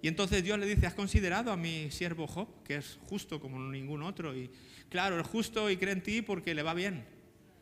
Y 0.01 0.07
entonces 0.07 0.43
Dios 0.43 0.57
le 0.57 0.65
dice, 0.65 0.87
¿has 0.87 0.93
considerado 0.93 1.51
a 1.51 1.57
mi 1.57 1.91
siervo 1.91 2.27
Job, 2.27 2.63
que 2.63 2.77
es 2.77 2.97
justo 3.03 3.41
como 3.41 3.59
ningún 3.59 4.03
otro? 4.03 4.35
Y 4.35 4.49
claro, 4.89 5.19
es 5.19 5.27
justo 5.27 5.69
y 5.69 5.77
cree 5.77 5.93
en 5.93 6.01
ti 6.01 6.21
porque 6.21 6.53
le 6.53 6.63
va 6.63 6.73
bien. 6.73 7.05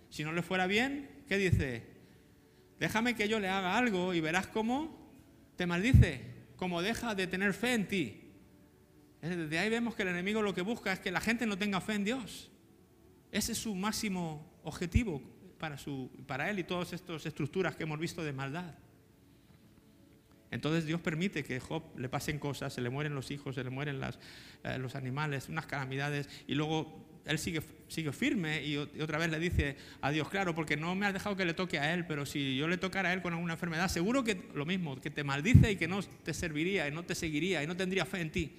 Si 0.10 0.24
no 0.24 0.32
le 0.32 0.44
fuera 0.44 0.68
bien, 0.68 1.10
¿qué 1.28 1.38
dice? 1.38 1.84
Déjame 2.80 3.16
que 3.16 3.28
yo 3.28 3.40
le 3.40 3.50
haga 3.50 3.78
algo 3.78 4.14
y 4.14 4.20
verás 4.22 4.48
cómo 4.48 5.12
te 5.56 5.66
maldice 5.66 6.35
como 6.58 6.82
deja 6.82 7.16
de 7.16 7.28
tener 7.28 7.54
fe 7.54 7.74
en 7.74 7.88
ti. 7.88 8.22
Desde 9.22 9.60
ahí 9.60 9.70
vemos 9.70 9.96
que 9.96 10.04
el 10.04 10.10
enemigo 10.10 10.42
lo 10.42 10.54
que 10.54 10.62
busca 10.62 10.94
es 10.94 11.00
que 11.00 11.12
la 11.12 11.20
gente 11.20 11.46
no 11.46 11.58
tenga 11.58 11.82
fe 11.82 11.94
en 11.94 12.04
Dios. 12.04 12.52
Ese 13.32 13.54
es 13.54 13.58
su 13.58 13.74
máximo 13.76 14.60
objetivo 14.64 15.22
para, 15.58 15.78
su, 15.78 16.12
para 16.28 16.50
él 16.50 16.60
y 16.60 16.64
todas 16.64 16.94
estas 16.94 17.26
estructuras 17.26 17.76
que 17.76 17.84
hemos 17.84 18.00
visto 18.00 18.24
de 18.24 18.34
maldad. 18.34 18.76
Entonces 20.52 20.86
Dios 20.86 21.02
permite 21.02 21.44
que 21.44 21.60
Job 21.60 21.84
le 21.98 22.08
pasen 22.08 22.40
cosas, 22.40 22.72
se 22.74 22.82
le 22.82 22.90
mueren 22.90 23.14
los 23.16 23.32
hijos, 23.32 23.56
se 23.56 23.64
le 23.64 23.70
mueren 23.70 24.00
eh, 24.64 24.78
los 24.78 24.96
animales, 24.96 25.50
unas 25.50 25.66
calamidades, 25.66 26.30
y 26.48 26.56
luego 26.56 27.05
él 27.26 27.40
sigue, 27.40 27.62
firme 28.12 28.64
y, 28.64 28.78
otra 28.78 29.18
vez 29.18 29.30
le 29.30 29.40
dice 29.40 29.76
a 30.02 30.12
Dios, 30.12 30.30
claro, 30.30 30.54
porque 30.54 30.78
no 30.78 30.94
me 30.96 31.08
has 31.08 31.14
dejado 31.14 31.36
que 31.36 31.46
le 31.46 31.54
toque 31.54 31.80
a 31.80 31.94
él, 31.94 32.06
pero 32.06 32.26
si 32.26 32.56
yo 32.56 32.68
le 32.68 32.78
tocara 32.78 33.10
a 33.10 33.14
él 33.14 33.22
con 33.22 33.34
alguna 33.34 33.54
enfermedad, 33.54 33.88
seguro 33.90 34.24
que 34.24 34.50
lo 34.54 34.66
mismo, 34.66 35.00
que 35.02 35.10
te 35.10 35.24
maldice 35.24 35.72
y 35.72 35.76
que 35.76 35.88
no 35.88 36.02
te 36.04 36.34
serviría 36.34 36.88
y 36.88 36.92
no 36.92 37.04
te 37.04 37.16
seguiría 37.16 37.64
y 37.64 37.68
no 37.68 37.76
tendría 37.76 38.06
fe 38.06 38.22
en 38.22 38.32
ti. 38.32 38.52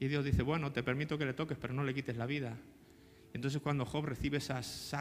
Y 0.00 0.08
Dios 0.08 0.24
dice, 0.24 0.42
bueno, 0.42 0.72
te 0.72 0.82
permito 0.82 1.16
que 1.16 1.24
le 1.24 1.32
toques, 1.32 1.56
pero 1.60 1.72
no 1.72 1.84
le 1.84 1.94
quites 1.94 2.16
la 2.16 2.26
vida. 2.26 2.56
Entonces 3.32 3.60
cuando 3.62 3.84
Job 3.84 4.06
recibe 4.06 4.38
esas 4.38 4.92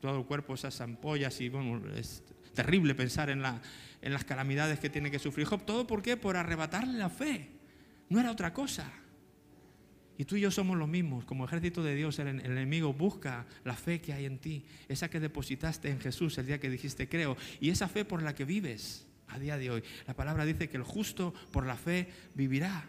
todo 0.00 0.18
el 0.18 0.24
cuerpo, 0.24 0.54
esas 0.54 0.80
ampollas, 0.80 1.40
y 1.40 1.48
bueno, 1.50 1.82
es 1.94 2.22
terrible 2.54 2.94
pensar 2.94 3.28
en, 3.28 3.42
en 4.00 4.12
las 4.12 4.24
calamidades 4.24 4.78
que 4.78 4.88
tiene 4.88 5.10
que 5.10 5.18
sufrir 5.18 5.46
Job. 5.46 5.64
¿Todo 5.64 5.86
por 5.86 6.02
qué? 6.02 6.16
Por 6.16 6.36
arrebatarle 6.36 6.98
la 6.98 7.10
fe. 7.10 7.48
No 8.08 8.18
era 8.18 8.30
otra 8.30 8.52
cosa. 8.54 8.90
Y 10.18 10.24
tú 10.24 10.36
y 10.36 10.40
yo 10.40 10.50
somos 10.50 10.76
los 10.76 10.88
mismos. 10.88 11.24
Como 11.24 11.44
ejército 11.44 11.82
de 11.82 11.94
Dios, 11.94 12.18
el, 12.18 12.28
enemigo 12.28 12.92
busca 12.92 13.46
la 13.64 13.74
fe 13.74 14.00
que 14.00 14.12
hay 14.12 14.26
en 14.26 14.38
ti, 14.38 14.64
esa 14.88 15.08
que 15.08 15.20
depositaste 15.20 15.90
en 15.90 16.00
Jesús 16.00 16.36
el 16.38 16.46
día 16.46 16.60
que 16.60 16.70
dijiste 16.70 17.08
creo, 17.08 17.36
y 17.60 17.70
esa 17.70 17.88
fe 17.88 18.04
por 18.04 18.22
la 18.22 18.34
que 18.34 18.44
vives 18.44 19.06
a 19.28 19.38
día 19.38 19.56
de 19.56 19.70
hoy. 19.70 19.82
La 20.06 20.14
palabra 20.14 20.44
dice 20.44 20.68
que 20.68 20.76
el 20.76 20.82
justo 20.82 21.32
por 21.50 21.66
la 21.66 21.76
fe 21.76 22.08
vivirá. 22.34 22.84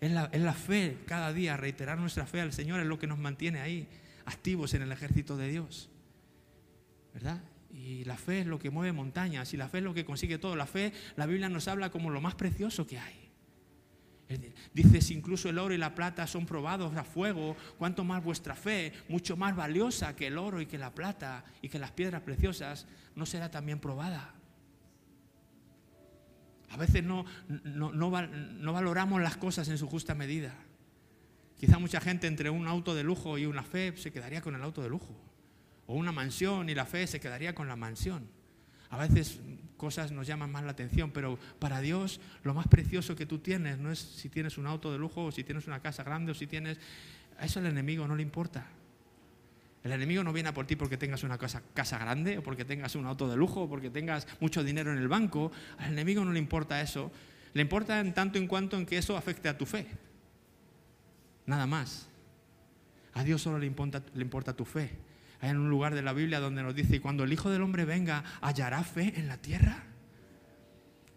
Es 0.00 0.12
la, 0.12 0.28
es 0.32 0.42
la 0.42 0.54
fe 0.54 0.98
cada 1.06 1.32
día, 1.32 1.56
reiterar 1.56 1.98
nuestra 1.98 2.26
fe 2.26 2.40
al 2.40 2.52
Señor 2.52 2.80
es 2.80 2.86
lo 2.86 2.98
que 2.98 3.06
nos 3.06 3.18
mantiene 3.18 3.60
ahí, 3.60 3.88
activos 4.26 4.74
en 4.74 4.82
el 4.82 4.92
ejército 4.92 5.36
de 5.36 5.48
Dios. 5.48 5.90
¿Verdad? 7.14 7.42
Y 7.72 8.04
la 8.04 8.16
fe 8.16 8.40
es 8.40 8.46
lo 8.46 8.58
que 8.58 8.70
mueve 8.70 8.92
montañas 8.92 9.52
y 9.54 9.56
la 9.56 9.68
fe 9.68 9.78
es 9.78 9.84
lo 9.84 9.94
que 9.94 10.04
consigue 10.04 10.38
todo. 10.38 10.54
La 10.54 10.66
fe, 10.66 10.92
la 11.16 11.26
Biblia 11.26 11.48
nos 11.48 11.66
habla 11.68 11.90
como 11.90 12.10
lo 12.10 12.20
más 12.20 12.34
precioso 12.34 12.86
que 12.86 12.98
hay. 12.98 13.27
Dice, 14.74 15.00
si 15.00 15.14
incluso 15.14 15.48
el 15.48 15.58
oro 15.58 15.72
y 15.72 15.78
la 15.78 15.94
plata 15.94 16.26
son 16.26 16.44
probados 16.44 16.94
a 16.96 17.04
fuego, 17.04 17.56
cuanto 17.78 18.04
más 18.04 18.22
vuestra 18.22 18.54
fe, 18.54 18.92
mucho 19.08 19.36
más 19.36 19.56
valiosa 19.56 20.14
que 20.14 20.26
el 20.26 20.36
oro 20.36 20.60
y 20.60 20.66
que 20.66 20.76
la 20.76 20.94
plata 20.94 21.44
y 21.62 21.68
que 21.68 21.78
las 21.78 21.92
piedras 21.92 22.22
preciosas, 22.22 22.86
no 23.14 23.24
será 23.24 23.50
también 23.50 23.78
probada. 23.78 24.34
A 26.70 26.76
veces 26.76 27.02
no, 27.02 27.24
no, 27.48 27.92
no, 27.92 28.72
valoramos 28.72 29.22
las 29.22 29.38
cosas 29.38 29.68
en 29.68 29.78
su 29.78 29.88
justa 29.88 30.14
medida. 30.14 30.54
Quizá 31.58 31.78
mucha 31.78 32.00
gente 32.00 32.26
entre 32.26 32.50
un 32.50 32.68
auto 32.68 32.94
de 32.94 33.02
lujo 33.02 33.38
y 33.38 33.46
una 33.46 33.62
fe 33.62 33.96
se 33.96 34.12
quedaría 34.12 34.42
con 34.42 34.54
el 34.54 34.62
auto 34.62 34.82
de 34.82 34.90
lujo. 34.90 35.16
O 35.86 35.94
una 35.94 36.12
mansión 36.12 36.68
y 36.68 36.74
la 36.74 36.84
fe 36.84 37.06
se 37.06 37.20
quedaría 37.20 37.54
con 37.54 37.66
la 37.66 37.76
mansión. 37.76 38.28
A 38.90 38.98
veces 38.98 39.40
cosas 39.78 40.12
nos 40.12 40.26
llaman 40.26 40.52
más 40.52 40.64
la 40.64 40.72
atención, 40.72 41.10
pero 41.10 41.38
para 41.58 41.80
Dios 41.80 42.20
lo 42.42 42.52
más 42.52 42.68
precioso 42.68 43.16
que 43.16 43.24
tú 43.24 43.38
tienes 43.38 43.78
no 43.78 43.90
es 43.90 43.98
si 43.98 44.28
tienes 44.28 44.58
un 44.58 44.66
auto 44.66 44.92
de 44.92 44.98
lujo 44.98 45.24
o 45.24 45.32
si 45.32 45.44
tienes 45.44 45.66
una 45.66 45.80
casa 45.80 46.02
grande 46.02 46.32
o 46.32 46.34
si 46.34 46.46
tienes... 46.46 46.78
A 47.38 47.46
eso 47.46 47.60
al 47.60 47.66
enemigo 47.66 48.06
no 48.06 48.16
le 48.16 48.22
importa. 48.22 48.66
El 49.84 49.92
enemigo 49.92 50.24
no 50.24 50.32
viene 50.32 50.50
a 50.50 50.54
por 50.54 50.66
ti 50.66 50.76
porque 50.76 50.98
tengas 50.98 51.22
una 51.22 51.38
casa, 51.38 51.62
casa 51.72 51.98
grande 51.98 52.38
o 52.38 52.42
porque 52.42 52.64
tengas 52.64 52.96
un 52.96 53.06
auto 53.06 53.28
de 53.28 53.36
lujo 53.36 53.62
o 53.62 53.68
porque 53.68 53.88
tengas 53.88 54.26
mucho 54.40 54.64
dinero 54.64 54.92
en 54.92 54.98
el 54.98 55.08
banco. 55.08 55.52
Al 55.78 55.92
enemigo 55.92 56.24
no 56.24 56.32
le 56.32 56.40
importa 56.40 56.82
eso. 56.82 57.10
Le 57.54 57.62
importa 57.62 58.00
en 58.00 58.12
tanto 58.12 58.38
en 58.38 58.48
cuanto 58.48 58.76
en 58.76 58.84
que 58.84 58.98
eso 58.98 59.16
afecte 59.16 59.48
a 59.48 59.56
tu 59.56 59.64
fe. 59.64 59.86
Nada 61.46 61.66
más. 61.66 62.08
A 63.14 63.24
Dios 63.24 63.40
solo 63.40 63.58
le 63.58 63.66
importa, 63.66 64.02
le 64.14 64.22
importa 64.22 64.52
tu 64.52 64.64
fe. 64.64 64.90
Hay 65.40 65.50
en 65.50 65.58
un 65.58 65.70
lugar 65.70 65.94
de 65.94 66.02
la 66.02 66.12
Biblia 66.12 66.40
donde 66.40 66.62
nos 66.62 66.74
dice, 66.74 66.96
y 66.96 67.00
cuando 67.00 67.24
el 67.24 67.32
Hijo 67.32 67.50
del 67.50 67.62
Hombre 67.62 67.84
venga, 67.84 68.24
¿hallará 68.40 68.82
fe 68.82 69.14
en 69.16 69.28
la 69.28 69.36
tierra? 69.36 69.84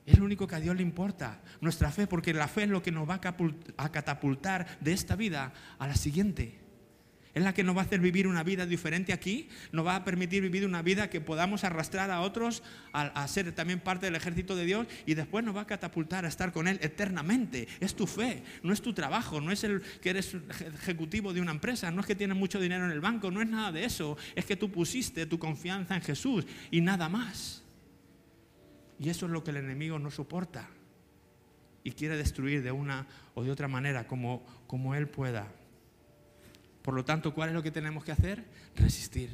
Es 0.06 0.18
lo 0.18 0.26
único 0.26 0.48
que 0.48 0.56
a 0.56 0.60
Dios 0.60 0.76
le 0.76 0.82
importa, 0.82 1.42
nuestra 1.60 1.92
fe, 1.92 2.08
porque 2.08 2.34
la 2.34 2.48
fe 2.48 2.64
es 2.64 2.70
lo 2.70 2.82
que 2.82 2.92
nos 2.92 3.10
va 3.10 3.22
a 3.78 3.92
catapultar 3.92 4.80
de 4.80 4.94
esta 4.94 5.16
vida 5.16 5.54
a 5.80 5.88
la 5.88 5.96
siguiente. 5.96 6.60
Es 7.34 7.44
la 7.44 7.54
que 7.54 7.64
nos 7.64 7.76
va 7.76 7.82
a 7.82 7.86
hacer 7.86 8.02
vivir 8.02 8.28
una 8.28 8.44
vida 8.44 8.66
diferente 8.66 9.14
aquí, 9.14 9.48
nos 9.72 9.86
va 9.86 9.96
a 9.96 10.04
permitir 10.04 10.42
vivir 10.42 10.66
una 10.66 10.82
vida 10.82 11.10
que 11.10 11.22
podamos 11.22 11.64
arrastrar 11.64 12.12
a 12.12 12.22
otros 12.22 12.62
a, 12.92 13.26
ser 13.30 13.54
también 13.54 13.80
parte 13.80 14.08
del 14.08 14.16
ejército 14.16 14.56
de 14.56 14.66
Dios 14.66 14.88
y 15.06 15.14
después 15.14 15.46
nos 15.46 15.56
va 15.56 15.62
a 15.62 15.68
catapultar 15.68 16.26
a 16.26 16.28
estar 16.28 16.52
con 16.52 16.68
Él 16.68 16.78
eternamente. 16.82 17.70
Es 17.80 17.96
tu 17.96 18.06
fe, 18.06 18.44
no 18.64 18.74
es 18.74 18.82
tu 18.82 18.94
trabajo, 18.94 19.40
no 19.40 19.52
es 19.52 19.64
el 19.64 19.82
que 20.02 20.10
eres 20.10 20.36
ejecutivo 20.60 21.34
de 21.34 21.40
una 21.40 21.52
empresa, 21.52 21.90
no 21.90 22.02
es 22.02 22.08
que 22.08 22.16
tienes 22.16 22.36
mucho 22.36 22.60
dinero 22.60 22.84
en 22.84 22.92
el 22.92 23.00
banco, 23.00 23.32
no 23.32 23.42
es 23.42 23.48
nada 23.48 23.72
de 23.72 23.86
eso, 23.86 24.18
es 24.36 24.44
que 24.44 24.58
tú 24.58 24.70
pusiste 24.70 25.26
tu 25.26 25.40
confianza 25.40 25.96
en 25.96 26.02
Jesús 26.02 26.46
y 26.70 26.82
nada 26.82 27.08
más. 27.08 27.64
Y 29.00 29.10
eso 29.10 29.26
es 29.26 29.32
lo 29.32 29.44
que 29.44 29.52
el 29.52 29.58
enemigo 29.58 29.98
no 30.00 30.12
soporta 30.12 30.70
y 31.84 31.92
quiere 31.92 32.18
destruir 32.18 32.62
de 32.62 32.72
una 32.72 33.08
o 33.34 33.44
de 33.44 33.52
otra 33.52 33.68
manera 33.68 34.06
como, 34.06 34.46
como 34.68 34.96
Él 34.96 35.08
pueda. 35.08 35.48
Por 36.82 36.96
lo 36.96 37.06
tanto, 37.06 37.34
¿cuál 37.34 37.50
es 37.50 37.56
lo 37.56 37.64
que 37.64 37.72
tenemos 37.72 38.04
que 38.04 38.12
hacer? 38.12 38.44
Resistir. 38.76 39.30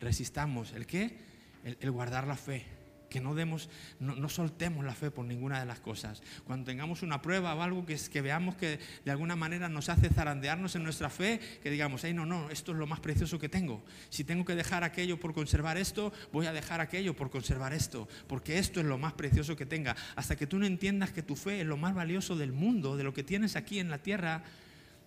Resistamos. 0.00 0.72
¿El 0.72 0.86
qué? 0.86 1.16
El, 1.64 1.90
guardar 1.90 2.26
la 2.26 2.36
fe. 2.36 2.64
Que 3.10 3.20
no, 3.20 3.34
demos, 3.36 3.68
no, 4.00 4.28
soltemos 4.28 4.84
la 4.84 4.92
fe 4.92 5.12
por 5.12 5.24
ninguna 5.24 5.60
de 5.60 5.66
las 5.66 5.78
cosas. 5.78 6.20
Cuando 6.44 6.66
tengamos 6.66 7.02
una 7.02 7.22
prueba 7.22 7.54
o 7.54 7.62
algo 7.62 7.86
que, 7.86 7.96
que 8.12 8.20
veamos 8.20 8.56
que 8.56 8.80
de 9.04 9.10
alguna 9.12 9.36
manera 9.36 9.68
nos 9.68 9.88
hace 9.88 10.08
zarandearnos 10.08 10.74
en 10.74 10.82
nuestra 10.82 11.10
fe, 11.10 11.38
que 11.62 11.70
digamos, 11.70 12.02
hey, 12.02 12.12
no, 12.12 12.26
no, 12.26 12.50
esto 12.50 12.72
es 12.72 12.78
lo 12.78 12.88
más 12.88 12.98
precioso 12.98 13.38
que 13.38 13.48
tengo. 13.48 13.84
Si 14.10 14.24
tengo 14.24 14.44
que 14.44 14.56
dejar 14.56 14.82
aquello 14.82 15.20
por 15.20 15.32
conservar 15.32 15.78
esto, 15.78 16.12
voy 16.32 16.46
a 16.46 16.52
dejar 16.52 16.80
aquello 16.80 17.14
por 17.14 17.30
conservar 17.30 17.72
esto, 17.72 18.08
porque 18.26 18.58
esto 18.58 18.80
es 18.80 18.86
lo 18.86 18.98
más 18.98 19.12
precioso 19.12 19.54
que 19.54 19.64
tenga. 19.64 19.94
Hasta 20.16 20.34
que 20.34 20.48
tú 20.48 20.58
no 20.58 20.66
entiendas 20.66 21.12
que 21.12 21.22
tu 21.22 21.36
fe 21.36 21.60
es 21.60 21.66
lo 21.66 21.76
más 21.76 21.94
valioso 21.94 22.34
del 22.34 22.52
mundo, 22.52 22.96
de 22.96 23.04
lo 23.04 23.14
que 23.14 23.22
tienes 23.22 23.54
aquí 23.54 23.78
en 23.78 23.90
la 23.90 23.98
tierra, 23.98 24.42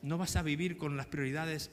no 0.08 0.18
vas 0.18 0.36
a 0.36 0.42
vivir 0.42 0.78
con 0.78 0.96
las 0.98 1.08
prioridades 1.08 1.70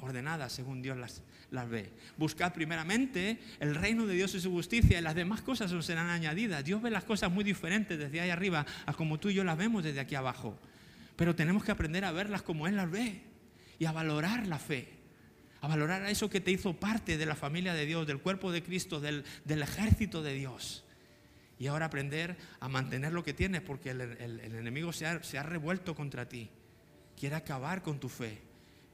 ordenadas 0.00 0.52
según 0.52 0.82
Dios 0.82 0.96
las, 0.96 1.22
las 1.50 1.68
ve. 1.68 1.90
Buscad 2.16 2.52
primeramente 2.52 3.38
el 3.60 3.74
reino 3.74 4.06
de 4.06 4.14
Dios 4.14 4.34
y 4.34 4.40
su 4.40 4.50
justicia 4.50 4.98
y 4.98 5.02
las 5.02 5.14
demás 5.14 5.42
cosas 5.42 5.70
os 5.72 5.86
serán 5.86 6.10
añadidas. 6.10 6.64
Dios 6.64 6.82
ve 6.82 6.90
las 6.90 7.04
cosas 7.04 7.30
muy 7.30 7.44
diferentes 7.44 7.98
desde 7.98 8.20
ahí 8.20 8.30
arriba 8.30 8.66
a 8.84 8.92
como 8.94 9.18
tú 9.18 9.28
y 9.28 9.34
yo 9.34 9.44
las 9.44 9.56
vemos 9.56 9.84
desde 9.84 10.00
aquí 10.00 10.14
abajo. 10.14 10.58
Pero 11.16 11.34
tenemos 11.34 11.64
que 11.64 11.72
aprender 11.72 12.04
a 12.04 12.12
verlas 12.12 12.42
como 12.42 12.66
Él 12.66 12.76
las 12.76 12.90
ve 12.90 13.22
y 13.78 13.84
a 13.84 13.92
valorar 13.92 14.46
la 14.46 14.58
fe, 14.58 14.88
a 15.60 15.68
valorar 15.68 16.02
a 16.02 16.10
eso 16.10 16.28
que 16.28 16.40
te 16.40 16.50
hizo 16.50 16.74
parte 16.74 17.16
de 17.16 17.26
la 17.26 17.36
familia 17.36 17.74
de 17.74 17.86
Dios, 17.86 18.06
del 18.06 18.18
cuerpo 18.18 18.50
de 18.50 18.62
Cristo, 18.62 19.00
del, 19.00 19.24
ejército 19.46 20.22
de 20.22 20.34
Dios. 20.34 20.84
Y 21.58 21.68
ahora 21.68 21.86
aprender 21.86 22.36
a 22.58 22.68
mantener 22.68 23.12
lo 23.12 23.22
que 23.22 23.34
tienes 23.34 23.60
porque 23.60 23.90
el, 23.90 24.00
enemigo 24.40 24.92
se 24.92 25.06
ha 25.06 25.42
revuelto 25.44 25.94
contra 25.94 26.28
ti 26.28 26.50
quiere 27.22 27.36
acabar 27.36 27.82
con 27.82 28.00
tu 28.00 28.08
fe. 28.08 28.42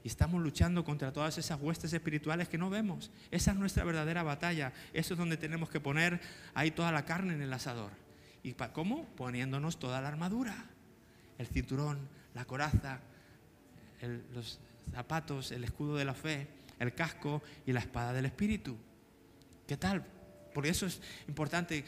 Y 0.03 0.07
estamos 0.07 0.39
luchando 0.39 0.85
contra 0.85 1.11
todas 1.11 1.35
esas 1.39 1.59
huestes 1.59 1.91
espirituales 1.93 2.47
que 2.47 2.59
no 2.59 2.69
vemos. 2.69 3.09
Esa 3.31 3.49
es 3.49 3.57
nuestra 3.57 3.83
verdadera 3.83 4.21
batalla. 4.21 4.71
Eso 4.93 5.15
es 5.15 5.17
donde 5.17 5.35
tenemos 5.35 5.67
que 5.71 5.79
poner 5.79 6.21
ahí 6.53 6.69
toda 6.69 6.91
la 6.91 7.05
carne 7.05 7.33
en 7.33 7.41
el 7.41 7.51
asador. 7.51 7.89
¿Y 8.43 8.53
cómo? 8.53 9.05
Poniéndonos 9.15 9.79
toda 9.79 9.99
la 9.99 10.09
armadura. 10.09 10.53
El 11.39 11.47
cinturón, 11.47 12.07
la 12.35 12.45
coraza, 12.45 12.99
los 14.31 14.59
zapatos, 14.93 15.51
el 15.51 15.63
escudo 15.63 15.95
de 15.95 16.05
la 16.05 16.13
fe, 16.13 16.47
el 16.77 16.93
casco 16.93 17.41
y 17.65 17.73
la 17.73 17.79
espada 17.79 18.13
del 18.13 18.27
Espíritu. 18.27 18.77
¿Qué 19.65 19.75
tal? 19.75 20.05
Porque 20.53 20.69
eso 20.69 20.85
es 20.85 21.01
importante. 21.27 21.83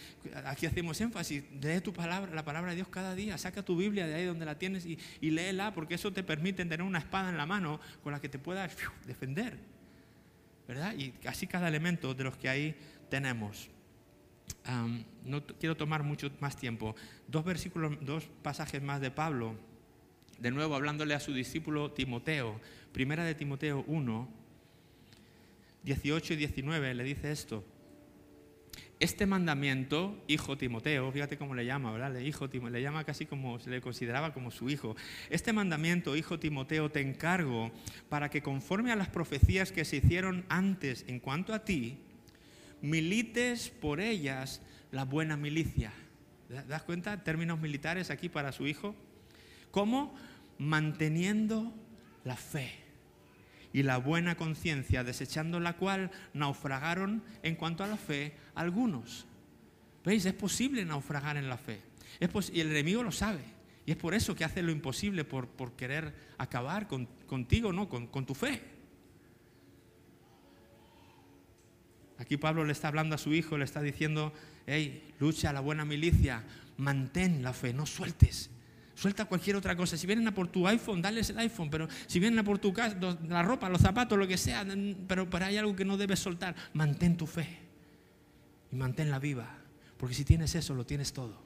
Aquí 0.45 0.65
hacemos 0.65 0.99
énfasis. 1.01 1.43
Lee 1.61 1.81
tu 1.81 1.93
palabra, 1.93 2.33
la 2.33 2.43
palabra 2.43 2.71
de 2.71 2.75
Dios 2.77 2.87
cada 2.87 3.15
día. 3.15 3.37
Saca 3.37 3.63
tu 3.63 3.75
Biblia 3.75 4.07
de 4.07 4.15
ahí 4.15 4.25
donde 4.25 4.45
la 4.45 4.57
tienes 4.57 4.85
y, 4.85 4.97
léela, 5.21 5.73
porque 5.73 5.95
eso 5.95 6.11
te 6.13 6.23
permite 6.23 6.63
tener 6.63 6.81
una 6.81 6.99
espada 6.99 7.29
en 7.29 7.37
la 7.37 7.45
mano 7.45 7.79
con 8.03 8.11
la 8.11 8.21
que 8.21 8.29
te 8.29 8.39
puedas 8.39 8.75
defender. 9.05 9.57
¿Verdad? 10.67 10.95
Y 10.95 11.13
así 11.27 11.47
cada 11.47 11.67
elemento 11.67 12.13
de 12.13 12.23
los 12.23 12.37
que 12.37 12.49
ahí 12.49 12.75
tenemos. 13.09 13.69
no 15.25 15.45
quiero 15.59 15.75
tomar 15.75 16.03
mucho 16.03 16.31
más 16.39 16.55
tiempo. 16.55 16.95
Dos 17.27 17.43
versículos, 17.43 17.97
dos 18.01 18.29
pasajes 18.41 18.81
más 18.81 19.01
de 19.01 19.11
Pablo. 19.11 19.55
De 20.39 20.49
nuevo 20.49 20.75
hablándole 20.75 21.13
a 21.13 21.19
su 21.19 21.33
discípulo 21.33 21.91
Timoteo. 21.91 22.59
Primera 22.91 23.23
de 23.23 23.35
Timoteo 23.35 23.83
1, 23.87 24.27
18 25.83 26.33
y 26.33 26.37
19 26.37 26.93
le 26.93 27.03
dice 27.03 27.31
esto. 27.31 27.63
Este 29.01 29.25
mandamiento, 29.25 30.15
hijo 30.27 30.59
Timoteo, 30.59 31.11
fíjate 31.11 31.35
cómo 31.35 31.55
le 31.55 31.65
llama, 31.65 31.91
¿verdad? 31.91 32.13
Le, 32.13 32.23
hijo, 32.23 32.45
le 32.45 32.81
llama 32.83 33.03
casi 33.03 33.25
como 33.25 33.57
se 33.57 33.71
le 33.71 33.81
consideraba 33.81 34.31
como 34.31 34.51
su 34.51 34.69
hijo. 34.69 34.95
Este 35.31 35.53
mandamiento, 35.53 36.15
hijo 36.15 36.37
Timoteo, 36.37 36.91
te 36.91 37.01
encargo 37.01 37.71
para 38.09 38.29
que 38.29 38.43
conforme 38.43 38.91
a 38.91 38.95
las 38.95 39.09
profecías 39.09 39.71
que 39.71 39.85
se 39.85 39.95
hicieron 39.95 40.45
antes 40.49 41.03
en 41.07 41.19
cuanto 41.19 41.55
a 41.55 41.65
ti, 41.65 41.97
milites 42.83 43.69
por 43.69 44.01
ellas 44.01 44.61
la 44.91 45.03
buena 45.03 45.35
milicia. 45.35 45.91
¿Das 46.67 46.83
cuenta? 46.83 47.23
Términos 47.23 47.59
militares 47.59 48.11
aquí 48.11 48.29
para 48.29 48.51
su 48.51 48.67
hijo. 48.67 48.93
¿Cómo? 49.71 50.13
Manteniendo 50.59 51.73
la 52.23 52.35
fe 52.35 52.90
y 53.73 53.83
la 53.83 53.97
buena 53.97 54.35
conciencia, 54.35 55.03
desechando 55.03 55.59
la 55.59 55.73
cual 55.73 56.11
naufragaron 56.33 57.23
en 57.43 57.55
cuanto 57.55 57.83
a 57.83 57.87
la 57.87 57.97
fe 57.97 58.33
algunos. 58.55 59.25
¿Veis? 60.03 60.25
Es 60.25 60.33
posible 60.33 60.83
naufragar 60.85 61.37
en 61.37 61.47
la 61.49 61.57
fe. 61.57 61.81
y 62.19 62.59
el 62.59 62.71
enemigo 62.71 63.03
lo 63.03 63.11
sabe. 63.11 63.43
Y 63.85 63.91
es 63.91 63.97
por 63.97 64.13
eso 64.13 64.35
que 64.35 64.43
hace 64.43 64.61
lo 64.61 64.71
imposible 64.71 65.23
por, 65.23 65.73
querer 65.73 66.13
acabar 66.37 66.87
contigo, 66.87 67.73
¿no? 67.73 67.89
Con, 67.89 68.07
con 68.07 68.25
tu 68.25 68.35
fe. 68.35 68.61
Aquí 72.17 72.37
Pablo 72.37 72.63
le 72.63 72.71
está 72.71 72.87
hablando 72.87 73.15
a 73.15 73.17
su 73.17 73.33
hijo, 73.33 73.57
le 73.57 73.65
está 73.65 73.81
diciendo, 73.81 74.31
hey, 74.67 75.11
lucha 75.19 75.51
la 75.51 75.59
buena 75.59 75.85
milicia, 75.85 76.43
mantén 76.77 77.41
la 77.41 77.53
fe, 77.53 77.73
no 77.73 77.87
sueltes. 77.87 78.51
Suelta 79.01 79.25
cualquier 79.25 79.55
otra 79.55 79.75
cosa. 79.75 79.97
Si 79.97 80.05
vienen 80.05 80.27
a 80.27 80.31
por 80.31 80.47
tu 80.47 80.67
iPhone, 80.67 81.01
dales 81.01 81.27
el 81.31 81.39
iPhone. 81.39 81.71
Pero 81.71 81.87
si 82.05 82.19
vienen 82.19 82.37
a 82.37 82.43
por 82.43 82.59
tu 82.59 82.71
casa, 82.71 82.95
la 83.27 83.41
ropa, 83.41 83.67
los 83.67 83.81
zapatos, 83.81 84.15
lo 84.15 84.27
que 84.27 84.37
sea, 84.37 84.63
pero, 85.07 85.27
pero 85.27 85.45
hay 85.45 85.57
algo 85.57 85.75
que 85.75 85.83
no 85.83 85.97
debes 85.97 86.19
soltar. 86.19 86.53
Mantén 86.73 87.17
tu 87.17 87.25
fe 87.25 87.47
y 88.71 88.75
manténla 88.75 89.17
viva. 89.17 89.57
Porque 89.97 90.13
si 90.13 90.23
tienes 90.23 90.53
eso, 90.53 90.75
lo 90.75 90.85
tienes 90.85 91.13
todo. 91.13 91.41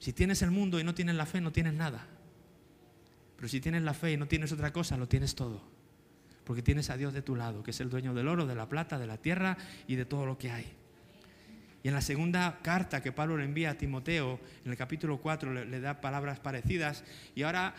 Si 0.00 0.12
tienes 0.12 0.42
el 0.42 0.50
mundo 0.50 0.80
y 0.80 0.82
no 0.82 0.96
tienes 0.96 1.14
la 1.14 1.26
fe, 1.26 1.40
no 1.40 1.52
tienes 1.52 1.74
nada. 1.74 2.08
Pero 3.36 3.48
si 3.48 3.60
tienes 3.60 3.84
la 3.84 3.94
fe 3.94 4.10
y 4.10 4.16
no 4.16 4.26
tienes 4.26 4.50
otra 4.50 4.72
cosa, 4.72 4.96
lo 4.96 5.06
tienes 5.06 5.36
todo. 5.36 5.62
Porque 6.42 6.60
tienes 6.60 6.90
a 6.90 6.96
Dios 6.96 7.14
de 7.14 7.22
tu 7.22 7.36
lado, 7.36 7.62
que 7.62 7.70
es 7.70 7.78
el 7.78 7.88
dueño 7.88 8.14
del 8.14 8.26
oro, 8.26 8.46
de 8.46 8.56
la 8.56 8.68
plata, 8.68 8.98
de 8.98 9.06
la 9.06 9.18
tierra 9.18 9.56
y 9.86 9.94
de 9.94 10.06
todo 10.06 10.26
lo 10.26 10.38
que 10.38 10.50
hay. 10.50 10.72
Y 11.84 11.88
en 11.88 11.94
la 11.94 12.00
segunda 12.00 12.60
carta 12.62 13.02
que 13.02 13.12
Pablo 13.12 13.36
le 13.36 13.44
envía 13.44 13.72
a 13.72 13.74
Timoteo, 13.74 14.40
en 14.64 14.70
el 14.70 14.76
capítulo 14.76 15.18
4, 15.18 15.66
le, 15.66 15.80
da 15.80 16.00
palabras 16.00 16.40
parecidas. 16.40 17.04
Y 17.34 17.42
ahora 17.42 17.74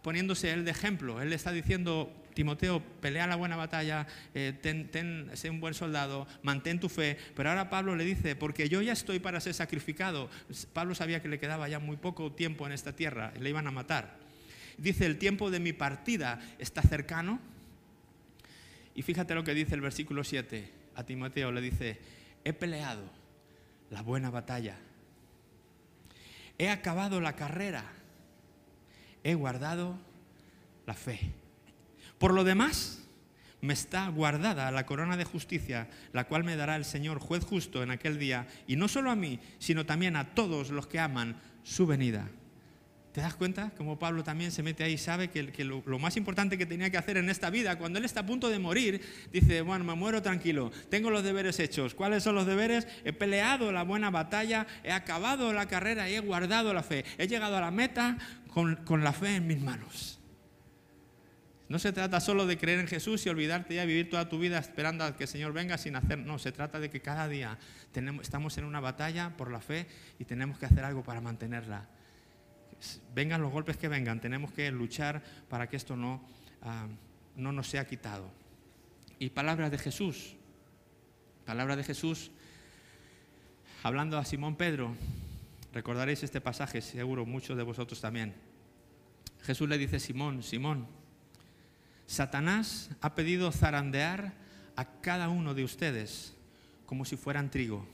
poniéndose 0.00 0.52
él 0.52 0.64
de 0.64 0.70
ejemplo, 0.70 1.20
él 1.20 1.30
le 1.30 1.34
está 1.34 1.50
diciendo, 1.50 2.12
Timoteo, 2.34 2.80
pelea 3.00 3.26
la 3.26 3.34
buena 3.34 3.56
batalla, 3.56 4.06
eh, 4.32 4.52
ten, 4.62 5.28
sé 5.34 5.50
un 5.50 5.58
buen 5.58 5.74
soldado, 5.74 6.28
mantén 6.44 6.78
tu 6.78 6.88
fe. 6.88 7.18
Pero 7.34 7.48
ahora 7.48 7.68
Pablo 7.68 7.96
le 7.96 8.04
dice, 8.04 8.36
porque 8.36 8.68
yo 8.68 8.80
ya 8.80 8.92
estoy 8.92 9.18
para 9.18 9.40
ser 9.40 9.54
sacrificado. 9.54 10.30
Pablo 10.72 10.94
sabía 10.94 11.20
que 11.20 11.26
le 11.26 11.40
quedaba 11.40 11.68
ya 11.68 11.80
muy 11.80 11.96
poco 11.96 12.30
tiempo 12.30 12.64
en 12.64 12.70
esta 12.70 12.94
tierra, 12.94 13.32
le 13.40 13.50
iban 13.50 13.66
a 13.66 13.72
matar. 13.72 14.18
Dice, 14.76 15.04
el 15.04 15.18
tiempo 15.18 15.50
de 15.50 15.58
mi 15.58 15.72
partida 15.72 16.40
está 16.60 16.80
cercano. 16.82 17.40
Y 18.94 19.02
fíjate 19.02 19.34
lo 19.34 19.42
que 19.42 19.52
dice 19.52 19.74
el 19.74 19.80
versículo 19.80 20.22
7 20.22 20.70
a 20.94 21.02
Timoteo, 21.02 21.50
le 21.50 21.60
dice, 21.60 21.98
he 22.44 22.52
peleado 22.52 23.17
la 23.90 24.02
buena 24.02 24.30
batalla. 24.30 24.76
He 26.58 26.68
acabado 26.68 27.20
la 27.20 27.34
carrera. 27.34 27.84
He 29.24 29.34
guardado 29.34 29.96
la 30.86 30.94
fe. 30.94 31.32
Por 32.18 32.34
lo 32.34 32.44
demás, 32.44 33.00
me 33.60 33.72
está 33.72 34.08
guardada 34.08 34.70
la 34.70 34.86
corona 34.86 35.16
de 35.16 35.24
justicia, 35.24 35.88
la 36.12 36.24
cual 36.24 36.44
me 36.44 36.56
dará 36.56 36.76
el 36.76 36.84
Señor 36.84 37.18
juez 37.18 37.44
justo 37.44 37.82
en 37.82 37.90
aquel 37.90 38.18
día, 38.18 38.46
y 38.66 38.76
no 38.76 38.88
solo 38.88 39.10
a 39.10 39.16
mí, 39.16 39.40
sino 39.58 39.86
también 39.86 40.16
a 40.16 40.34
todos 40.34 40.70
los 40.70 40.86
que 40.86 41.00
aman 41.00 41.36
su 41.62 41.86
venida. 41.86 42.28
¿Te 43.12 43.22
das 43.22 43.34
cuenta? 43.34 43.70
Como 43.76 43.98
Pablo 43.98 44.22
también 44.22 44.52
se 44.52 44.62
mete 44.62 44.84
ahí 44.84 44.92
y 44.92 44.98
sabe 44.98 45.28
que, 45.30 45.64
lo, 45.64 45.82
más 45.98 46.16
importante 46.16 46.58
que 46.58 46.66
tenía 46.66 46.90
que 46.90 46.98
hacer 46.98 47.16
en 47.16 47.30
esta 47.30 47.48
vida, 47.48 47.78
cuando 47.78 47.98
él 47.98 48.04
está 48.04 48.20
a 48.20 48.26
punto 48.26 48.50
de 48.50 48.58
morir, 48.58 49.00
dice, 49.32 49.62
bueno, 49.62 49.84
me 49.84 49.94
muero 49.94 50.20
tranquilo, 50.22 50.70
tengo 50.90 51.10
los 51.10 51.24
deberes 51.24 51.58
hechos. 51.58 51.94
¿Cuáles 51.94 52.22
son 52.22 52.34
los 52.34 52.46
deberes? 52.46 52.86
He 53.04 53.12
peleado 53.12 53.72
la 53.72 53.82
buena 53.82 54.10
batalla, 54.10 54.66
he 54.84 54.92
acabado 54.92 55.52
la 55.52 55.66
carrera 55.66 56.08
y 56.10 56.14
he 56.14 56.20
guardado 56.20 56.74
la 56.74 56.82
fe. 56.82 57.04
He 57.16 57.26
llegado 57.28 57.56
a 57.56 57.60
la 57.60 57.70
meta 57.70 58.18
con, 58.52 58.76
con 58.76 59.02
la 59.02 59.12
fe 59.12 59.36
en 59.36 59.46
mis 59.46 59.60
manos. 59.60 60.20
No 61.68 61.78
se 61.78 61.92
trata 61.92 62.20
solo 62.20 62.46
de 62.46 62.56
creer 62.56 62.78
en 62.78 62.86
Jesús 62.86 63.24
y 63.26 63.28
olvidarte 63.28 63.74
ya 63.74 63.84
vivir 63.84 64.08
toda 64.08 64.28
tu 64.28 64.38
vida 64.38 64.58
esperando 64.58 65.04
a 65.04 65.16
que 65.16 65.24
el 65.24 65.28
Señor 65.28 65.52
venga 65.52 65.76
sin 65.76 65.96
hacer. 65.96 66.18
No, 66.18 66.38
se 66.38 66.52
trata 66.52 66.78
de 66.78 66.88
que 66.88 67.00
cada 67.00 67.26
día 67.28 67.58
tenemos, 67.92 68.22
estamos 68.22 68.56
en 68.58 68.64
una 68.64 68.80
batalla 68.80 69.36
por 69.36 69.50
la 69.50 69.60
fe 69.60 69.86
y 70.18 70.24
tenemos 70.24 70.58
que 70.58 70.66
hacer 70.66 70.84
algo 70.84 71.02
para 71.02 71.20
mantenerla 71.20 71.88
vengan 73.14 73.42
los 73.42 73.52
golpes 73.52 73.76
que 73.76 73.88
vengan, 73.88 74.20
tenemos 74.20 74.52
que 74.52 74.70
luchar 74.70 75.22
para 75.48 75.68
que 75.68 75.76
esto 75.76 75.96
no, 75.96 76.22
ah, 76.62 76.86
no 77.36 77.52
nos 77.52 77.68
sea 77.68 77.86
quitado. 77.86 78.30
Y 79.18 79.30
palabras 79.30 79.70
de 79.70 79.78
Jesús, 79.78 80.36
palabra 81.44 81.76
de 81.76 81.84
Jesús, 81.84 82.30
hablando 83.82 84.18
a 84.18 84.24
Simón 84.24 84.56
Pedro, 84.56 84.94
recordaréis 85.72 86.22
este 86.22 86.40
pasaje, 86.40 86.80
seguro 86.80 87.26
muchos 87.26 87.56
de 87.56 87.62
vosotros 87.62 88.00
también. 88.00 88.34
Jesús 89.42 89.68
le 89.68 89.78
dice, 89.78 89.98
Simón, 89.98 90.42
Simón, 90.42 90.86
Satanás 92.06 92.90
ha 93.00 93.14
pedido 93.14 93.52
zarandear 93.52 94.32
a 94.76 95.00
cada 95.00 95.28
uno 95.28 95.54
de 95.54 95.64
ustedes 95.64 96.34
como 96.86 97.04
si 97.04 97.16
fueran 97.16 97.50
trigo. 97.50 97.86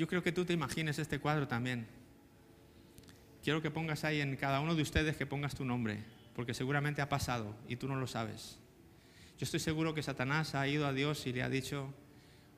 Yo 0.00 0.06
creo 0.06 0.22
que 0.22 0.32
tú 0.32 0.46
te 0.46 0.54
imagines 0.54 0.98
este 0.98 1.18
cuadro 1.18 1.46
también. 1.46 1.86
Quiero 3.44 3.60
que 3.60 3.70
pongas 3.70 4.02
ahí 4.02 4.22
en 4.22 4.34
cada 4.34 4.60
uno 4.60 4.74
de 4.74 4.80
ustedes 4.80 5.14
que 5.14 5.26
pongas 5.26 5.54
tu 5.54 5.62
nombre, 5.62 6.02
porque 6.34 6.54
seguramente 6.54 7.02
ha 7.02 7.10
pasado 7.10 7.54
y 7.68 7.76
tú 7.76 7.86
no 7.86 7.96
lo 7.96 8.06
sabes. 8.06 8.58
Yo 9.36 9.44
estoy 9.44 9.60
seguro 9.60 9.92
que 9.92 10.02
Satanás 10.02 10.54
ha 10.54 10.66
ido 10.66 10.86
a 10.86 10.94
Dios 10.94 11.26
y 11.26 11.34
le 11.34 11.42
ha 11.42 11.50
dicho, 11.50 11.92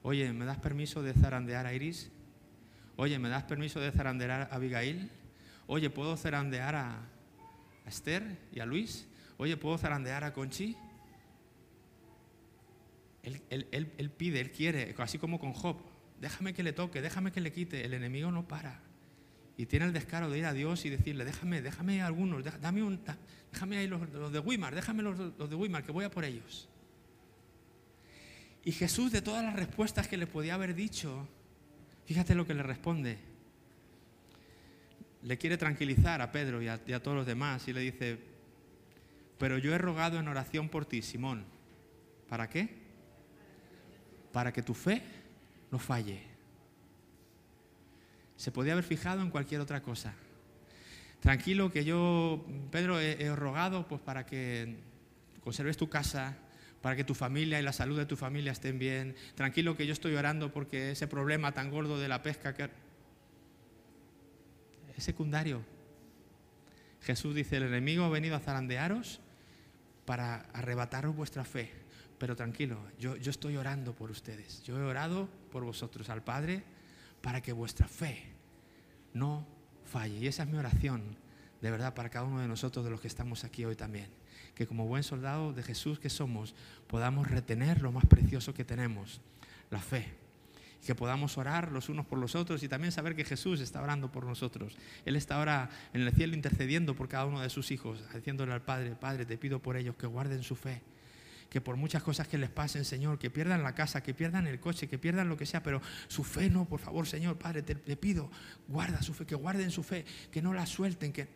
oye, 0.05 0.33
¿me 0.33 0.45
das 0.45 0.59
permiso 0.59 1.03
de 1.03 1.15
zarandear 1.15 1.67
a 1.67 1.75
Iris? 1.75 2.13
Oye, 2.95 3.19
¿me 3.19 3.29
das 3.29 3.43
permiso 3.43 3.81
de 3.81 3.91
zarandear 3.91 4.31
a 4.31 4.55
Abigail? 4.55 5.11
Oye, 5.67 5.91
¿puedo 5.91 6.17
zarandear 6.17 6.77
a, 6.77 7.09
Esther 7.87 8.39
y 8.53 8.61
a 8.61 8.67
Luis? 8.67 9.09
Oye, 9.37 9.57
¿puedo 9.57 9.77
zarandear 9.79 10.23
a 10.23 10.33
Conchi? 10.33 10.77
él, 13.25 14.11
pide, 14.17 14.41
él 14.41 14.53
quiere, 14.53 14.95
así 14.99 15.19
como 15.19 15.41
con 15.41 15.53
Job 15.55 15.92
déjame 16.23 16.55
que 16.55 16.63
le 16.63 16.73
toque, 16.73 17.03
déjame 17.03 17.33
que 17.33 17.41
le 17.41 17.53
quite. 17.53 17.85
El 17.85 17.95
enemigo 17.95 18.31
no 18.31 18.47
para. 18.47 18.81
Y 19.57 19.67
tiene 19.67 19.87
el 19.87 19.93
descaro 19.93 20.31
de 20.31 20.39
ir 20.39 20.47
a 20.47 20.53
Dios 20.55 20.85
y 20.87 20.89
decirle, 20.89 21.25
déjame, 21.25 21.61
déjame 21.61 22.01
algunos, 22.01 22.45
dame 22.61 22.83
un, 22.83 23.01
déjame 23.53 23.77
ahí 23.77 23.89
los, 23.89 24.33
de 24.33 24.39
Weimar, 24.39 24.75
déjame 24.75 25.03
los, 25.03 25.19
los 25.19 25.51
de 25.51 25.57
Weimar, 25.57 25.85
que 25.85 25.93
voy 25.93 26.05
a 26.05 26.11
por 26.11 26.25
ellos. 26.25 26.69
Y 28.65 28.71
Jesús, 28.71 29.11
de 29.11 29.21
todas 29.21 29.45
las 29.45 29.55
respuestas 29.57 30.07
que 30.07 30.17
le 30.17 30.29
podía 30.29 30.55
haber 30.55 30.77
dicho, 30.77 31.29
fíjate 32.07 32.37
lo 32.37 32.47
que 32.47 32.55
le 32.55 32.63
responde. 32.63 33.19
Le 35.25 35.39
quiere 35.39 35.59
tranquilizar 35.59 36.23
a 36.23 36.31
Pedro 36.31 36.59
a, 36.59 36.81
y 36.87 36.93
a 36.93 37.03
todos 37.03 37.17
los 37.17 37.27
demás 37.27 37.67
y 37.67 37.73
le 37.73 37.81
dice, 37.81 38.19
pero 39.39 39.59
yo 39.59 39.75
he 39.75 39.79
rogado 39.79 40.21
en 40.21 40.29
oración 40.29 40.69
por 40.69 40.87
ti, 40.87 41.03
Simón. 41.03 41.45
¿Para 42.29 42.49
qué? 42.49 42.69
Para 44.33 44.53
que 44.53 44.63
tu 44.63 44.73
fe 44.73 45.22
no 45.73 45.79
falle. 45.79 46.23
Se 48.37 48.53
podía 48.53 48.75
haber 48.75 48.85
fijado 48.85 49.23
en 49.23 49.31
cualquier 49.31 49.61
otra 49.61 49.83
cosa. 49.83 50.15
Tranquilo 51.21 51.73
que 51.73 51.85
yo, 51.85 52.45
Pedro, 52.71 53.01
he, 53.01 53.35
rogado 53.35 53.89
pues, 53.89 54.01
para 54.01 54.27
que 54.27 54.77
conserves 55.43 55.77
tu 55.77 55.89
casa, 55.89 56.37
para 56.83 56.95
que 56.95 57.05
tu 57.05 57.15
familia 57.15 57.59
y 57.59 57.63
la 57.63 57.73
salud 57.73 57.97
de 57.97 58.07
tu 58.07 58.17
familia 58.17 58.53
estén 58.53 58.79
bien. 58.79 59.17
Tranquilo 59.35 59.77
que 59.77 59.87
yo 59.87 59.93
estoy 59.93 60.15
orando 60.15 60.53
porque 60.53 60.91
ese 60.91 61.07
problema 61.07 61.53
tan 61.53 61.71
gordo 61.71 61.99
de 61.99 62.09
la 62.09 62.23
pesca 62.23 62.55
que... 62.55 62.69
es 64.97 65.03
secundario. 65.03 65.65
Jesús 67.01 67.35
dice, 67.35 67.57
el 67.57 67.65
enemigo 67.65 68.05
ha 68.05 68.11
venido 68.11 68.37
a 68.37 68.41
zarandearos 68.41 69.21
para 70.05 70.43
arrebataros 70.53 71.17
vuestra 71.17 71.45
fe. 71.45 71.73
Pero 72.19 72.37
tranquilo, 72.37 72.79
yo, 72.99 73.17
yo 73.17 73.31
estoy 73.31 73.57
orando 73.57 73.95
por 73.95 74.11
ustedes. 74.11 74.63
Yo 74.65 74.79
he 74.79 74.83
orado 74.83 75.29
por 75.53 75.63
vosotros 75.63 76.11
al 76.11 76.25
Padre 76.25 76.65
para 77.21 77.41
que 77.41 77.53
vuestra 77.53 77.87
fe 77.87 78.25
no 79.15 79.47
falle. 79.85 80.19
Y 80.19 80.27
esa 80.27 80.43
es 80.43 80.49
mi 80.49 80.59
oración, 80.59 81.17
de 81.61 81.71
verdad, 81.71 81.95
para 81.95 82.09
cada 82.09 82.25
uno 82.25 82.41
de 82.41 82.49
nosotros, 82.49 82.85
de 82.85 82.91
los 82.91 83.01
que 83.01 83.07
estamos 83.07 83.45
aquí 83.45 83.65
hoy 83.65 83.77
también. 83.77 84.09
Que 84.57 84.67
como 84.67 84.87
buen 84.87 85.05
soldado 85.05 85.53
de 85.53 85.63
Jesús 85.63 86.01
que 86.01 86.11
somos, 86.11 86.57
podamos 86.89 87.31
retener 87.31 87.81
lo 87.81 87.93
más 87.93 88.05
precioso 88.07 88.53
que 88.53 88.65
tenemos, 88.65 89.21
la 89.71 89.79
fe. 89.79 90.09
Que 90.85 90.97
podamos 90.97 91.39
orar 91.39 91.71
los 91.71 91.89
unos 91.89 92.07
por 92.07 92.19
los 92.19 92.35
otros 92.35 92.65
y 92.65 92.69
también 92.69 92.91
saber 92.91 93.15
que 93.15 93.25
Jesús 93.25 93.61
está 93.61 93.81
orando 93.81 94.11
por 94.11 94.25
nosotros. 94.27 94.77
Él 95.05 95.15
está 95.15 95.37
ahora 95.37 95.71
en 95.93 96.01
el 96.01 96.13
cielo 96.13 96.35
intercediendo 96.35 96.97
por 96.97 97.09
cada 97.09 97.27
uno 97.27 97.41
de 97.41 97.51
sus 97.51 97.71
hijos, 97.71 98.03
diciéndole 98.13 98.53
al 98.53 98.63
Padre, 98.63 98.97
Padre, 98.97 99.25
te 99.25 99.39
pido 99.39 99.63
por 99.63 99.77
ellos 99.77 99.95
que 99.95 100.09
guarden 100.09 100.43
su 100.43 100.57
fe 100.57 100.83
que 101.53 101.61
por 101.61 101.77
muchas 101.77 102.03
cosas 102.03 102.27
que 102.27 102.39
les 102.39 102.49
pasen, 102.49 102.83
Señor, 102.83 103.19
que 103.19 103.29
pierdan 103.29 103.63
la 103.63 103.75
casa, 103.75 104.03
que 104.03 104.15
pierdan 104.15 104.47
el 104.47 104.59
coche, 104.59 104.89
que 104.89 104.97
pierdan 104.97 105.29
lo 105.29 105.37
que 105.37 105.45
sea, 105.45 105.63
pero 105.63 105.83
su 106.09 106.25
fe 106.25 106.49
no, 106.49 106.65
por 106.65 106.81
favor, 106.81 107.07
Señor, 107.07 107.37
Padre, 107.37 107.61
te, 107.61 107.75
pido, 107.95 108.31
guarda 108.69 109.03
su 109.03 109.13
fe, 109.13 109.27
que 109.27 109.35
guarden 109.35 109.71
su 109.71 109.83
fe, 109.83 110.07
que 110.31 110.41
no 110.41 110.55
la 110.55 110.65
suelten, 110.65 111.13
que 111.13 111.29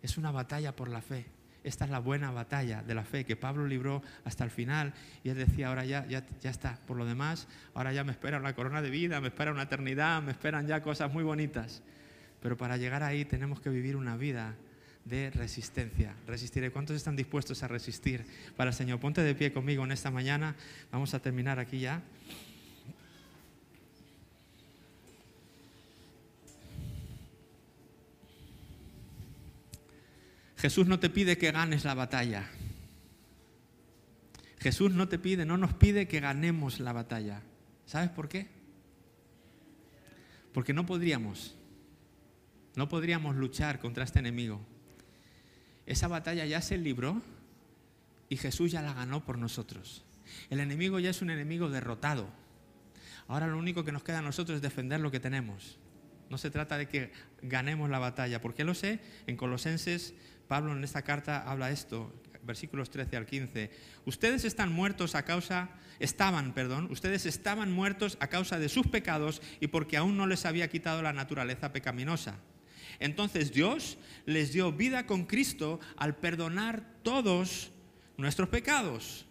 es 0.00 0.16
una 0.16 0.30
batalla 0.30 0.76
por 0.76 0.88
la 0.88 1.02
fe. 1.02 1.26
Esta 1.64 1.86
es 1.86 1.90
la 1.90 1.98
buena 1.98 2.30
batalla 2.30 2.84
de 2.84 2.94
la 2.94 3.02
fe 3.02 3.24
que 3.24 3.34
Pablo 3.34 3.66
libró 3.66 4.00
hasta 4.22 4.44
el 4.44 4.52
final 4.52 4.94
y 5.24 5.30
él 5.30 5.38
decía, 5.38 5.70
ahora 5.70 5.84
ya, 5.84 6.06
ya, 6.06 6.24
ya 6.40 6.50
está, 6.50 6.78
por 6.86 6.96
lo 6.96 7.04
demás, 7.04 7.48
ahora 7.74 7.92
ya 7.92 8.04
me 8.04 8.12
espera 8.12 8.38
una 8.38 8.54
corona 8.54 8.80
de 8.80 8.90
vida, 8.90 9.20
me 9.20 9.26
espera 9.26 9.50
una 9.50 9.62
eternidad, 9.62 10.22
me 10.22 10.30
esperan 10.30 10.68
ya 10.68 10.82
cosas 10.82 11.12
muy 11.12 11.24
bonitas. 11.24 11.82
Pero 12.40 12.56
para 12.56 12.76
llegar 12.76 13.02
ahí 13.02 13.24
tenemos 13.24 13.60
que 13.60 13.70
vivir 13.70 13.96
una 13.96 14.16
vida 14.16 14.54
de 15.04 15.30
resistencia. 15.30 16.14
Resistiré. 16.26 16.70
¿Cuántos 16.70 16.96
están 16.96 17.16
dispuestos 17.16 17.62
a 17.62 17.68
resistir 17.68 18.24
para 18.56 18.70
el 18.70 18.76
Señor? 18.76 19.00
Ponte 19.00 19.22
de 19.22 19.34
pie 19.34 19.52
conmigo 19.52 19.84
en 19.84 19.92
esta 19.92 20.10
mañana. 20.10 20.56
Vamos 20.92 21.14
a 21.14 21.20
terminar 21.20 21.58
aquí 21.58 21.80
ya. 21.80 22.02
Jesús 30.60 30.86
no 30.86 31.00
te 31.00 31.08
pide 31.08 31.38
que 31.38 31.52
ganes 31.52 31.84
la 31.84 31.94
batalla. 31.94 32.50
Jesús 34.58 34.92
no 34.92 35.08
te 35.08 35.18
pide, 35.18 35.46
no 35.46 35.56
nos 35.56 35.72
pide 35.72 36.06
que 36.06 36.20
ganemos 36.20 36.80
la 36.80 36.92
batalla. 36.92 37.40
¿Sabes 37.86 38.10
por 38.10 38.28
qué? 38.28 38.46
Porque 40.52 40.74
no 40.74 40.84
podríamos. 40.84 41.56
No 42.76 42.88
podríamos 42.88 43.36
luchar 43.36 43.80
contra 43.80 44.04
este 44.04 44.18
enemigo. 44.18 44.60
Esa 45.90 46.06
batalla 46.06 46.46
ya 46.46 46.62
se 46.62 46.78
libró 46.78 47.20
y 48.28 48.36
Jesús 48.36 48.70
ya 48.70 48.80
la 48.80 48.94
ganó 48.94 49.24
por 49.24 49.38
nosotros. 49.38 50.04
El 50.48 50.60
enemigo 50.60 51.00
ya 51.00 51.10
es 51.10 51.20
un 51.20 51.30
enemigo 51.30 51.68
derrotado. 51.68 52.28
Ahora 53.26 53.48
lo 53.48 53.58
único 53.58 53.84
que 53.84 53.90
nos 53.90 54.04
queda 54.04 54.20
a 54.20 54.22
nosotros 54.22 54.54
es 54.54 54.62
defender 54.62 55.00
lo 55.00 55.10
que 55.10 55.18
tenemos. 55.18 55.80
No 56.28 56.38
se 56.38 56.48
trata 56.48 56.78
de 56.78 56.86
que 56.86 57.10
ganemos 57.42 57.90
la 57.90 57.98
batalla, 57.98 58.40
porque 58.40 58.62
lo 58.62 58.74
sé, 58.74 59.00
en 59.26 59.36
Colosenses, 59.36 60.14
Pablo 60.46 60.70
en 60.76 60.84
esta 60.84 61.02
carta 61.02 61.42
habla 61.42 61.72
esto, 61.72 62.14
versículos 62.44 62.88
13 62.90 63.16
al 63.16 63.26
15. 63.26 63.72
Ustedes 64.04 64.44
están 64.44 64.70
muertos 64.70 65.16
a 65.16 65.24
causa, 65.24 65.70
estaban, 65.98 66.54
perdón, 66.54 66.86
ustedes 66.92 67.26
estaban 67.26 67.72
muertos 67.72 68.16
a 68.20 68.28
causa 68.28 68.60
de 68.60 68.68
sus 68.68 68.86
pecados 68.86 69.42
y 69.58 69.66
porque 69.66 69.96
aún 69.96 70.16
no 70.16 70.28
les 70.28 70.46
había 70.46 70.70
quitado 70.70 71.02
la 71.02 71.12
naturaleza 71.12 71.72
pecaminosa. 71.72 72.38
Entonces 73.00 73.52
Dios 73.52 73.98
les 74.26 74.52
dio 74.52 74.72
vida 74.72 75.06
con 75.06 75.24
Cristo 75.24 75.80
al 75.96 76.16
perdonar 76.16 76.84
todos 77.02 77.72
nuestros 78.16 78.48
pecados. 78.50 79.26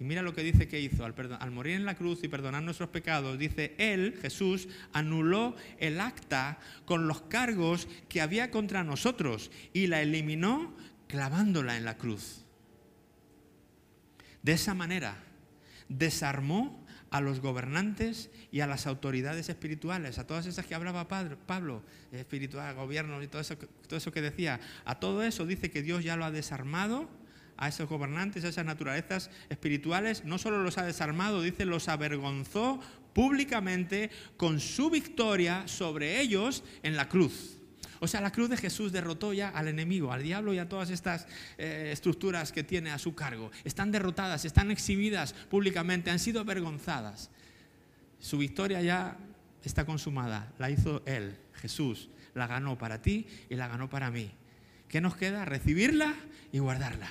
Y 0.00 0.04
mira 0.04 0.22
lo 0.22 0.34
que 0.34 0.42
dice 0.42 0.66
que 0.66 0.80
hizo 0.80 1.04
al, 1.04 1.50
morir 1.50 1.76
en 1.76 1.84
la 1.84 1.94
cruz 1.94 2.24
y 2.24 2.28
perdonar 2.28 2.62
nuestros 2.62 2.88
pecados. 2.88 3.38
Dice, 3.38 3.74
Él, 3.76 4.18
Jesús, 4.22 4.66
anuló 4.94 5.54
el 5.78 6.00
acta 6.00 6.58
con 6.86 7.06
los 7.06 7.20
cargos 7.20 7.86
que 8.08 8.22
había 8.22 8.50
contra 8.50 8.82
nosotros 8.82 9.50
y 9.74 9.88
la 9.88 10.00
eliminó 10.00 10.74
clavándola 11.06 11.76
en 11.76 11.84
la 11.84 11.98
cruz. 11.98 12.46
De 14.42 14.52
esa 14.52 14.72
manera, 14.72 15.22
desarmó 15.90 16.82
a 17.10 17.20
los 17.20 17.40
gobernantes 17.40 18.30
y 18.52 18.60
a 18.60 18.66
las 18.66 18.86
autoridades 18.86 19.48
espirituales, 19.48 20.18
a 20.18 20.26
todas 20.26 20.46
esas 20.46 20.66
que 20.66 20.74
hablaba 20.74 21.08
Pablo, 21.08 21.82
espiritual, 22.12 22.74
gobierno 22.74 23.22
y 23.22 23.26
todo 23.26 23.42
eso, 23.42 23.56
todo 23.56 23.96
eso 23.96 24.12
que 24.12 24.22
decía. 24.22 24.60
A 24.84 25.00
todo 25.00 25.22
eso 25.22 25.46
dice 25.46 25.70
que 25.70 25.82
Dios 25.82 26.04
ya 26.04 26.16
lo 26.16 26.24
ha 26.24 26.30
desarmado, 26.30 27.08
a 27.60 27.68
esos 27.68 27.88
gobernantes, 27.88 28.42
a 28.44 28.48
esas 28.48 28.64
naturalezas 28.64 29.30
espirituales, 29.50 30.24
no 30.24 30.38
solo 30.38 30.62
los 30.62 30.78
ha 30.78 30.84
desarmado, 30.84 31.42
dice, 31.42 31.66
los 31.66 31.88
avergonzó 31.88 32.80
públicamente 33.12 34.10
con 34.38 34.60
su 34.60 34.88
victoria 34.88 35.68
sobre 35.68 36.20
ellos 36.20 36.64
en 36.82 36.96
la 36.96 37.08
cruz. 37.08 37.59
O 38.00 38.08
sea, 38.08 38.22
la 38.22 38.32
cruz 38.32 38.48
de 38.48 38.56
Jesús 38.56 38.92
derrotó 38.92 39.34
ya 39.34 39.50
al 39.50 39.68
enemigo, 39.68 40.12
al 40.12 40.22
diablo 40.22 40.54
y 40.54 40.58
a 40.58 40.68
todas 40.68 40.90
estas 40.90 41.26
eh, 41.58 41.90
estructuras 41.92 42.50
que 42.50 42.64
tiene 42.64 42.90
a 42.90 42.98
su 42.98 43.14
cargo. 43.14 43.50
Están 43.62 43.92
derrotadas, 43.92 44.46
están 44.46 44.70
exhibidas 44.70 45.34
públicamente, 45.34 46.10
han 46.10 46.18
sido 46.18 46.40
avergonzadas. 46.40 47.30
Su 48.18 48.38
victoria 48.38 48.80
ya 48.80 49.18
está 49.62 49.84
consumada, 49.84 50.52
la 50.58 50.70
hizo 50.70 51.02
Él, 51.04 51.36
Jesús, 51.54 52.08
la 52.34 52.46
ganó 52.46 52.78
para 52.78 53.02
ti 53.02 53.26
y 53.50 53.56
la 53.56 53.68
ganó 53.68 53.90
para 53.90 54.10
mí. 54.10 54.30
¿Qué 54.88 55.02
nos 55.02 55.16
queda? 55.16 55.44
Recibirla 55.44 56.14
y 56.52 56.58
guardarla. 56.58 57.08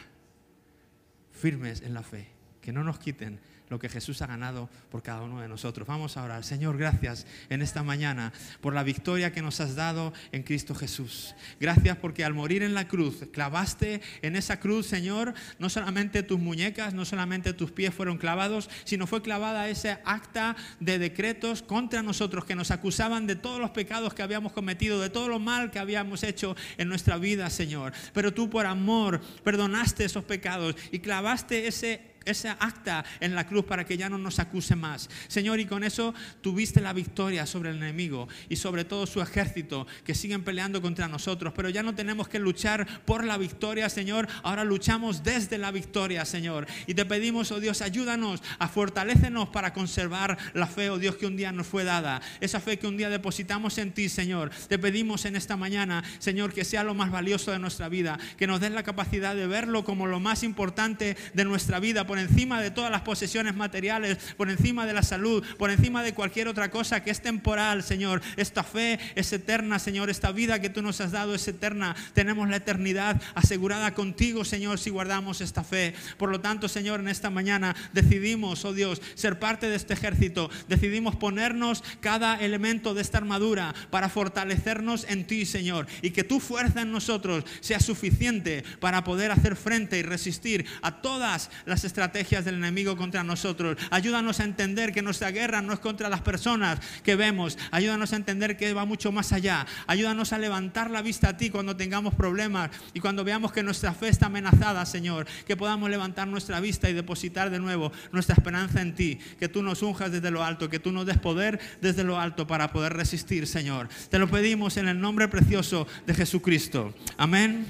Firmes 1.31 1.81
en 1.81 1.93
la 1.93 2.03
fe, 2.03 2.27
que 2.61 2.73
no 2.73 2.83
nos 2.83 2.99
quiten 2.99 3.39
lo 3.69 3.79
que 3.79 3.89
Jesús 3.89 4.21
ha 4.21 4.27
ganado 4.27 4.69
por 4.89 5.03
cada 5.03 5.21
uno 5.21 5.41
de 5.41 5.47
nosotros. 5.47 5.87
Vamos 5.87 6.17
a 6.17 6.23
orar. 6.23 6.43
Señor, 6.43 6.77
gracias 6.77 7.25
en 7.49 7.61
esta 7.61 7.83
mañana 7.83 8.33
por 8.61 8.73
la 8.73 8.83
victoria 8.83 9.31
que 9.31 9.41
nos 9.41 9.59
has 9.59 9.75
dado 9.75 10.13
en 10.31 10.43
Cristo 10.43 10.75
Jesús. 10.75 11.35
Gracias 11.59 11.97
porque 11.97 12.25
al 12.25 12.33
morir 12.33 12.63
en 12.63 12.73
la 12.73 12.87
cruz, 12.87 13.25
clavaste 13.31 14.01
en 14.21 14.35
esa 14.35 14.59
cruz, 14.59 14.87
Señor, 14.87 15.33
no 15.59 15.69
solamente 15.69 16.23
tus 16.23 16.39
muñecas, 16.39 16.93
no 16.93 17.05
solamente 17.05 17.53
tus 17.53 17.71
pies 17.71 17.93
fueron 17.93 18.17
clavados, 18.17 18.69
sino 18.83 19.07
fue 19.07 19.21
clavada 19.21 19.69
ese 19.69 19.99
acta 20.05 20.55
de 20.79 20.99
decretos 20.99 21.61
contra 21.61 22.01
nosotros 22.01 22.45
que 22.45 22.55
nos 22.55 22.71
acusaban 22.71 23.27
de 23.27 23.35
todos 23.35 23.59
los 23.59 23.71
pecados 23.71 24.13
que 24.13 24.23
habíamos 24.23 24.53
cometido, 24.53 24.99
de 24.99 25.09
todo 25.09 25.27
lo 25.27 25.39
mal 25.39 25.71
que 25.71 25.79
habíamos 25.79 26.23
hecho 26.23 26.55
en 26.77 26.89
nuestra 26.89 27.17
vida, 27.17 27.49
Señor. 27.49 27.93
Pero 28.13 28.33
tú 28.33 28.49
por 28.49 28.65
amor 28.65 29.21
perdonaste 29.43 30.05
esos 30.05 30.23
pecados 30.23 30.75
y 30.91 30.99
clavaste 30.99 31.67
ese 31.67 32.08
esa 32.25 32.53
acta 32.59 33.05
en 33.19 33.35
la 33.35 33.47
cruz 33.47 33.65
para 33.65 33.85
que 33.85 33.97
ya 33.97 34.09
no 34.09 34.17
nos 34.17 34.39
acuse 34.39 34.75
más. 34.75 35.09
Señor, 35.27 35.59
y 35.59 35.65
con 35.65 35.83
eso 35.83 36.13
tuviste 36.41 36.81
la 36.81 36.93
victoria 36.93 37.45
sobre 37.45 37.71
el 37.71 37.77
enemigo 37.77 38.27
y 38.49 38.55
sobre 38.55 38.85
todo 38.85 39.05
su 39.07 39.21
ejército 39.21 39.87
que 40.03 40.15
siguen 40.15 40.43
peleando 40.43 40.81
contra 40.81 41.07
nosotros. 41.07 41.53
Pero 41.55 41.69
ya 41.69 41.83
no 41.83 41.95
tenemos 41.95 42.27
que 42.27 42.39
luchar 42.39 42.87
por 43.05 43.23
la 43.23 43.37
victoria, 43.37 43.89
Señor. 43.89 44.27
Ahora 44.43 44.63
luchamos 44.63 45.23
desde 45.23 45.57
la 45.57 45.71
victoria, 45.71 46.25
Señor. 46.25 46.67
Y 46.87 46.93
te 46.93 47.05
pedimos, 47.05 47.51
oh 47.51 47.59
Dios, 47.59 47.81
ayúdanos 47.81 48.41
a 48.57 48.67
fortalécenos 48.67 49.49
para 49.49 49.73
conservar 49.73 50.37
la 50.53 50.67
fe, 50.67 50.89
oh 50.89 50.97
Dios, 50.97 51.15
que 51.15 51.25
un 51.25 51.37
día 51.37 51.51
nos 51.51 51.67
fue 51.67 51.83
dada. 51.83 52.21
Esa 52.39 52.59
fe 52.59 52.77
que 52.77 52.87
un 52.87 52.97
día 52.97 53.09
depositamos 53.09 53.77
en 53.77 53.91
ti, 53.91 54.09
Señor. 54.09 54.51
Te 54.67 54.79
pedimos 54.79 55.25
en 55.25 55.35
esta 55.35 55.57
mañana, 55.57 56.03
Señor, 56.19 56.53
que 56.53 56.65
sea 56.65 56.83
lo 56.83 56.93
más 56.93 57.11
valioso 57.11 57.51
de 57.51 57.59
nuestra 57.59 57.89
vida. 57.89 58.19
Que 58.37 58.47
nos 58.47 58.59
den 58.59 58.75
la 58.75 58.83
capacidad 58.83 59.35
de 59.35 59.47
verlo 59.47 59.83
como 59.83 60.07
lo 60.07 60.19
más 60.19 60.43
importante 60.43 61.17
de 61.33 61.45
nuestra 61.45 61.79
vida 61.79 62.05
por 62.09 62.17
encima 62.17 62.59
de 62.59 62.71
todas 62.71 62.89
las 62.89 63.01
posesiones 63.01 63.55
materiales, 63.55 64.17
por 64.35 64.49
encima 64.49 64.87
de 64.87 64.93
la 64.93 65.03
salud, 65.03 65.45
por 65.59 65.69
encima 65.69 66.01
de 66.01 66.15
cualquier 66.15 66.47
otra 66.47 66.71
cosa 66.71 67.03
que 67.03 67.11
es 67.11 67.21
temporal, 67.21 67.83
Señor. 67.83 68.23
Esta 68.35 68.63
fe 68.63 68.97
es 69.13 69.31
eterna, 69.31 69.77
Señor. 69.77 70.09
Esta 70.09 70.31
vida 70.31 70.59
que 70.59 70.71
tú 70.71 70.81
nos 70.81 71.01
has 71.01 71.11
dado 71.11 71.35
es 71.35 71.47
eterna. 71.47 71.95
Tenemos 72.15 72.49
la 72.49 72.55
eternidad 72.55 73.21
asegurada 73.35 73.93
contigo, 73.93 74.43
Señor, 74.43 74.79
si 74.79 74.89
guardamos 74.89 75.39
esta 75.39 75.63
fe. 75.63 75.93
Por 76.17 76.31
lo 76.31 76.41
tanto, 76.41 76.67
Señor, 76.67 76.99
en 76.99 77.09
esta 77.09 77.29
mañana 77.29 77.75
decidimos, 77.93 78.65
oh 78.65 78.73
Dios, 78.73 79.03
ser 79.13 79.37
parte 79.37 79.69
de 79.69 79.75
este 79.75 79.93
ejército. 79.93 80.49
Decidimos 80.67 81.15
ponernos 81.15 81.83
cada 81.99 82.37
elemento 82.37 82.95
de 82.95 83.03
esta 83.03 83.19
armadura 83.19 83.75
para 83.91 84.09
fortalecernos 84.09 85.05
en 85.09 85.27
ti, 85.27 85.45
Señor. 85.45 85.85
Y 86.01 86.09
que 86.09 86.23
tu 86.23 86.39
fuerza 86.39 86.81
en 86.81 86.91
nosotros 86.91 87.45
sea 87.59 87.79
suficiente 87.79 88.63
para 88.79 89.03
poder 89.03 89.29
hacer 89.29 89.55
frente 89.55 89.99
y 89.99 90.01
resistir 90.01 90.65
a 90.81 91.03
todas 91.03 91.51
las 91.67 91.83
estrategias 91.83 91.98
estrategias 91.99 92.45
del 92.45 92.55
enemigo 92.55 92.95
contra 92.95 93.25
nosotros. 93.25 93.77
Ayúdanos 93.91 94.39
a 94.39 94.45
entender 94.45 94.93
que 94.93 95.01
nuestra 95.01 95.31
guerra 95.31 95.61
no 95.61 95.73
es 95.73 95.79
contra 95.79 96.07
las 96.07 96.21
personas 96.21 96.79
que 97.03 97.17
vemos. 97.17 97.57
Ayúdanos 97.71 98.13
a 98.13 98.15
entender 98.15 98.55
que 98.55 98.71
va 98.73 98.85
mucho 98.85 99.11
más 99.11 99.33
allá. 99.33 99.67
Ayúdanos 99.85 100.31
a 100.31 100.37
levantar 100.37 100.91
la 100.91 101.01
vista 101.01 101.29
a 101.29 101.37
ti 101.37 101.49
cuando 101.49 101.75
tengamos 101.75 102.15
problemas 102.15 102.69
y 102.93 103.01
cuando 103.01 103.25
veamos 103.25 103.51
que 103.51 103.63
nuestra 103.63 103.93
fe 103.93 104.07
está 104.07 104.27
amenazada, 104.27 104.85
Señor. 104.85 105.27
Que 105.45 105.57
podamos 105.57 105.89
levantar 105.89 106.25
nuestra 106.29 106.61
vista 106.61 106.89
y 106.89 106.93
depositar 106.93 107.49
de 107.49 107.59
nuevo 107.59 107.91
nuestra 108.13 108.35
esperanza 108.35 108.81
en 108.81 108.95
ti. 108.95 109.19
Que 109.37 109.49
tú 109.49 109.61
nos 109.61 109.83
unjas 109.83 110.09
desde 110.09 110.31
lo 110.31 110.41
alto, 110.41 110.69
que 110.69 110.79
tú 110.79 110.93
nos 110.93 111.05
des 111.05 111.17
poder 111.17 111.59
desde 111.81 112.05
lo 112.05 112.17
alto 112.17 112.47
para 112.47 112.71
poder 112.71 112.93
resistir, 112.93 113.45
Señor. 113.45 113.89
Te 114.09 114.19
lo 114.19 114.29
pedimos 114.29 114.77
en 114.77 114.87
el 114.87 115.01
nombre 115.01 115.27
precioso 115.27 115.85
de 116.07 116.13
Jesucristo. 116.13 116.95
Amén. 117.17 117.65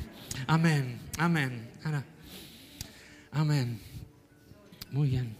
Amén. 0.45 0.99
Amén. 1.17 1.67
Amén. 3.31 3.88
Muy 4.91 5.09
bien. 5.09 5.35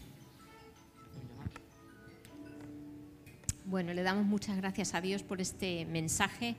Bueno, 3.65 3.93
le 3.93 4.03
damos 4.03 4.25
muchas 4.25 4.57
gracias 4.57 4.93
a 4.93 5.01
Dios 5.01 5.23
por 5.23 5.41
este 5.41 5.85
mensaje 5.85 6.55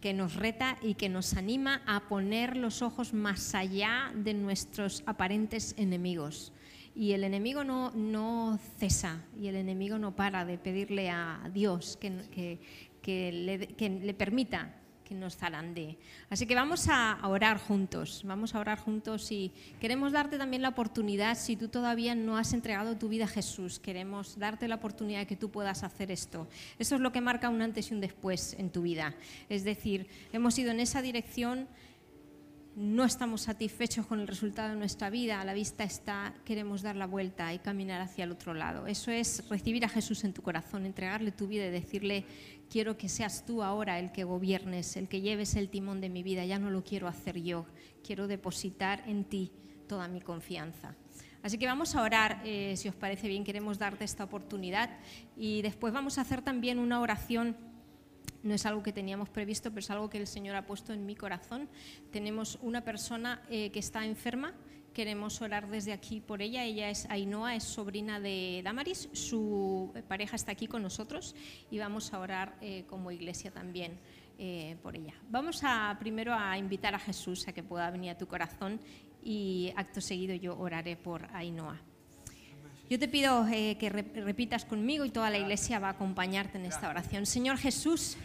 que 0.00 0.12
nos 0.12 0.34
reta 0.34 0.76
y 0.82 0.94
que 0.94 1.08
nos 1.08 1.34
anima 1.34 1.82
a 1.86 2.08
poner 2.08 2.56
los 2.56 2.82
ojos 2.82 3.14
más 3.14 3.54
allá 3.54 4.12
de 4.14 4.34
nuestros 4.34 5.02
aparentes 5.06 5.74
enemigos. 5.78 6.52
Y 6.94 7.12
el 7.12 7.24
enemigo 7.24 7.64
no, 7.64 7.90
no 7.92 8.58
cesa 8.78 9.24
y 9.40 9.46
el 9.46 9.56
enemigo 9.56 9.98
no 9.98 10.16
para 10.16 10.44
de 10.44 10.58
pedirle 10.58 11.08
a 11.08 11.50
Dios 11.54 11.96
que, 11.98 12.58
que, 13.00 13.32
le, 13.32 13.68
que 13.68 13.88
le 13.88 14.14
permita 14.14 14.74
nos 15.20 15.36
zarandee. 15.36 15.98
Así 16.30 16.46
que 16.46 16.54
vamos 16.54 16.88
a 16.88 17.18
orar 17.24 17.58
juntos, 17.58 18.22
vamos 18.24 18.54
a 18.54 18.60
orar 18.60 18.78
juntos 18.78 19.30
y 19.32 19.52
queremos 19.80 20.12
darte 20.12 20.38
también 20.38 20.62
la 20.62 20.70
oportunidad, 20.70 21.36
si 21.36 21.56
tú 21.56 21.68
todavía 21.68 22.14
no 22.14 22.36
has 22.36 22.52
entregado 22.52 22.96
tu 22.96 23.08
vida 23.08 23.24
a 23.24 23.28
Jesús, 23.28 23.78
queremos 23.78 24.38
darte 24.38 24.68
la 24.68 24.76
oportunidad 24.76 25.20
de 25.20 25.26
que 25.26 25.36
tú 25.36 25.50
puedas 25.50 25.82
hacer 25.82 26.10
esto. 26.10 26.48
Eso 26.78 26.94
es 26.94 27.00
lo 27.00 27.12
que 27.12 27.20
marca 27.20 27.48
un 27.48 27.62
antes 27.62 27.90
y 27.90 27.94
un 27.94 28.00
después 28.00 28.54
en 28.58 28.70
tu 28.70 28.82
vida. 28.82 29.14
Es 29.48 29.64
decir, 29.64 30.06
hemos 30.32 30.58
ido 30.58 30.70
en 30.70 30.80
esa 30.80 31.02
dirección 31.02 31.68
no 32.74 33.04
estamos 33.04 33.42
satisfechos 33.42 34.06
con 34.06 34.20
el 34.20 34.26
resultado 34.26 34.70
de 34.70 34.76
nuestra 34.76 35.10
vida, 35.10 35.40
a 35.40 35.44
la 35.44 35.52
vista 35.52 35.84
está, 35.84 36.34
queremos 36.44 36.80
dar 36.82 36.96
la 36.96 37.06
vuelta 37.06 37.52
y 37.52 37.58
caminar 37.58 38.00
hacia 38.00 38.24
el 38.24 38.32
otro 38.32 38.54
lado. 38.54 38.86
Eso 38.86 39.10
es 39.10 39.46
recibir 39.48 39.84
a 39.84 39.88
Jesús 39.88 40.24
en 40.24 40.32
tu 40.32 40.42
corazón, 40.42 40.86
entregarle 40.86 41.32
tu 41.32 41.46
vida 41.46 41.66
y 41.66 41.70
decirle, 41.70 42.24
quiero 42.70 42.96
que 42.96 43.08
seas 43.08 43.44
tú 43.44 43.62
ahora 43.62 43.98
el 43.98 44.10
que 44.10 44.24
gobiernes, 44.24 44.96
el 44.96 45.08
que 45.08 45.20
lleves 45.20 45.54
el 45.56 45.68
timón 45.68 46.00
de 46.00 46.08
mi 46.08 46.22
vida, 46.22 46.44
ya 46.46 46.58
no 46.58 46.70
lo 46.70 46.82
quiero 46.82 47.08
hacer 47.08 47.42
yo, 47.42 47.66
quiero 48.02 48.26
depositar 48.26 49.04
en 49.06 49.24
ti 49.24 49.52
toda 49.86 50.08
mi 50.08 50.22
confianza. 50.22 50.96
Así 51.42 51.58
que 51.58 51.66
vamos 51.66 51.94
a 51.94 52.02
orar, 52.02 52.40
eh, 52.44 52.74
si 52.76 52.88
os 52.88 52.94
parece 52.94 53.28
bien, 53.28 53.44
queremos 53.44 53.78
darte 53.78 54.04
esta 54.04 54.24
oportunidad 54.24 54.90
y 55.36 55.60
después 55.60 55.92
vamos 55.92 56.16
a 56.16 56.22
hacer 56.22 56.40
también 56.40 56.78
una 56.78 57.00
oración 57.00 57.56
no 58.42 58.54
es 58.54 58.66
algo 58.66 58.82
que 58.82 58.92
teníamos 58.92 59.28
previsto, 59.28 59.70
pero 59.70 59.80
es 59.80 59.90
algo 59.90 60.10
que 60.10 60.18
el 60.18 60.26
Señor 60.26 60.56
ha 60.56 60.66
puesto 60.66 60.92
en 60.92 61.06
mi 61.06 61.14
corazón. 61.14 61.68
Tenemos 62.10 62.58
una 62.62 62.82
persona 62.82 63.42
eh, 63.50 63.70
que 63.70 63.78
está 63.78 64.04
enferma, 64.04 64.52
queremos 64.92 65.40
orar 65.40 65.68
desde 65.68 65.92
aquí 65.92 66.20
por 66.20 66.42
ella. 66.42 66.64
Ella 66.64 66.90
es 66.90 67.08
Ainhoa, 67.08 67.54
es 67.54 67.64
sobrina 67.64 68.20
de 68.20 68.60
Damaris, 68.64 69.08
su 69.12 69.92
pareja 70.08 70.36
está 70.36 70.52
aquí 70.52 70.66
con 70.66 70.82
nosotros 70.82 71.34
y 71.70 71.78
vamos 71.78 72.12
a 72.12 72.18
orar 72.18 72.56
eh, 72.60 72.84
como 72.88 73.10
iglesia 73.10 73.50
también. 73.50 73.98
Eh, 74.38 74.76
por 74.82 74.96
ella. 74.96 75.14
Vamos 75.28 75.60
a 75.62 75.94
primero 76.00 76.34
a 76.34 76.58
invitar 76.58 76.94
a 76.94 76.98
Jesús 76.98 77.46
a 77.46 77.52
que 77.52 77.62
pueda 77.62 77.90
venir 77.90 78.10
a 78.10 78.18
tu 78.18 78.26
corazón 78.26 78.80
y 79.22 79.72
acto 79.76 80.00
seguido 80.00 80.34
yo 80.34 80.58
oraré 80.58 80.96
por 80.96 81.28
Ainhoa. 81.32 81.78
Yo 82.92 82.98
te 82.98 83.08
pido 83.08 83.48
eh, 83.48 83.78
que 83.78 83.88
repitas 83.88 84.66
conmigo 84.66 85.06
y 85.06 85.10
toda 85.10 85.30
la 85.30 85.38
iglesia 85.38 85.78
va 85.78 85.86
a 85.86 85.90
acompañarte 85.92 86.58
en 86.58 86.66
esta 86.66 86.90
oración. 86.90 87.24
Señor 87.24 87.56
Jesús, 87.56 88.18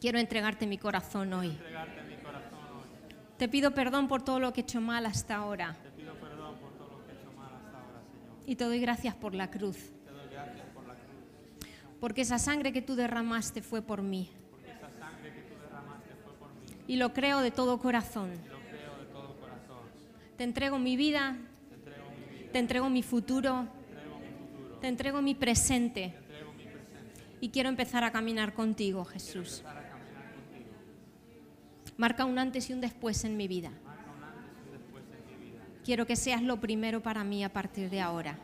quiero 0.00 0.20
entregarte 0.20 0.64
mi 0.64 0.78
corazón 0.78 1.32
hoy. 1.32 1.58
Te 3.36 3.48
pido 3.48 3.74
perdón 3.74 4.06
por 4.06 4.22
todo 4.22 4.38
lo 4.38 4.52
que 4.52 4.60
he 4.60 4.62
hecho 4.62 4.80
mal 4.80 5.06
hasta 5.06 5.34
ahora. 5.34 5.74
Y 8.46 8.54
te 8.54 8.62
doy 8.62 8.78
gracias 8.78 9.16
por 9.16 9.34
la 9.34 9.50
cruz. 9.50 9.90
Porque 11.98 12.20
esa 12.20 12.38
sangre 12.38 12.72
que 12.72 12.80
tú 12.80 12.94
derramaste 12.94 13.60
fue 13.60 13.82
por 13.82 14.02
mí. 14.02 14.30
Y 16.86 16.94
lo 16.94 17.12
creo 17.12 17.40
de 17.40 17.50
todo 17.50 17.80
corazón. 17.80 18.30
Te 20.36 20.44
entrego 20.44 20.78
mi 20.78 20.96
vida, 20.96 21.36
te 22.52 22.58
entrego 22.58 22.88
mi 22.88 23.02
futuro. 23.02 23.68
Te 24.80 24.88
entrego 24.88 25.20
mi 25.20 25.34
presente. 25.34 26.14
Y 27.40 27.50
quiero 27.50 27.68
empezar 27.68 28.04
a 28.04 28.10
caminar 28.10 28.54
contigo, 28.54 29.04
Jesús. 29.04 29.62
Marca 31.96 32.24
un 32.24 32.38
antes 32.38 32.70
y 32.70 32.72
un 32.72 32.80
después 32.80 33.24
en 33.24 33.36
mi 33.36 33.48
vida. 33.48 33.72
Quiero 35.84 36.06
que 36.06 36.16
seas 36.16 36.42
lo 36.42 36.60
primero 36.60 37.02
para 37.02 37.24
mí 37.24 37.42
a 37.42 37.52
partir 37.52 37.90
de 37.90 38.00
ahora. 38.00 38.38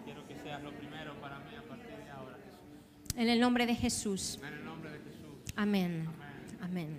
En 3.17 3.29
el 3.29 3.39
nombre 3.39 3.67
de 3.67 3.75
Jesús. 3.75 4.41
Amén. 5.55 6.09
Amén. 6.61 6.89